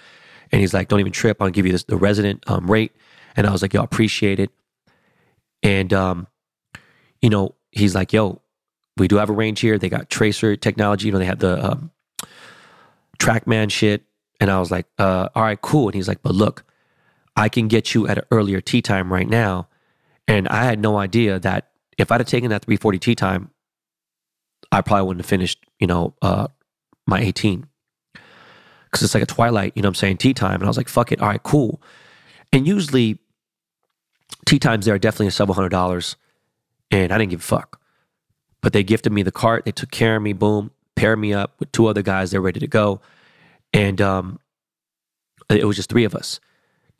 And 0.50 0.60
he's 0.60 0.72
like, 0.72 0.88
don't 0.88 1.00
even 1.00 1.12
trip. 1.12 1.40
I'll 1.40 1.50
give 1.50 1.66
you 1.66 1.72
this, 1.72 1.84
the 1.84 1.98
resident 1.98 2.42
um, 2.46 2.70
rate. 2.70 2.92
And 3.36 3.46
I 3.46 3.52
was 3.52 3.60
like, 3.60 3.74
yo, 3.74 3.82
appreciate 3.82 4.40
it. 4.40 4.50
And, 5.62 5.92
um, 5.92 6.26
you 7.20 7.28
know, 7.28 7.54
he's 7.70 7.94
like, 7.94 8.12
yo, 8.12 8.40
we 8.96 9.08
do 9.08 9.16
have 9.16 9.28
a 9.28 9.34
range 9.34 9.60
here. 9.60 9.78
They 9.78 9.90
got 9.90 10.08
tracer 10.08 10.56
technology. 10.56 11.06
You 11.06 11.12
know, 11.12 11.18
they 11.18 11.26
have 11.26 11.38
the 11.38 11.72
um, 11.72 11.90
TrackMan 13.18 13.70
shit. 13.70 14.02
And 14.40 14.50
I 14.50 14.58
was 14.58 14.70
like, 14.70 14.86
uh, 14.98 15.28
all 15.34 15.42
right, 15.42 15.60
cool. 15.60 15.88
And 15.88 15.94
he's 15.94 16.08
like, 16.08 16.22
but 16.22 16.34
look, 16.34 16.64
I 17.38 17.48
can 17.48 17.68
get 17.68 17.94
you 17.94 18.08
at 18.08 18.18
an 18.18 18.24
earlier 18.32 18.60
tee 18.60 18.82
time 18.82 19.12
right 19.12 19.28
now. 19.28 19.68
And 20.26 20.48
I 20.48 20.64
had 20.64 20.80
no 20.80 20.98
idea 20.98 21.38
that 21.38 21.70
if 21.96 22.10
I'd 22.10 22.20
have 22.20 22.26
taken 22.26 22.50
that 22.50 22.64
340 22.64 22.98
tee 22.98 23.14
time, 23.14 23.50
I 24.72 24.80
probably 24.80 25.06
wouldn't 25.06 25.24
have 25.24 25.30
finished, 25.30 25.64
you 25.78 25.86
know, 25.86 26.14
uh, 26.20 26.48
my 27.06 27.20
18. 27.20 27.66
Because 28.12 29.02
it's 29.02 29.14
like 29.14 29.22
a 29.22 29.26
twilight, 29.26 29.72
you 29.76 29.82
know 29.82 29.88
I'm 29.88 29.94
saying, 29.94 30.16
tee 30.16 30.34
time. 30.34 30.56
And 30.56 30.64
I 30.64 30.66
was 30.66 30.76
like, 30.76 30.88
fuck 30.88 31.12
it. 31.12 31.20
All 31.20 31.28
right, 31.28 31.42
cool. 31.42 31.80
And 32.52 32.66
usually, 32.66 33.20
tee 34.44 34.58
times 34.58 34.84
there 34.84 34.94
are 34.96 34.98
definitely 34.98 35.30
several 35.30 35.54
hundred 35.54 35.68
dollars. 35.68 36.16
And 36.90 37.12
I 37.12 37.18
didn't 37.18 37.30
give 37.30 37.40
a 37.40 37.44
fuck. 37.44 37.80
But 38.62 38.72
they 38.72 38.82
gifted 38.82 39.12
me 39.12 39.22
the 39.22 39.30
cart. 39.30 39.64
They 39.64 39.72
took 39.72 39.92
care 39.92 40.16
of 40.16 40.22
me. 40.22 40.32
Boom. 40.32 40.72
Paired 40.96 41.20
me 41.20 41.32
up 41.34 41.54
with 41.60 41.70
two 41.70 41.86
other 41.86 42.02
guys. 42.02 42.32
They're 42.32 42.40
ready 42.40 42.58
to 42.58 42.66
go. 42.66 43.00
And 43.72 44.00
um, 44.00 44.40
it 45.48 45.64
was 45.64 45.76
just 45.76 45.88
three 45.88 46.04
of 46.04 46.16
us. 46.16 46.40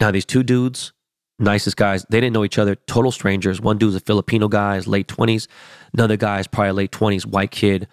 Now, 0.01 0.11
these 0.11 0.25
two 0.25 0.43
dudes, 0.43 0.93
nicest 1.39 1.77
guys. 1.77 2.05
They 2.09 2.21
didn't 2.21 2.35
know 2.35 2.45
each 2.45 2.59
other, 2.59 2.75
total 2.75 3.11
strangers. 3.11 3.61
One 3.61 3.79
dude's 3.79 3.97
a 3.97 4.01
Filipino 4.01 4.49
guy, 4.49 4.77
his 4.77 4.87
late 4.87 5.09
20s. 5.09 5.47
Another 5.93 6.17
guy 6.17 6.41
is 6.41 6.47
probably 6.47 6.73
late 6.73 6.93
20s, 6.93 7.27
white 7.27 7.51
kid, 7.51 7.89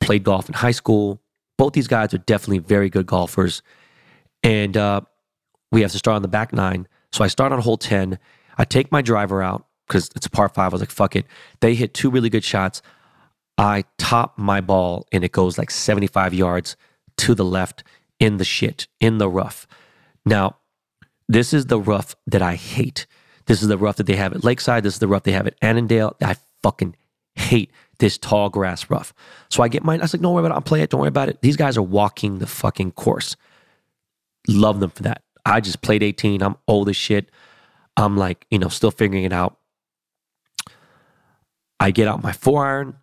played 0.00 0.24
golf 0.24 0.48
in 0.48 0.54
high 0.54 0.70
school. 0.72 1.20
Both 1.58 1.74
these 1.74 1.88
guys 1.88 2.12
are 2.14 2.18
definitely 2.18 2.58
very 2.58 2.90
good 2.90 3.06
golfers. 3.06 3.62
And 4.42 4.76
uh, 4.76 5.02
we 5.70 5.82
have 5.82 5.92
to 5.92 5.98
start 5.98 6.16
on 6.16 6.22
the 6.22 6.28
back 6.28 6.52
nine. 6.52 6.88
So 7.12 7.24
I 7.24 7.28
start 7.28 7.52
on 7.52 7.60
hole 7.60 7.76
10. 7.76 8.18
I 8.58 8.64
take 8.64 8.90
my 8.90 9.02
driver 9.02 9.42
out 9.42 9.66
because 9.86 10.10
it's 10.16 10.26
a 10.26 10.30
par 10.30 10.48
five. 10.48 10.72
I 10.72 10.74
was 10.74 10.80
like, 10.80 10.90
fuck 10.90 11.16
it. 11.16 11.26
They 11.60 11.74
hit 11.74 11.94
two 11.94 12.10
really 12.10 12.30
good 12.30 12.44
shots. 12.44 12.82
I 13.58 13.84
top 13.98 14.38
my 14.38 14.60
ball 14.60 15.06
and 15.12 15.24
it 15.24 15.32
goes 15.32 15.58
like 15.58 15.70
75 15.70 16.34
yards 16.34 16.76
to 17.18 17.34
the 17.34 17.44
left 17.44 17.84
in 18.18 18.38
the 18.38 18.44
shit, 18.44 18.88
in 19.00 19.18
the 19.18 19.28
rough. 19.28 19.66
Now, 20.24 20.56
this 21.28 21.52
is 21.52 21.66
the 21.66 21.80
rough 21.80 22.14
that 22.26 22.42
I 22.42 22.56
hate. 22.56 23.06
This 23.46 23.62
is 23.62 23.68
the 23.68 23.78
rough 23.78 23.96
that 23.96 24.06
they 24.06 24.16
have 24.16 24.32
at 24.32 24.44
Lakeside. 24.44 24.82
This 24.82 24.94
is 24.94 25.00
the 25.00 25.08
rough 25.08 25.24
they 25.24 25.32
have 25.32 25.46
at 25.46 25.54
Annandale. 25.62 26.16
I 26.22 26.36
fucking 26.62 26.96
hate 27.34 27.70
this 27.98 28.18
tall 28.18 28.50
grass 28.50 28.90
rough. 28.90 29.14
So 29.50 29.62
I 29.62 29.68
get 29.68 29.84
mine. 29.84 30.00
I 30.00 30.04
was 30.04 30.14
like, 30.14 30.22
don't 30.22 30.34
worry 30.34 30.44
about 30.44 30.52
it. 30.52 30.56
I'll 30.56 30.62
play 30.62 30.82
it. 30.82 30.90
Don't 30.90 31.00
worry 31.00 31.08
about 31.08 31.28
it. 31.28 31.40
These 31.40 31.56
guys 31.56 31.76
are 31.76 31.82
walking 31.82 32.38
the 32.38 32.46
fucking 32.46 32.92
course. 32.92 33.36
Love 34.48 34.80
them 34.80 34.90
for 34.90 35.04
that. 35.04 35.22
I 35.44 35.60
just 35.60 35.82
played 35.82 36.02
18. 36.02 36.42
I'm 36.42 36.56
old 36.68 36.88
as 36.88 36.96
shit. 36.96 37.30
I'm 37.96 38.16
like, 38.16 38.46
you 38.50 38.58
know, 38.58 38.68
still 38.68 38.90
figuring 38.90 39.24
it 39.24 39.32
out. 39.32 39.58
I 41.78 41.90
get 41.90 42.06
out 42.08 42.22
my 42.22 42.32
four 42.32 42.64
iron, 42.64 42.96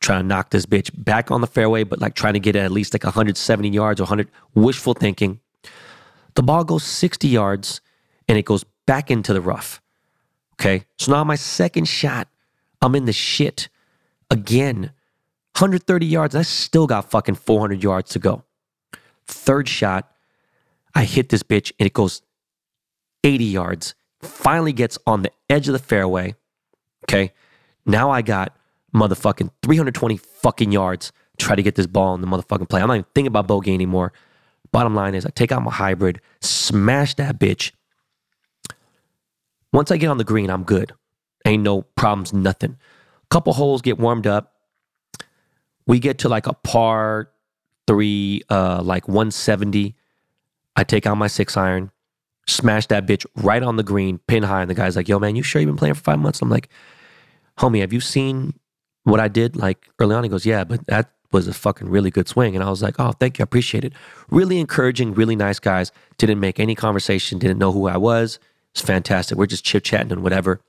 trying 0.00 0.22
to 0.22 0.26
knock 0.26 0.50
this 0.50 0.64
bitch 0.64 0.90
back 0.96 1.30
on 1.30 1.40
the 1.40 1.46
fairway, 1.46 1.82
but 1.82 2.00
like 2.00 2.14
trying 2.14 2.34
to 2.34 2.40
get 2.40 2.54
at 2.54 2.70
least 2.70 2.94
like 2.94 3.04
170 3.04 3.68
yards 3.68 4.00
or 4.00 4.04
100. 4.04 4.28
Wishful 4.54 4.94
thinking. 4.94 5.40
The 6.34 6.42
ball 6.42 6.64
goes 6.64 6.84
60 6.84 7.28
yards 7.28 7.80
and 8.28 8.38
it 8.38 8.44
goes 8.44 8.64
back 8.86 9.10
into 9.10 9.32
the 9.32 9.40
rough. 9.40 9.80
Okay. 10.54 10.84
So 10.98 11.12
now 11.12 11.24
my 11.24 11.36
second 11.36 11.86
shot, 11.86 12.28
I'm 12.80 12.94
in 12.94 13.04
the 13.04 13.12
shit 13.12 13.68
again. 14.30 14.92
130 15.54 16.06
yards. 16.06 16.34
I 16.34 16.42
still 16.42 16.86
got 16.86 17.10
fucking 17.10 17.34
400 17.34 17.82
yards 17.82 18.10
to 18.10 18.18
go. 18.18 18.44
Third 19.26 19.68
shot, 19.68 20.10
I 20.94 21.04
hit 21.04 21.28
this 21.28 21.42
bitch 21.42 21.72
and 21.78 21.86
it 21.86 21.92
goes 21.92 22.22
80 23.24 23.44
yards. 23.44 23.94
Finally 24.20 24.72
gets 24.72 24.98
on 25.06 25.22
the 25.22 25.32
edge 25.50 25.68
of 25.68 25.72
the 25.72 25.78
fairway. 25.78 26.34
Okay. 27.04 27.32
Now 27.84 28.10
I 28.10 28.22
got 28.22 28.56
motherfucking 28.94 29.50
320 29.62 30.16
fucking 30.16 30.72
yards. 30.72 31.12
Try 31.38 31.56
to 31.56 31.62
get 31.62 31.74
this 31.74 31.86
ball 31.86 32.14
in 32.14 32.20
the 32.20 32.26
motherfucking 32.26 32.68
play. 32.68 32.80
I'm 32.80 32.88
not 32.88 32.94
even 32.94 33.06
thinking 33.14 33.28
about 33.28 33.46
bogey 33.46 33.74
anymore. 33.74 34.12
Bottom 34.72 34.94
line 34.94 35.14
is, 35.14 35.26
I 35.26 35.30
take 35.30 35.52
out 35.52 35.62
my 35.62 35.70
hybrid, 35.70 36.20
smash 36.40 37.14
that 37.14 37.38
bitch. 37.38 37.72
Once 39.72 39.90
I 39.90 39.96
get 39.98 40.08
on 40.08 40.18
the 40.18 40.24
green, 40.24 40.50
I'm 40.50 40.64
good. 40.64 40.92
Ain't 41.44 41.62
no 41.62 41.82
problems, 41.82 42.32
nothing. 42.32 42.78
Couple 43.30 43.52
holes 43.52 43.82
get 43.82 43.98
warmed 43.98 44.26
up. 44.26 44.54
We 45.86 45.98
get 45.98 46.18
to 46.18 46.28
like 46.28 46.46
a 46.46 46.52
par 46.52 47.30
three, 47.86 48.42
uh, 48.48 48.82
like 48.82 49.08
170. 49.08 49.94
I 50.76 50.84
take 50.84 51.06
out 51.06 51.16
my 51.16 51.26
six 51.26 51.56
iron, 51.56 51.90
smash 52.46 52.86
that 52.86 53.06
bitch 53.06 53.26
right 53.36 53.62
on 53.62 53.76
the 53.76 53.82
green, 53.82 54.18
pin 54.26 54.42
high. 54.42 54.62
And 54.62 54.70
the 54.70 54.74
guy's 54.74 54.96
like, 54.96 55.08
yo, 55.08 55.18
man, 55.18 55.36
you 55.36 55.42
sure 55.42 55.60
you've 55.60 55.68
been 55.68 55.76
playing 55.76 55.94
for 55.94 56.02
five 56.02 56.18
months? 56.18 56.40
I'm 56.40 56.50
like, 56.50 56.68
homie, 57.58 57.80
have 57.80 57.92
you 57.92 58.00
seen 58.00 58.54
what 59.04 59.20
I 59.20 59.28
did 59.28 59.56
like 59.56 59.88
early 59.98 60.14
on? 60.14 60.22
He 60.22 60.30
goes, 60.30 60.46
yeah, 60.46 60.64
but 60.64 60.86
that 60.86 61.10
was 61.32 61.48
a 61.48 61.54
fucking 61.54 61.88
really 61.88 62.10
good 62.10 62.28
swing. 62.28 62.54
And 62.54 62.64
I 62.64 62.70
was 62.70 62.82
like, 62.82 62.96
oh, 62.98 63.12
thank 63.12 63.38
you. 63.38 63.42
I 63.42 63.44
appreciate 63.44 63.84
it. 63.84 63.92
Really 64.30 64.60
encouraging, 64.60 65.14
really 65.14 65.36
nice 65.36 65.58
guys. 65.58 65.92
Didn't 66.18 66.40
make 66.40 66.60
any 66.60 66.74
conversation, 66.74 67.38
didn't 67.38 67.58
know 67.58 67.72
who 67.72 67.88
I 67.88 67.96
was. 67.96 68.38
It's 68.72 68.82
fantastic. 68.82 69.36
We're 69.36 69.46
just 69.46 69.64
chit 69.64 69.84
chatting 69.84 70.12
and 70.12 70.22
whatever. 70.22 70.60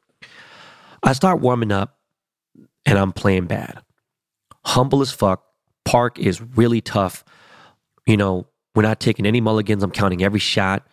I 1.04 1.14
start 1.14 1.42
warming 1.42 1.72
up 1.72 1.98
and 2.86 2.98
I'm 2.98 3.12
playing 3.12 3.48
bad. 3.48 3.82
Humble 4.66 5.02
as 5.02 5.12
fuck. 5.12 5.44
Park 5.86 6.20
is 6.20 6.42
really 6.42 6.82
tough. 6.82 7.24
You 8.06 8.18
know, 8.18 8.48
we're 8.76 8.84
not 8.84 9.00
taking 9.00 9.26
any 9.26 9.42
mulligans. 9.42 9.84
I'm 9.84 9.92
counting 9.92 10.24
every 10.24 10.40
shot. 10.40 10.88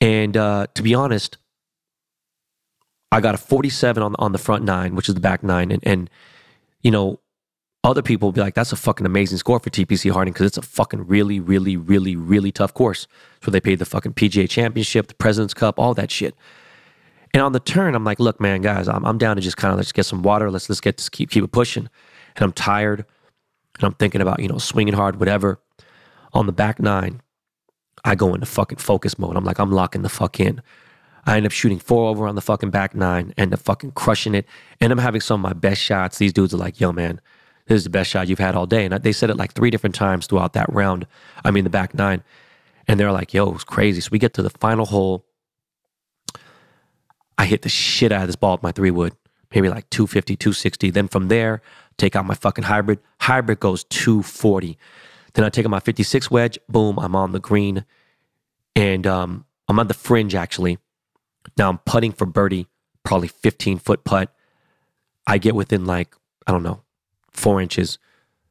And 0.00 0.36
uh, 0.36 0.66
to 0.74 0.82
be 0.82 0.94
honest, 0.94 1.38
I 3.10 3.20
got 3.20 3.34
a 3.34 3.38
47 3.38 4.02
on, 4.02 4.14
on 4.18 4.32
the 4.32 4.38
front 4.38 4.64
nine, 4.64 4.94
which 4.94 5.08
is 5.08 5.14
the 5.14 5.20
back 5.20 5.42
nine. 5.42 5.72
And, 5.72 5.82
and 5.86 6.10
you 6.82 6.90
know, 6.90 7.20
other 7.84 8.02
people 8.02 8.26
will 8.26 8.32
be 8.32 8.40
like, 8.40 8.54
that's 8.54 8.72
a 8.72 8.76
fucking 8.76 9.06
amazing 9.06 9.38
score 9.38 9.60
for 9.60 9.70
TPC 9.70 10.10
Harding 10.10 10.32
because 10.32 10.46
it's 10.46 10.58
a 10.58 10.62
fucking 10.62 11.06
really, 11.06 11.38
really, 11.38 11.76
really, 11.76 12.16
really 12.16 12.50
tough 12.50 12.74
course. 12.74 13.06
So 13.42 13.50
they 13.50 13.60
paid 13.60 13.78
the 13.78 13.84
fucking 13.84 14.14
PGA 14.14 14.48
Championship, 14.48 15.06
the 15.06 15.14
President's 15.14 15.54
Cup, 15.54 15.78
all 15.78 15.94
that 15.94 16.10
shit. 16.10 16.34
And 17.32 17.42
on 17.42 17.52
the 17.52 17.60
turn, 17.60 17.94
I'm 17.94 18.04
like, 18.04 18.18
look, 18.18 18.40
man, 18.40 18.62
guys, 18.62 18.88
I'm, 18.88 19.04
I'm 19.04 19.18
down 19.18 19.36
to 19.36 19.42
just 19.42 19.56
kind 19.56 19.72
of 19.72 19.78
let's 19.78 19.92
get 19.92 20.06
some 20.06 20.22
water. 20.22 20.50
Let's 20.50 20.68
let's 20.68 20.80
get 20.80 20.96
this 20.96 21.08
keep 21.08 21.30
keep 21.30 21.44
it 21.44 21.52
pushing. 21.52 21.88
And 22.36 22.44
I'm 22.44 22.52
tired, 22.52 23.04
and 23.76 23.84
I'm 23.84 23.92
thinking 23.94 24.20
about 24.20 24.40
you 24.40 24.48
know 24.48 24.58
swinging 24.58 24.94
hard, 24.94 25.20
whatever. 25.20 25.60
On 26.32 26.46
the 26.46 26.52
back 26.52 26.80
nine, 26.80 27.20
I 28.04 28.14
go 28.14 28.34
into 28.34 28.46
fucking 28.46 28.78
focus 28.78 29.18
mode. 29.18 29.36
I'm 29.36 29.44
like, 29.44 29.58
I'm 29.58 29.70
locking 29.70 30.02
the 30.02 30.08
fuck 30.08 30.40
in. 30.40 30.62
I 31.26 31.36
end 31.36 31.46
up 31.46 31.52
shooting 31.52 31.78
four 31.78 32.08
over 32.08 32.26
on 32.26 32.34
the 32.34 32.40
fucking 32.40 32.70
back 32.70 32.94
nine, 32.94 33.34
end 33.36 33.52
up 33.52 33.60
fucking 33.60 33.92
crushing 33.92 34.34
it, 34.34 34.46
and 34.80 34.90
I'm 34.90 34.98
having 34.98 35.20
some 35.20 35.44
of 35.44 35.48
my 35.50 35.52
best 35.52 35.80
shots. 35.80 36.18
These 36.18 36.32
dudes 36.32 36.54
are 36.54 36.58
like, 36.58 36.80
yo, 36.80 36.92
man, 36.92 37.20
this 37.68 37.76
is 37.76 37.84
the 37.84 37.90
best 37.90 38.10
shot 38.10 38.28
you've 38.28 38.38
had 38.38 38.56
all 38.56 38.66
day. 38.66 38.86
And 38.86 38.94
they 39.02 39.12
said 39.12 39.28
it 39.30 39.36
like 39.36 39.52
three 39.52 39.70
different 39.70 39.94
times 39.94 40.26
throughout 40.26 40.54
that 40.54 40.72
round. 40.72 41.06
I 41.44 41.50
mean, 41.50 41.64
the 41.64 41.70
back 41.70 41.94
nine. 41.94 42.24
And 42.88 42.98
they're 42.98 43.12
like, 43.12 43.34
yo, 43.34 43.54
it's 43.54 43.62
crazy. 43.64 44.00
So 44.00 44.08
we 44.10 44.18
get 44.18 44.32
to 44.34 44.42
the 44.42 44.50
final 44.50 44.86
hole. 44.86 45.26
I 47.36 47.44
hit 47.44 47.62
the 47.62 47.68
shit 47.68 48.10
out 48.10 48.22
of 48.22 48.28
this 48.28 48.36
ball 48.36 48.52
with 48.52 48.62
my 48.62 48.72
three 48.72 48.90
wood, 48.90 49.14
maybe 49.54 49.68
like 49.68 49.88
250, 49.90 50.34
260. 50.36 50.90
Then 50.90 51.08
from 51.08 51.28
there, 51.28 51.60
take 51.98 52.16
out 52.16 52.24
my 52.24 52.34
fucking 52.34 52.64
hybrid. 52.64 53.00
Hybrid 53.20 53.60
goes 53.60 53.84
240. 53.84 54.78
Then 55.34 55.44
I 55.44 55.50
take 55.50 55.66
out 55.66 55.70
my 55.70 55.80
56 55.80 56.30
wedge. 56.30 56.58
Boom, 56.70 56.98
I'm 56.98 57.14
on 57.14 57.32
the 57.32 57.38
green. 57.38 57.84
And 58.74 59.06
um, 59.06 59.44
I'm 59.68 59.78
on 59.78 59.88
the 59.88 59.94
fringe 59.94 60.34
actually. 60.34 60.78
Now 61.58 61.68
I'm 61.68 61.78
putting 61.78 62.12
for 62.12 62.24
birdie, 62.24 62.66
probably 63.04 63.28
15 63.28 63.78
foot 63.78 64.04
putt. 64.04 64.34
I 65.26 65.36
get 65.36 65.54
within 65.54 65.84
like, 65.84 66.16
I 66.46 66.52
don't 66.52 66.62
know, 66.62 66.80
four 67.38 67.60
inches. 67.60 67.98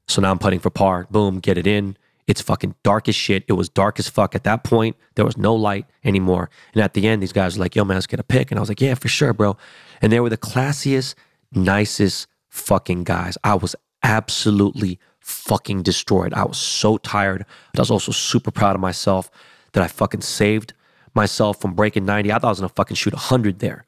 So 0.07 0.21
now 0.21 0.31
I'm 0.31 0.39
putting 0.39 0.59
for 0.59 0.69
par. 0.69 1.07
Boom, 1.11 1.39
get 1.39 1.57
it 1.57 1.67
in. 1.67 1.97
It's 2.27 2.41
fucking 2.41 2.75
dark 2.83 3.07
as 3.07 3.15
shit. 3.15 3.45
It 3.47 3.53
was 3.53 3.69
dark 3.69 3.99
as 3.99 4.09
fuck 4.09 4.35
at 4.35 4.43
that 4.43 4.63
point. 4.63 4.97
There 5.15 5.23
was 5.23 5.37
no 5.37 5.55
light 5.55 5.85
anymore. 6.03 6.49
And 6.73 6.83
at 6.83 6.93
the 6.93 7.07
end, 7.07 7.21
these 7.21 7.31
guys 7.31 7.57
were 7.57 7.63
like, 7.63 7.75
yo, 7.75 7.85
man, 7.85 7.95
let's 7.95 8.07
get 8.07 8.19
a 8.19 8.23
pic. 8.23 8.51
And 8.51 8.59
I 8.59 8.61
was 8.61 8.69
like, 8.69 8.81
yeah, 8.81 8.95
for 8.95 9.07
sure, 9.07 9.31
bro. 9.33 9.55
And 10.01 10.11
they 10.11 10.19
were 10.19 10.29
the 10.29 10.37
classiest, 10.37 11.15
nicest 11.53 12.27
fucking 12.49 13.05
guys. 13.05 13.37
I 13.45 13.55
was 13.55 13.75
absolutely 14.03 14.99
fucking 15.21 15.83
destroyed. 15.83 16.33
I 16.33 16.43
was 16.43 16.57
so 16.57 16.97
tired. 16.97 17.45
But 17.71 17.79
I 17.79 17.81
was 17.81 17.91
also 17.91 18.11
super 18.11 18.51
proud 18.51 18.75
of 18.75 18.81
myself 18.81 19.31
that 19.71 19.83
I 19.83 19.87
fucking 19.87 20.21
saved 20.21 20.73
myself 21.13 21.61
from 21.61 21.75
breaking 21.75 22.05
90. 22.05 22.31
I 22.31 22.35
thought 22.35 22.47
I 22.47 22.49
was 22.49 22.59
gonna 22.59 22.69
fucking 22.69 22.95
shoot 22.95 23.13
100 23.13 23.59
there. 23.59 23.85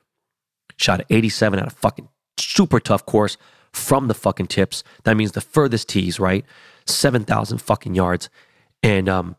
Shot 0.77 1.01
at 1.01 1.07
87 1.09 1.59
at 1.59 1.67
a 1.67 1.71
fucking 1.71 2.07
super 2.37 2.79
tough 2.79 3.05
course 3.05 3.37
from 3.72 4.07
the 4.07 4.13
fucking 4.13 4.47
tips. 4.47 4.84
That 5.03 5.17
means 5.17 5.34
the 5.34 5.41
furthest 5.41 5.89
tees, 5.89 6.20
right? 6.20 6.45
7,000 6.86 7.59
fucking 7.59 7.95
yards. 7.95 8.30
And 8.82 9.09
um, 9.09 9.36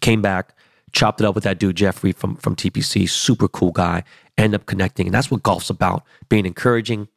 came 0.00 0.22
back, 0.22 0.56
chopped 0.92 1.20
it 1.20 1.26
up 1.26 1.34
with 1.34 1.44
that 1.44 1.58
dude, 1.58 1.76
Jeffrey 1.76 2.12
from, 2.12 2.36
from 2.36 2.56
TPC, 2.56 3.08
super 3.08 3.48
cool 3.48 3.72
guy, 3.72 4.04
end 4.38 4.54
up 4.54 4.66
connecting. 4.66 5.06
And 5.06 5.14
that's 5.14 5.30
what 5.30 5.42
golf's 5.42 5.70
about 5.70 6.04
being 6.28 6.46
encouraging 6.46 7.08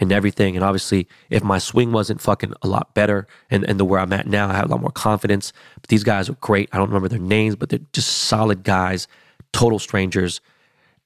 and 0.00 0.12
everything. 0.12 0.56
And 0.56 0.64
obviously, 0.64 1.06
if 1.30 1.42
my 1.42 1.58
swing 1.58 1.92
wasn't 1.92 2.20
fucking 2.20 2.54
a 2.62 2.68
lot 2.68 2.94
better 2.94 3.26
and, 3.50 3.64
and 3.64 3.78
the 3.78 3.84
where 3.84 4.00
I'm 4.00 4.12
at 4.12 4.26
now, 4.26 4.48
I 4.48 4.54
have 4.54 4.66
a 4.66 4.68
lot 4.68 4.80
more 4.80 4.90
confidence. 4.90 5.52
But 5.80 5.88
these 5.88 6.04
guys 6.04 6.28
are 6.28 6.36
great. 6.40 6.68
I 6.72 6.78
don't 6.78 6.88
remember 6.88 7.08
their 7.08 7.18
names, 7.18 7.56
but 7.56 7.68
they're 7.68 7.80
just 7.92 8.08
solid 8.08 8.64
guys, 8.64 9.06
total 9.52 9.78
strangers. 9.78 10.40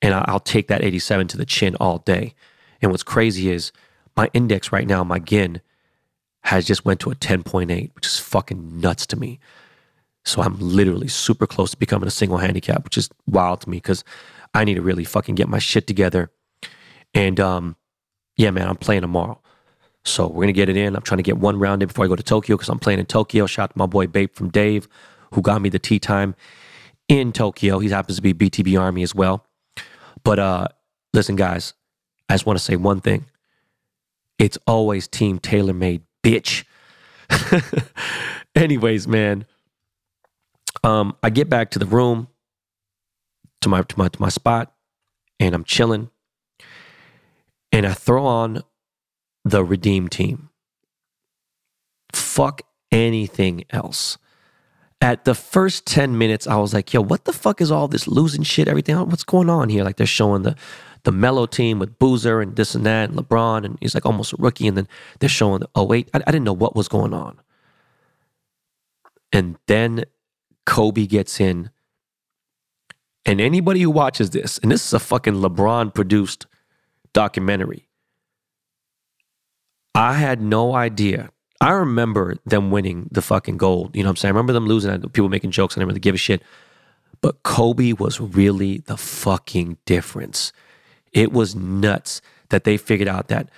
And 0.00 0.14
I'll 0.14 0.40
take 0.40 0.68
that 0.68 0.84
87 0.84 1.28
to 1.28 1.36
the 1.36 1.44
chin 1.44 1.74
all 1.76 1.98
day. 1.98 2.34
And 2.80 2.92
what's 2.92 3.02
crazy 3.02 3.50
is 3.50 3.72
my 4.18 4.28
index 4.34 4.72
right 4.72 4.88
now, 4.88 5.04
my 5.04 5.20
GHIN, 5.20 5.60
has 6.42 6.66
just 6.66 6.84
went 6.84 6.98
to 7.00 7.10
a 7.12 7.14
10.8, 7.14 7.94
which 7.94 8.04
is 8.04 8.18
fucking 8.18 8.80
nuts 8.80 9.06
to 9.06 9.16
me. 9.16 9.38
So 10.24 10.42
I'm 10.42 10.58
literally 10.58 11.06
super 11.06 11.46
close 11.46 11.70
to 11.70 11.76
becoming 11.76 12.08
a 12.08 12.10
single 12.10 12.38
handicap, 12.38 12.82
which 12.82 12.98
is 12.98 13.08
wild 13.28 13.60
to 13.60 13.70
me 13.70 13.76
because 13.76 14.02
I 14.54 14.64
need 14.64 14.74
to 14.74 14.82
really 14.82 15.04
fucking 15.04 15.36
get 15.36 15.48
my 15.48 15.60
shit 15.60 15.86
together. 15.86 16.32
And 17.14 17.38
um, 17.38 17.76
yeah, 18.36 18.50
man, 18.50 18.68
I'm 18.68 18.76
playing 18.76 19.02
tomorrow. 19.02 19.40
So 20.04 20.26
we're 20.26 20.42
gonna 20.42 20.52
get 20.52 20.68
it 20.68 20.76
in. 20.76 20.96
I'm 20.96 21.02
trying 21.02 21.18
to 21.18 21.22
get 21.22 21.38
one 21.38 21.56
round 21.56 21.82
in 21.84 21.86
before 21.86 22.04
I 22.04 22.08
go 22.08 22.16
to 22.16 22.22
Tokyo 22.22 22.56
because 22.56 22.68
I'm 22.68 22.80
playing 22.80 22.98
in 22.98 23.06
Tokyo. 23.06 23.46
Shout 23.46 23.70
out 23.70 23.72
to 23.74 23.78
my 23.78 23.86
boy 23.86 24.08
Babe 24.08 24.34
from 24.34 24.48
Dave, 24.48 24.88
who 25.32 25.42
got 25.42 25.62
me 25.62 25.68
the 25.68 25.78
tee 25.78 26.00
time 26.00 26.34
in 27.06 27.32
Tokyo. 27.32 27.78
He 27.78 27.88
happens 27.88 28.16
to 28.16 28.22
be 28.22 28.34
BTB 28.34 28.80
Army 28.80 29.04
as 29.04 29.14
well. 29.14 29.46
But 30.24 30.40
uh, 30.40 30.68
listen, 31.14 31.36
guys, 31.36 31.72
I 32.28 32.34
just 32.34 32.46
want 32.46 32.58
to 32.58 32.64
say 32.64 32.74
one 32.74 33.00
thing. 33.00 33.26
It's 34.38 34.58
always 34.66 35.08
team 35.08 35.38
TaylorMade, 35.38 36.02
bitch. 36.22 36.64
Anyways, 38.54 39.08
man. 39.08 39.46
Um, 40.84 41.16
I 41.22 41.30
get 41.30 41.48
back 41.48 41.70
to 41.72 41.78
the 41.78 41.86
room, 41.86 42.28
to 43.62 43.68
my 43.68 43.82
to 43.82 43.98
my 43.98 44.08
to 44.08 44.20
my 44.20 44.28
spot, 44.28 44.72
and 45.40 45.54
I'm 45.54 45.64
chilling. 45.64 46.10
And 47.72 47.86
I 47.86 47.92
throw 47.92 48.24
on 48.24 48.62
the 49.44 49.64
Redeem 49.64 50.08
team. 50.08 50.50
Fuck 52.12 52.62
anything 52.92 53.64
else. 53.70 54.18
At 55.00 55.24
the 55.24 55.34
first 55.34 55.86
10 55.86 56.18
minutes, 56.18 56.46
I 56.46 56.56
was 56.56 56.74
like, 56.74 56.92
yo, 56.92 57.00
what 57.00 57.24
the 57.24 57.32
fuck 57.32 57.60
is 57.60 57.70
all 57.70 57.86
this 57.86 58.08
losing 58.08 58.42
shit, 58.42 58.66
everything? 58.66 58.96
What's 58.96 59.22
going 59.22 59.48
on 59.48 59.68
here? 59.68 59.84
Like 59.84 59.96
they're 59.96 60.06
showing 60.06 60.42
the 60.42 60.56
the 61.08 61.12
mellow 61.12 61.46
team 61.46 61.78
with 61.78 61.98
Boozer 61.98 62.42
and 62.42 62.54
this 62.54 62.74
and 62.74 62.84
that 62.84 63.08
and 63.08 63.18
LeBron 63.18 63.64
and 63.64 63.78
he's 63.80 63.94
like 63.94 64.04
almost 64.04 64.34
a 64.34 64.36
rookie 64.38 64.66
and 64.66 64.76
then 64.76 64.86
they're 65.20 65.28
showing 65.30 65.62
oh 65.74 65.82
wait 65.82 66.10
I, 66.12 66.18
I 66.18 66.30
didn't 66.30 66.44
know 66.44 66.52
what 66.52 66.76
was 66.76 66.86
going 66.86 67.14
on. 67.14 67.40
And 69.32 69.56
then 69.68 70.04
Kobe 70.66 71.06
gets 71.06 71.40
in. 71.40 71.70
And 73.24 73.40
anybody 73.40 73.80
who 73.80 73.90
watches 73.90 74.28
this 74.28 74.58
and 74.58 74.70
this 74.70 74.86
is 74.86 74.92
a 74.92 74.98
fucking 74.98 75.36
LeBron 75.36 75.94
produced 75.94 76.44
documentary 77.14 77.88
I 79.94 80.12
had 80.12 80.42
no 80.42 80.74
idea. 80.74 81.30
I 81.58 81.70
remember 81.70 82.36
them 82.44 82.70
winning 82.70 83.08
the 83.10 83.22
fucking 83.22 83.56
gold 83.56 83.96
you 83.96 84.02
know 84.02 84.08
what 84.08 84.10
I'm 84.10 84.16
saying? 84.16 84.34
I 84.34 84.36
remember 84.36 84.52
them 84.52 84.66
losing 84.66 85.00
people 85.08 85.30
making 85.30 85.52
jokes 85.52 85.74
I 85.74 85.80
didn't 85.80 85.88
really 85.88 86.00
give 86.00 86.16
a 86.16 86.18
shit. 86.18 86.42
But 87.22 87.42
Kobe 87.44 87.94
was 87.94 88.20
really 88.20 88.80
the 88.80 88.98
fucking 88.98 89.78
difference 89.86 90.52
it 91.12 91.32
was 91.32 91.54
nuts 91.54 92.20
that 92.50 92.64
they 92.64 92.76
figured 92.76 93.08
out 93.08 93.28
that, 93.28 93.50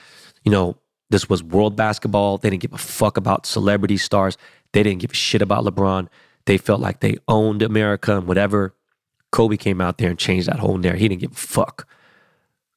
you 0.44 0.50
know, 0.50 0.76
this 1.10 1.28
was 1.28 1.42
world 1.42 1.76
basketball. 1.76 2.38
They 2.38 2.50
didn't 2.50 2.62
give 2.62 2.72
a 2.72 2.78
fuck 2.78 3.16
about 3.16 3.46
celebrity 3.46 3.96
stars. 3.96 4.38
They 4.72 4.82
didn't 4.82 5.00
give 5.00 5.10
a 5.10 5.14
shit 5.14 5.42
about 5.42 5.64
LeBron. 5.64 6.08
They 6.46 6.56
felt 6.56 6.80
like 6.80 7.00
they 7.00 7.18
owned 7.28 7.62
America 7.62 8.16
and 8.16 8.26
whatever. 8.26 8.74
Kobe 9.32 9.56
came 9.56 9.80
out 9.80 9.98
there 9.98 10.10
and 10.10 10.18
changed 10.18 10.48
that 10.48 10.58
whole 10.58 10.78
narrative. 10.78 11.00
He 11.00 11.08
didn't 11.08 11.20
give 11.20 11.32
a 11.32 11.34
fuck. 11.34 11.86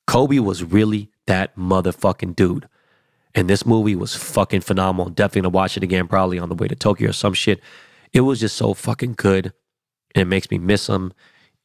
Kobe 0.06 0.40
was 0.40 0.64
really 0.64 1.10
that 1.28 1.56
motherfucking 1.56 2.36
dude. 2.36 2.68
And 3.36 3.50
this 3.50 3.66
movie 3.66 3.96
was 3.96 4.16
fucking 4.16 4.62
phenomenal. 4.62 5.10
Definitely 5.10 5.42
gonna 5.42 5.50
watch 5.54 5.78
it 5.78 5.84
again, 5.84 6.08
probably 6.08 6.38
on 6.38 6.50
the 6.50 6.56
way 6.56 6.68
to 6.68 6.76
Tokyo 6.76 7.10
or 7.10 7.14
some 7.14 7.34
shit. 7.34 7.62
It 8.12 8.22
was 8.22 8.40
just 8.40 8.56
so 8.56 8.74
fucking 8.74 9.14
good. 9.14 9.54
And 10.14 10.22
it 10.22 10.26
makes 10.26 10.52
me 10.52 10.60
miss 10.60 10.88
him 10.88 11.14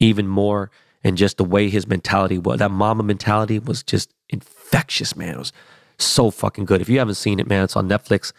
even 0.01 0.27
more 0.27 0.71
and 1.05 1.17
just 1.17 1.37
the 1.37 1.45
way 1.45 1.69
his 1.69 1.87
mentality 1.87 2.39
was. 2.39 2.59
That 2.59 2.71
Mamba 2.71 3.03
mentality 3.03 3.59
was 3.59 3.83
just 3.83 4.13
infectious, 4.29 5.17
man. 5.17 5.35
It 5.35 5.39
was 5.39 5.53
so 5.99 6.31
fucking 6.31 6.65
good. 6.65 6.81
If 6.81 6.89
you 6.89 6.99
haven't 6.99 7.15
seen 7.15 7.41
it, 7.41 7.47
man, 7.47 7.65
it's 7.65 7.77
on 7.77 7.89
Netflix. 7.89 8.33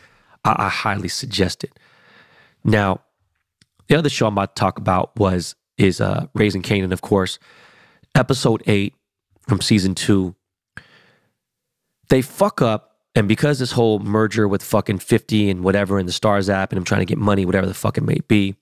I, 0.44 0.56
I 0.58 0.70
highly 0.70 1.08
suggest 1.08 1.64
it. 1.64 1.78
Now, 2.64 3.02
the 3.88 3.98
other 3.98 4.10
show 4.10 4.28
I'm 4.28 4.34
about 4.34 4.56
to 4.56 4.60
talk 4.60 4.78
about 4.78 5.16
was 5.18 5.56
is 5.78 6.02
uh, 6.02 6.28
Raising 6.34 6.62
Kanan, 6.62 6.92
of 6.92 7.02
course. 7.02 7.40
Episode 8.16 8.62
eight 8.68 8.94
from 9.48 9.62
season 9.62 9.96
two 9.96 10.36
they 12.10 12.22
fuck 12.22 12.62
up, 12.62 12.98
and 13.16 13.28
because 13.28 13.60
this 13.60 13.72
whole 13.72 14.00
merger 14.00 14.48
with 14.48 14.64
fucking 14.64 15.00
50 15.00 15.50
and 15.50 15.64
whatever 15.64 15.98
and 15.98 16.08
the 16.08 16.14
Starz 16.14 16.50
app, 16.50 16.72
and 16.72 16.78
I'm 16.78 16.84
trying 16.84 17.02
to 17.02 17.06
get 17.06 17.18
money, 17.18 17.46
whatever 17.46 17.68
the 17.68 17.74
fuck 17.74 17.98
it 17.98 18.04
may 18.04 18.18
be. 18.28 18.56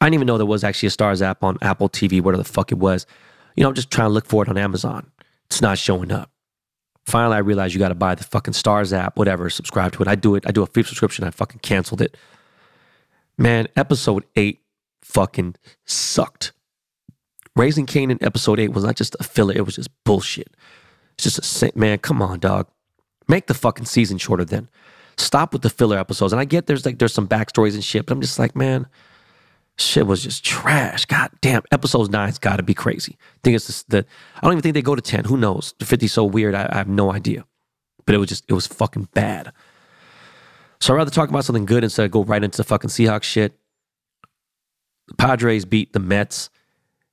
I 0.00 0.06
didn't 0.06 0.14
even 0.14 0.26
know 0.26 0.38
there 0.38 0.46
was 0.46 0.64
actually 0.64 0.88
a 0.88 0.90
Starz 0.90 1.22
app 1.22 1.44
on 1.44 1.58
Apple 1.60 1.88
TV, 1.88 2.20
whatever 2.20 2.42
the 2.42 2.48
fuck 2.48 2.72
it 2.72 2.78
was. 2.78 3.06
You 3.56 3.62
know, 3.62 3.68
I'm 3.68 3.74
just 3.74 3.90
trying 3.90 4.08
to 4.08 4.12
look 4.12 4.26
for 4.26 4.42
it 4.42 4.48
on 4.48 4.56
Amazon. 4.56 5.10
It's 5.46 5.60
not 5.60 5.78
showing 5.78 6.10
up. 6.12 6.30
Finally, 7.04 7.36
I 7.36 7.40
realized 7.40 7.74
you 7.74 7.80
got 7.80 7.88
to 7.88 7.94
buy 7.94 8.14
the 8.14 8.24
fucking 8.24 8.54
Starz 8.54 8.92
app, 8.92 9.18
whatever, 9.18 9.50
subscribe 9.50 9.92
to 9.92 10.02
it. 10.02 10.08
I 10.08 10.14
do 10.14 10.36
it. 10.36 10.44
I 10.46 10.52
do 10.52 10.62
a 10.62 10.66
free 10.66 10.84
subscription. 10.84 11.24
I 11.24 11.30
fucking 11.30 11.60
canceled 11.60 12.00
it. 12.00 12.16
Man, 13.36 13.68
episode 13.76 14.24
eight 14.36 14.60
fucking 15.02 15.56
sucked. 15.86 16.52
Raising 17.56 17.86
Kanan 17.86 18.22
episode 18.22 18.60
eight 18.60 18.72
was 18.72 18.84
not 18.84 18.96
just 18.96 19.16
a 19.18 19.24
filler, 19.24 19.54
it 19.54 19.66
was 19.66 19.76
just 19.76 19.90
bullshit. 20.04 20.54
It's 21.14 21.24
just 21.24 21.62
a 21.62 21.72
man, 21.74 21.98
come 21.98 22.22
on, 22.22 22.38
dog. 22.38 22.68
Make 23.28 23.46
the 23.46 23.54
fucking 23.54 23.86
season 23.86 24.18
shorter 24.18 24.44
then. 24.44 24.68
Stop 25.16 25.52
with 25.52 25.62
the 25.62 25.70
filler 25.70 25.98
episodes. 25.98 26.32
And 26.32 26.40
I 26.40 26.44
get 26.44 26.66
there's 26.66 26.86
like 26.86 26.98
there's 26.98 27.12
some 27.12 27.28
backstories 27.28 27.74
and 27.74 27.84
shit, 27.84 28.06
but 28.06 28.14
I'm 28.14 28.20
just 28.20 28.38
like, 28.38 28.56
man, 28.56 28.86
shit 29.80 30.06
was 30.06 30.22
just 30.22 30.44
trash. 30.44 31.04
God 31.04 31.30
damn, 31.40 31.62
episode 31.72 32.10
nine's 32.10 32.38
got 32.38 32.56
to 32.56 32.62
be 32.62 32.74
crazy. 32.74 33.16
I 33.20 33.38
think 33.42 33.56
it's. 33.56 33.84
I 33.92 34.04
don't 34.42 34.52
even 34.52 34.62
think 34.62 34.74
they 34.74 34.82
go 34.82 34.94
to 34.94 35.02
ten. 35.02 35.24
Who 35.24 35.36
knows? 35.36 35.74
The 35.78 35.84
50's 35.84 36.12
so 36.12 36.24
weird. 36.24 36.54
I, 36.54 36.68
I 36.70 36.76
have 36.76 36.88
no 36.88 37.12
idea. 37.12 37.44
But 38.06 38.14
it 38.14 38.18
was 38.18 38.28
just 38.28 38.44
it 38.48 38.54
was 38.54 38.66
fucking 38.66 39.08
bad. 39.14 39.52
So 40.80 40.94
I'd 40.94 40.96
rather 40.96 41.10
talk 41.10 41.28
about 41.28 41.44
something 41.44 41.66
good 41.66 41.84
instead 41.84 42.04
of 42.04 42.10
go 42.10 42.24
right 42.24 42.42
into 42.42 42.56
the 42.56 42.64
fucking 42.64 42.90
Seahawks 42.90 43.24
shit. 43.24 43.58
The 45.08 45.14
Padres 45.14 45.64
beat 45.64 45.92
the 45.92 46.00
Mets. 46.00 46.50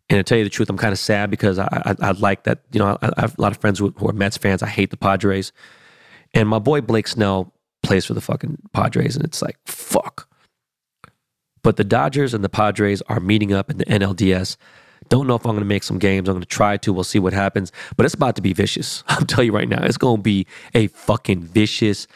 And 0.10 0.18
to 0.18 0.24
tell 0.24 0.38
you 0.38 0.46
the 0.46 0.50
truth, 0.50 0.70
I'm 0.70 0.78
kind 0.78 0.94
of 0.94 1.00
sad 1.00 1.30
because 1.30 1.60
I, 1.60 1.68
I, 1.72 1.96
I 2.00 2.12
like 2.12 2.44
that. 2.44 2.62
You 2.72 2.80
know, 2.80 2.98
I, 3.02 3.10
I, 3.18 3.22
have 3.22 3.38
a 3.38 3.42
lot 3.42 3.52
of 3.52 3.58
friends 3.58 3.80
who, 3.80 3.94
who 3.98 4.08
are 4.08 4.14
Mets 4.14 4.38
fans. 4.38 4.64
I 4.64 4.68
hate 4.68 4.90
the 4.90 4.96
Padres. 4.96 5.52
And 6.34 6.48
my 6.48 6.60
boy 6.60 6.80
Blake 6.80 7.10
Snell 7.10 7.54
plays 7.84 8.06
for 8.06 8.14
the 8.14 8.22
fucking 8.22 8.58
Padres. 8.72 9.18
And 9.18 9.26
it's 9.26 9.42
like, 9.42 9.58
fuck. 9.66 10.27
But 11.68 11.76
the 11.76 11.84
Dodgers 11.84 12.34
and 12.34 12.46
the 12.46 12.50
Padres 12.50 13.02
are 13.10 13.20
meeting 13.20 13.52
up 13.52 13.70
in 13.70 13.78
the 13.78 13.84
NLDS. 13.88 14.56
Don't 15.10 15.28
know 15.28 15.36
if 15.36 15.46
I'm 15.46 15.52
going 15.52 15.60
to 15.60 15.66
make 15.66 15.84
some 15.84 16.00
games. 16.00 16.30
I'm 16.30 16.36
going 16.36 16.42
to 16.42 16.48
try 16.48 16.78
to. 16.78 16.94
We'll 16.94 17.04
see 17.04 17.20
what 17.20 17.34
happens. 17.34 17.74
But 17.98 18.06
it's 18.06 18.16
about 18.16 18.38
to 18.38 18.42
be 18.42 18.54
vicious. 18.54 19.04
I'm 19.10 19.26
telling 19.26 19.48
you 19.48 19.52
right 19.54 19.68
now, 19.68 19.84
it's 19.84 19.98
going 19.98 20.16
to 20.16 20.22
be 20.22 20.48
a 20.74 20.88
fucking 20.88 21.44
vicious 21.44 22.08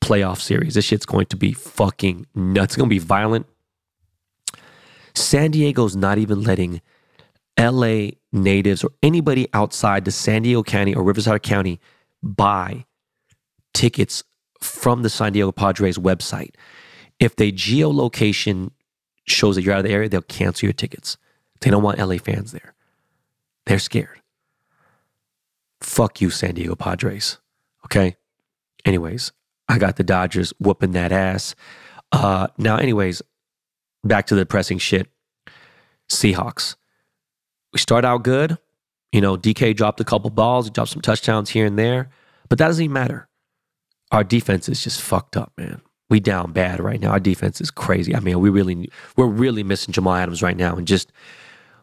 playoff 0.00 0.40
series. 0.40 0.74
This 0.74 0.86
shit's 0.86 1.06
going 1.06 1.26
to 1.26 1.36
be 1.36 1.52
fucking 1.52 2.26
nuts. 2.34 2.72
It's 2.72 2.76
going 2.76 2.88
to 2.88 2.94
be 2.94 2.98
violent. 2.98 3.46
San 5.14 5.52
Diego's 5.52 5.94
not 5.94 6.18
even 6.18 6.42
letting 6.42 6.82
LA 7.56 8.08
natives 8.32 8.82
or 8.82 8.90
anybody 9.04 9.46
outside 9.54 10.04
the 10.04 10.10
San 10.10 10.42
Diego 10.42 10.64
County 10.64 10.96
or 10.96 11.04
Riverside 11.04 11.44
County 11.44 11.78
buy 12.24 12.84
tickets 13.72 14.24
from 14.60 15.04
the 15.04 15.10
San 15.10 15.32
Diego 15.32 15.52
Padres 15.52 15.96
website. 15.96 16.56
If 17.20 17.36
they 17.36 17.52
geolocation 17.52 18.72
shows 19.26 19.56
that 19.56 19.62
you're 19.62 19.74
out 19.74 19.80
of 19.80 19.84
the 19.84 19.92
area, 19.92 20.08
they'll 20.08 20.22
cancel 20.22 20.66
your 20.66 20.72
tickets. 20.72 21.16
They 21.60 21.70
don't 21.70 21.82
want 21.82 21.98
LA 21.98 22.18
fans 22.18 22.52
there. 22.52 22.74
They're 23.66 23.78
scared. 23.78 24.20
Fuck 25.80 26.20
you, 26.20 26.30
San 26.30 26.54
Diego 26.54 26.74
Padres. 26.74 27.38
Okay? 27.84 28.16
Anyways, 28.84 29.32
I 29.68 29.78
got 29.78 29.96
the 29.96 30.04
Dodgers 30.04 30.52
whooping 30.58 30.92
that 30.92 31.12
ass. 31.12 31.54
Uh, 32.12 32.48
now, 32.56 32.76
anyways, 32.76 33.22
back 34.04 34.26
to 34.26 34.34
the 34.34 34.42
depressing 34.42 34.78
shit. 34.78 35.08
Seahawks. 36.08 36.76
We 37.72 37.78
start 37.78 38.04
out 38.04 38.22
good. 38.22 38.58
You 39.12 39.20
know, 39.20 39.36
DK 39.36 39.74
dropped 39.76 40.00
a 40.00 40.04
couple 40.04 40.30
balls, 40.30 40.66
he 40.66 40.70
dropped 40.70 40.90
some 40.90 41.02
touchdowns 41.02 41.50
here 41.50 41.66
and 41.66 41.78
there, 41.78 42.10
but 42.48 42.58
that 42.58 42.66
doesn't 42.66 42.84
even 42.84 42.92
matter. 42.92 43.28
Our 44.10 44.24
defense 44.24 44.68
is 44.68 44.82
just 44.82 45.00
fucked 45.00 45.36
up, 45.36 45.52
man. 45.56 45.80
We 46.08 46.20
down 46.20 46.52
bad 46.52 46.80
right 46.80 47.00
now. 47.00 47.10
Our 47.10 47.20
defense 47.20 47.60
is 47.60 47.70
crazy. 47.70 48.14
I 48.14 48.20
mean, 48.20 48.38
we 48.40 48.48
really 48.48 48.90
we're 49.16 49.26
really 49.26 49.62
missing 49.62 49.92
Jamal 49.92 50.14
Adams 50.14 50.42
right 50.42 50.56
now, 50.56 50.76
and 50.76 50.86
just 50.86 51.12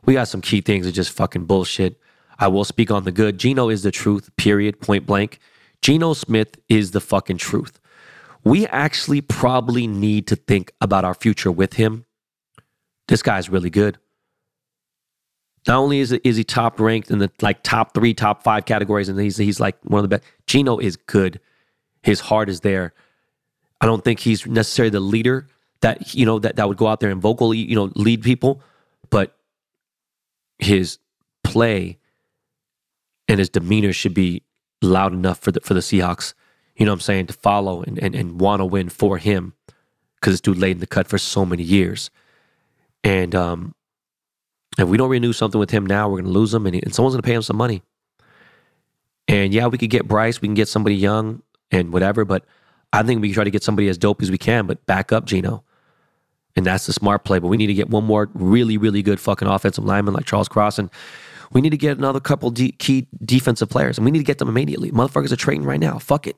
we 0.05 0.13
got 0.13 0.27
some 0.27 0.41
key 0.41 0.61
things 0.61 0.85
that 0.85 0.93
just 0.93 1.11
fucking 1.11 1.45
bullshit. 1.45 1.99
I 2.39 2.47
will 2.47 2.65
speak 2.65 2.89
on 2.89 3.03
the 3.03 3.11
good. 3.11 3.37
Geno 3.37 3.69
is 3.69 3.83
the 3.83 3.91
truth. 3.91 4.29
Period. 4.37 4.79
Point 4.79 5.05
blank. 5.05 5.39
Geno 5.81 6.13
Smith 6.13 6.55
is 6.69 6.91
the 6.91 7.01
fucking 7.01 7.37
truth. 7.37 7.79
We 8.43 8.65
actually 8.67 9.21
probably 9.21 9.87
need 9.87 10.27
to 10.27 10.35
think 10.35 10.73
about 10.81 11.05
our 11.05 11.13
future 11.13 11.51
with 11.51 11.73
him. 11.73 12.05
This 13.07 13.21
guy's 13.21 13.49
really 13.49 13.69
good. 13.69 13.97
Not 15.67 15.77
only 15.77 15.99
is, 15.99 16.11
is 16.11 16.35
he 16.35 16.43
top 16.43 16.79
ranked 16.79 17.09
in 17.09 17.19
the 17.19 17.31
like 17.41 17.63
top 17.63 17.93
three, 17.93 18.13
top 18.13 18.43
five 18.43 18.65
categories, 18.65 19.07
and 19.07 19.19
he's 19.19 19.37
he's 19.37 19.59
like 19.59 19.77
one 19.83 19.99
of 19.99 20.09
the 20.09 20.17
best. 20.17 20.23
Geno 20.47 20.77
is 20.77 20.97
good. 20.97 21.39
His 22.01 22.19
heart 22.19 22.49
is 22.49 22.61
there. 22.61 22.93
I 23.83 23.85
don't 23.85 24.01
think 24.01 24.21
he's 24.21 24.47
necessarily 24.47 24.91
the 24.91 25.01
leader 25.01 25.49
that 25.81 26.15
you 26.15 26.25
know 26.25 26.39
that, 26.39 26.55
that 26.55 26.69
would 26.69 26.77
go 26.77 26.87
out 26.87 27.01
there 27.01 27.11
and 27.11 27.21
vocally 27.21 27.57
you 27.57 27.75
know 27.75 27.91
lead 27.95 28.21
people, 28.21 28.61
but 29.09 29.35
his 30.57 30.99
play 31.43 31.97
and 33.27 33.39
his 33.39 33.49
demeanor 33.49 33.91
should 33.91 34.13
be 34.13 34.41
loud 34.81 35.11
enough 35.11 35.39
for 35.39 35.51
the 35.51 35.59
for 35.59 35.73
the 35.73 35.81
Seahawks. 35.81 36.33
You 36.77 36.85
know 36.85 36.93
what 36.93 36.99
I'm 36.99 37.01
saying 37.01 37.27
to 37.27 37.33
follow 37.33 37.83
and 37.83 37.99
and, 37.99 38.15
and 38.15 38.39
want 38.39 38.61
to 38.61 38.65
win 38.65 38.87
for 38.87 39.17
him 39.17 39.51
because 40.15 40.31
this 40.31 40.39
dude 40.39 40.59
laid 40.59 40.77
in 40.77 40.79
the 40.79 40.87
cut 40.87 41.09
for 41.09 41.17
so 41.17 41.45
many 41.45 41.63
years, 41.63 42.09
and 43.03 43.35
um, 43.35 43.75
if 44.77 44.87
we 44.87 44.95
don't 44.95 45.09
renew 45.09 45.33
something 45.33 45.59
with 45.59 45.71
him 45.71 45.85
now, 45.85 46.07
we're 46.07 46.21
going 46.21 46.31
to 46.31 46.39
lose 46.39 46.53
him, 46.53 46.65
and, 46.65 46.75
and 46.81 46.95
someone's 46.95 47.15
going 47.15 47.21
to 47.21 47.27
pay 47.27 47.35
him 47.35 47.41
some 47.41 47.57
money. 47.57 47.83
And 49.27 49.53
yeah, 49.53 49.67
we 49.67 49.77
could 49.77 49.89
get 49.89 50.07
Bryce, 50.07 50.39
we 50.39 50.47
can 50.47 50.55
get 50.55 50.69
somebody 50.69 50.95
young 50.95 51.43
and 51.69 51.91
whatever, 51.91 52.23
but 52.23 52.45
I 52.93 53.01
think 53.01 53.21
we 53.21 53.29
can 53.29 53.33
try 53.33 53.43
to 53.43 53.51
get 53.51 53.63
somebody 53.63 53.89
as 53.89 53.97
dope 53.97 54.21
as 54.21 54.31
we 54.31 54.37
can, 54.37 54.67
but 54.67 54.85
back 54.85 55.11
up 55.11 55.25
Geno. 55.25 55.63
And 56.55 56.65
that's 56.65 56.85
the 56.85 56.93
smart 56.93 57.25
play. 57.25 57.39
But 57.39 57.47
we 57.47 57.57
need 57.57 57.67
to 57.67 57.73
get 57.73 57.89
one 57.89 58.03
more 58.03 58.29
really, 58.35 58.77
really 58.77 59.01
good 59.01 59.19
fucking 59.19 59.47
offensive 59.47 59.83
lineman 59.83 60.13
like 60.13 60.25
Charles 60.25 60.47
Cross. 60.47 60.77
And 60.77 60.91
we 61.51 61.61
need 61.61 61.71
to 61.71 61.77
get 61.77 61.97
another 61.97 62.19
couple 62.19 62.51
de- 62.51 62.73
key 62.73 63.07
defensive 63.25 63.69
players. 63.69 63.97
And 63.97 64.05
we 64.05 64.11
need 64.11 64.19
to 64.19 64.23
get 64.23 64.37
them 64.37 64.47
immediately. 64.47 64.91
Motherfuckers 64.91 65.31
are 65.31 65.35
trading 65.37 65.65
right 65.65 65.79
now. 65.79 65.97
Fuck 65.97 66.27
it. 66.27 66.37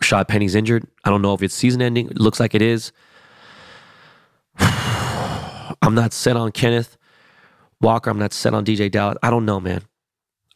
Rashaad 0.00 0.26
Penny's 0.26 0.56
injured. 0.56 0.86
I 1.04 1.10
don't 1.10 1.22
know 1.22 1.34
if 1.34 1.42
it's 1.42 1.54
season 1.54 1.80
ending. 1.80 2.08
It 2.08 2.18
looks 2.18 2.40
like 2.40 2.54
it 2.56 2.62
is. 2.62 2.90
I'm 4.58 5.94
not 5.94 6.12
set 6.12 6.36
on 6.36 6.50
Kenneth 6.50 6.96
Walker. 7.80 8.10
I'm 8.10 8.18
not 8.18 8.32
set 8.32 8.54
on 8.54 8.64
DeeJay 8.64 8.90
Dallas. 8.90 9.18
I 9.22 9.30
don't 9.30 9.44
know, 9.44 9.60
man. 9.60 9.82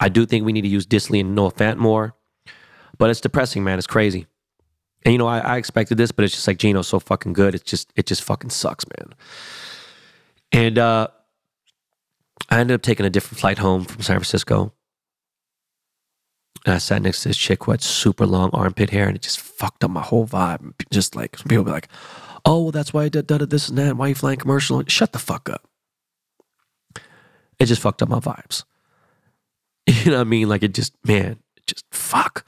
I 0.01 0.09
do 0.09 0.25
think 0.25 0.45
we 0.45 0.51
need 0.51 0.61
to 0.61 0.67
use 0.67 0.85
Dissly 0.85 1.21
and 1.21 1.33
Noah 1.33 1.53
Fant 1.53 1.77
more, 1.77 2.15
but 2.97 3.09
it's 3.09 3.21
depressing, 3.21 3.63
man. 3.63 3.77
It's 3.77 3.87
crazy. 3.87 4.27
And 5.05 5.11
you 5.13 5.17
know, 5.17 5.27
I, 5.27 5.39
I 5.39 5.57
expected 5.57 5.97
this, 5.97 6.11
but 6.11 6.25
it's 6.25 6.33
just 6.33 6.47
like 6.47 6.57
Geno's 6.57 6.87
so 6.87 6.99
fucking 6.99 7.33
good. 7.33 7.55
It's 7.55 7.69
just 7.69 7.91
it 7.95 8.05
just 8.05 8.23
fucking 8.23 8.51
sucks, 8.51 8.85
man. 8.97 9.13
And 10.51 10.77
uh 10.77 11.07
I 12.49 12.59
ended 12.59 12.75
up 12.75 12.81
taking 12.81 13.05
a 13.05 13.09
different 13.09 13.39
flight 13.39 13.57
home 13.57 13.85
from 13.85 14.01
San 14.01 14.17
Francisco. 14.17 14.73
And 16.65 16.75
I 16.75 16.77
sat 16.77 17.01
next 17.01 17.23
to 17.23 17.29
this 17.29 17.37
chick 17.37 17.63
who 17.63 17.71
had 17.71 17.81
super 17.81 18.25
long 18.25 18.49
armpit 18.53 18.89
hair, 18.89 19.07
and 19.07 19.15
it 19.15 19.21
just 19.21 19.39
fucked 19.39 19.83
up 19.83 19.91
my 19.91 20.01
whole 20.01 20.25
vibe. 20.25 20.73
Just 20.91 21.15
like 21.15 21.37
some 21.37 21.47
people 21.47 21.65
be 21.65 21.71
like, 21.71 21.89
oh, 22.45 22.63
well, 22.63 22.71
that's 22.71 22.93
why 22.93 23.03
I 23.03 23.09
did, 23.09 23.27
did 23.27 23.49
this 23.49 23.69
and 23.69 23.77
that. 23.77 23.97
Why 23.97 24.07
you 24.07 24.15
flying 24.15 24.39
commercial? 24.39 24.81
Shut 24.87 25.11
the 25.11 25.19
fuck 25.19 25.49
up. 25.49 25.67
It 27.59 27.65
just 27.65 27.81
fucked 27.81 28.01
up 28.01 28.09
my 28.09 28.19
vibes. 28.19 28.63
You 29.85 30.11
know 30.11 30.17
what 30.17 30.27
I 30.27 30.29
mean? 30.29 30.47
Like 30.47 30.63
it 30.63 30.73
just, 30.73 30.93
man, 31.05 31.39
it 31.57 31.65
just 31.67 31.83
fuck. 31.91 32.45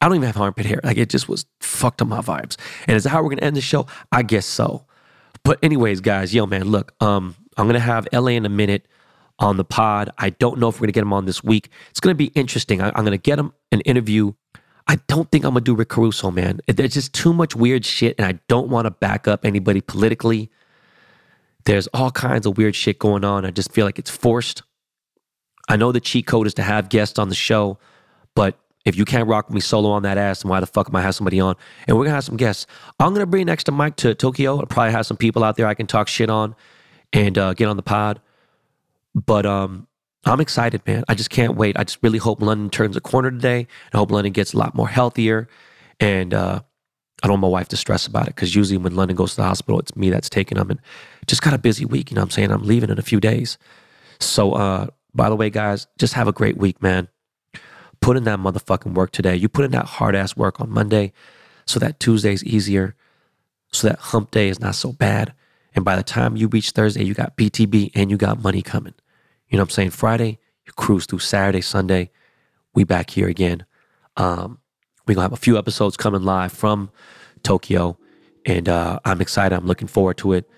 I 0.00 0.06
don't 0.06 0.16
even 0.16 0.26
have 0.26 0.38
armpit 0.38 0.66
hair. 0.66 0.80
Like 0.82 0.96
it 0.96 1.10
just 1.10 1.28
was 1.28 1.46
fucked 1.60 2.00
up 2.00 2.08
my 2.08 2.20
vibes. 2.20 2.56
And 2.86 2.96
is 2.96 3.04
that 3.04 3.10
how 3.10 3.22
we're 3.22 3.30
gonna 3.30 3.42
end 3.42 3.56
the 3.56 3.60
show? 3.60 3.86
I 4.10 4.22
guess 4.22 4.46
so. 4.46 4.86
But 5.44 5.58
anyways, 5.62 6.00
guys, 6.00 6.34
yo, 6.34 6.46
man, 6.46 6.64
look, 6.64 6.94
um, 7.00 7.34
I'm 7.56 7.66
gonna 7.66 7.80
have 7.80 8.08
LA 8.12 8.32
in 8.32 8.46
a 8.46 8.50
minute 8.50 8.86
on 9.38 9.56
the 9.56 9.64
pod. 9.64 10.10
I 10.18 10.30
don't 10.30 10.58
know 10.58 10.68
if 10.68 10.76
we're 10.76 10.86
gonna 10.86 10.92
get 10.92 11.02
him 11.02 11.12
on 11.12 11.26
this 11.26 11.42
week. 11.42 11.70
It's 11.90 12.00
gonna 12.00 12.14
be 12.14 12.26
interesting. 12.26 12.80
I, 12.80 12.88
am 12.88 13.04
gonna 13.04 13.18
get 13.18 13.38
him 13.38 13.52
an 13.72 13.80
interview 13.82 14.32
I 14.90 14.96
don't 15.06 15.30
think 15.30 15.44
I'm 15.44 15.52
gonna 15.52 15.60
do 15.60 15.76
Rick 15.76 15.90
Caruso, 15.90 16.32
man. 16.32 16.60
There's 16.66 16.94
just 16.94 17.12
too 17.12 17.32
much 17.32 17.54
weird 17.54 17.84
shit, 17.84 18.16
and 18.18 18.26
I 18.26 18.40
don't 18.48 18.70
want 18.70 18.86
to 18.86 18.90
back 18.90 19.28
up 19.28 19.44
anybody 19.44 19.80
politically. 19.80 20.50
There's 21.64 21.86
all 21.88 22.10
kinds 22.10 22.44
of 22.44 22.58
weird 22.58 22.74
shit 22.74 22.98
going 22.98 23.24
on. 23.24 23.44
I 23.44 23.52
just 23.52 23.70
feel 23.70 23.86
like 23.86 24.00
it's 24.00 24.10
forced. 24.10 24.64
I 25.68 25.76
know 25.76 25.92
the 25.92 26.00
cheat 26.00 26.26
code 26.26 26.48
is 26.48 26.54
to 26.54 26.62
have 26.62 26.88
guests 26.88 27.20
on 27.20 27.28
the 27.28 27.36
show, 27.36 27.78
but 28.34 28.58
if 28.84 28.96
you 28.96 29.04
can't 29.04 29.28
rock 29.28 29.50
me 29.50 29.60
solo 29.60 29.90
on 29.90 30.02
that 30.04 30.16
ass, 30.18 30.42
then 30.42 30.50
why 30.50 30.60
the 30.60 30.66
fuck 30.66 30.88
am 30.88 30.96
I 30.96 31.02
have 31.02 31.14
somebody 31.14 31.38
on? 31.40 31.54
And 31.86 31.96
we're 31.96 32.04
gonna 32.04 32.14
have 32.14 32.24
some 32.24 32.36
guests. 32.36 32.66
I'm 32.98 33.12
gonna 33.12 33.26
bring 33.26 33.46
next 33.46 33.64
to 33.64 33.72
Mike 33.72 33.96
to 33.96 34.14
Tokyo. 34.14 34.58
I'll 34.58 34.66
probably 34.66 34.92
have 34.92 35.06
some 35.06 35.16
people 35.16 35.44
out 35.44 35.56
there 35.56 35.66
I 35.66 35.74
can 35.74 35.86
talk 35.86 36.08
shit 36.08 36.30
on 36.30 36.54
and 37.12 37.36
uh, 37.36 37.54
get 37.54 37.68
on 37.68 37.76
the 37.76 37.82
pod. 37.82 38.20
But 39.14 39.44
um, 39.44 39.86
I'm 40.24 40.40
excited, 40.40 40.82
man. 40.86 41.04
I 41.08 41.14
just 41.14 41.30
can't 41.30 41.56
wait. 41.56 41.78
I 41.78 41.84
just 41.84 41.98
really 42.02 42.18
hope 42.18 42.40
London 42.40 42.70
turns 42.70 42.96
a 42.96 43.00
corner 43.00 43.30
today. 43.30 43.66
I 43.92 43.96
hope 43.96 44.10
London 44.10 44.32
gets 44.32 44.52
a 44.52 44.58
lot 44.58 44.74
more 44.74 44.88
healthier. 44.88 45.48
And 45.98 46.32
uh, 46.32 46.60
I 47.22 47.26
don't 47.26 47.34
want 47.34 47.42
my 47.42 47.48
wife 47.48 47.68
to 47.68 47.76
stress 47.76 48.06
about 48.06 48.28
it 48.28 48.34
because 48.34 48.54
usually 48.54 48.78
when 48.78 48.94
London 48.94 49.16
goes 49.16 49.32
to 49.32 49.36
the 49.36 49.44
hospital, 49.44 49.78
it's 49.78 49.96
me 49.96 50.10
that's 50.10 50.30
taking 50.30 50.58
them. 50.58 50.70
And 50.70 50.80
just 51.26 51.42
got 51.42 51.54
a 51.54 51.58
busy 51.58 51.84
week. 51.84 52.10
You 52.10 52.14
know 52.14 52.22
what 52.22 52.26
I'm 52.26 52.30
saying? 52.30 52.50
I'm 52.50 52.64
leaving 52.64 52.90
in 52.90 52.98
a 52.98 53.02
few 53.02 53.20
days. 53.20 53.58
So, 54.20 54.52
uh, 54.52 54.86
by 55.14 55.28
the 55.28 55.36
way, 55.36 55.50
guys, 55.50 55.86
just 55.98 56.14
have 56.14 56.28
a 56.28 56.32
great 56.32 56.56
week, 56.56 56.82
man. 56.82 57.08
Put 58.00 58.16
in 58.16 58.24
that 58.24 58.38
motherfucking 58.38 58.94
work 58.94 59.12
today. 59.12 59.36
You 59.36 59.48
put 59.48 59.64
in 59.64 59.70
that 59.72 59.86
hard 59.86 60.14
ass 60.14 60.36
work 60.36 60.60
on 60.60 60.70
Monday 60.70 61.12
so 61.66 61.78
that 61.80 62.00
Tuesday's 62.00 62.42
easier, 62.44 62.94
so 63.72 63.88
that 63.88 63.98
hump 63.98 64.30
day 64.30 64.48
is 64.48 64.60
not 64.60 64.74
so 64.74 64.92
bad. 64.92 65.34
And 65.74 65.84
by 65.84 65.96
the 65.96 66.02
time 66.02 66.36
you 66.36 66.48
reach 66.48 66.70
Thursday, 66.70 67.04
you 67.04 67.14
got 67.14 67.36
BTB 67.36 67.92
and 67.94 68.10
you 68.10 68.16
got 68.16 68.42
money 68.42 68.62
coming. 68.62 68.94
You 69.48 69.56
know 69.56 69.62
what 69.62 69.70
I'm 69.70 69.74
saying? 69.74 69.90
Friday, 69.90 70.38
you 70.64 70.72
cruise 70.72 71.06
through 71.06 71.20
Saturday, 71.20 71.60
Sunday. 71.60 72.10
We 72.74 72.84
back 72.84 73.10
here 73.10 73.28
again. 73.28 73.64
Um, 74.16 74.58
we're 75.06 75.14
gonna 75.14 75.24
have 75.24 75.32
a 75.32 75.36
few 75.36 75.58
episodes 75.58 75.96
coming 75.96 76.22
live 76.22 76.52
from 76.52 76.90
Tokyo, 77.42 77.98
and 78.46 78.68
uh, 78.68 79.00
I'm 79.04 79.20
excited. 79.20 79.56
I'm 79.56 79.66
looking 79.66 79.88
forward 79.88 80.18
to 80.18 80.34
it. 80.34 80.48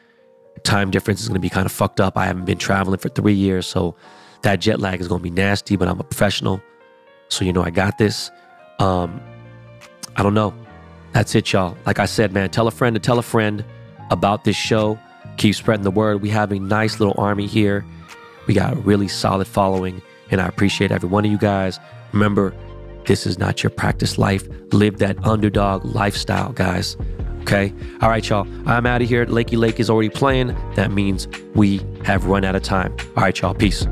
Time 0.64 0.90
difference 0.90 1.22
is 1.22 1.28
gonna 1.28 1.40
be 1.40 1.48
kind 1.48 1.66
of 1.66 1.72
fucked 1.72 2.00
up. 2.00 2.16
I 2.16 2.26
haven't 2.26 2.44
been 2.44 2.58
traveling 2.58 2.98
for 2.98 3.08
three 3.08 3.34
years, 3.34 3.66
so 3.66 3.96
that 4.42 4.56
jet 4.56 4.80
lag 4.80 5.00
is 5.00 5.08
gonna 5.08 5.22
be 5.22 5.30
nasty. 5.30 5.76
But 5.76 5.88
I'm 5.88 6.00
a 6.00 6.04
professional, 6.04 6.62
so 7.32 7.44
you 7.44 7.52
know 7.52 7.62
I 7.62 7.70
got 7.70 7.98
this. 7.98 8.30
Um, 8.78 9.20
I 10.16 10.22
don't 10.22 10.34
know. 10.34 10.54
That's 11.12 11.34
it, 11.34 11.52
y'all. 11.52 11.76
Like 11.86 11.98
I 11.98 12.06
said, 12.06 12.32
man, 12.32 12.50
tell 12.50 12.66
a 12.66 12.70
friend 12.70 12.94
to 12.94 13.00
tell 13.00 13.18
a 13.18 13.22
friend 13.22 13.64
about 14.10 14.44
this 14.44 14.56
show. 14.56 14.98
Keep 15.38 15.54
spreading 15.54 15.84
the 15.84 15.90
word. 15.90 16.22
We 16.22 16.28
have 16.30 16.52
a 16.52 16.58
nice 16.58 17.00
little 17.00 17.14
army 17.18 17.46
here. 17.46 17.84
We 18.46 18.54
got 18.54 18.72
a 18.72 18.76
really 18.76 19.08
solid 19.08 19.46
following, 19.46 20.02
and 20.30 20.40
I 20.40 20.46
appreciate 20.46 20.90
every 20.90 21.08
one 21.08 21.24
of 21.24 21.30
you 21.30 21.38
guys. 21.38 21.78
Remember, 22.12 22.54
this 23.06 23.26
is 23.26 23.38
not 23.38 23.62
your 23.62 23.70
practice 23.70 24.18
life. 24.18 24.46
Live 24.72 24.98
that 24.98 25.24
underdog 25.24 25.84
lifestyle, 25.84 26.52
guys. 26.52 26.96
Okay? 27.42 27.72
All 28.00 28.08
right, 28.08 28.26
y'all. 28.28 28.46
I'm 28.68 28.86
out 28.86 29.02
of 29.02 29.08
here. 29.08 29.26
Lakey 29.26 29.58
Lake 29.58 29.80
is 29.80 29.90
already 29.90 30.10
playing. 30.10 30.56
That 30.74 30.92
means 30.92 31.28
we 31.54 31.80
have 32.04 32.26
run 32.26 32.44
out 32.44 32.54
of 32.54 32.62
time. 32.62 32.96
All 33.16 33.22
right, 33.22 33.40
y'all. 33.40 33.54
Peace. 33.54 33.86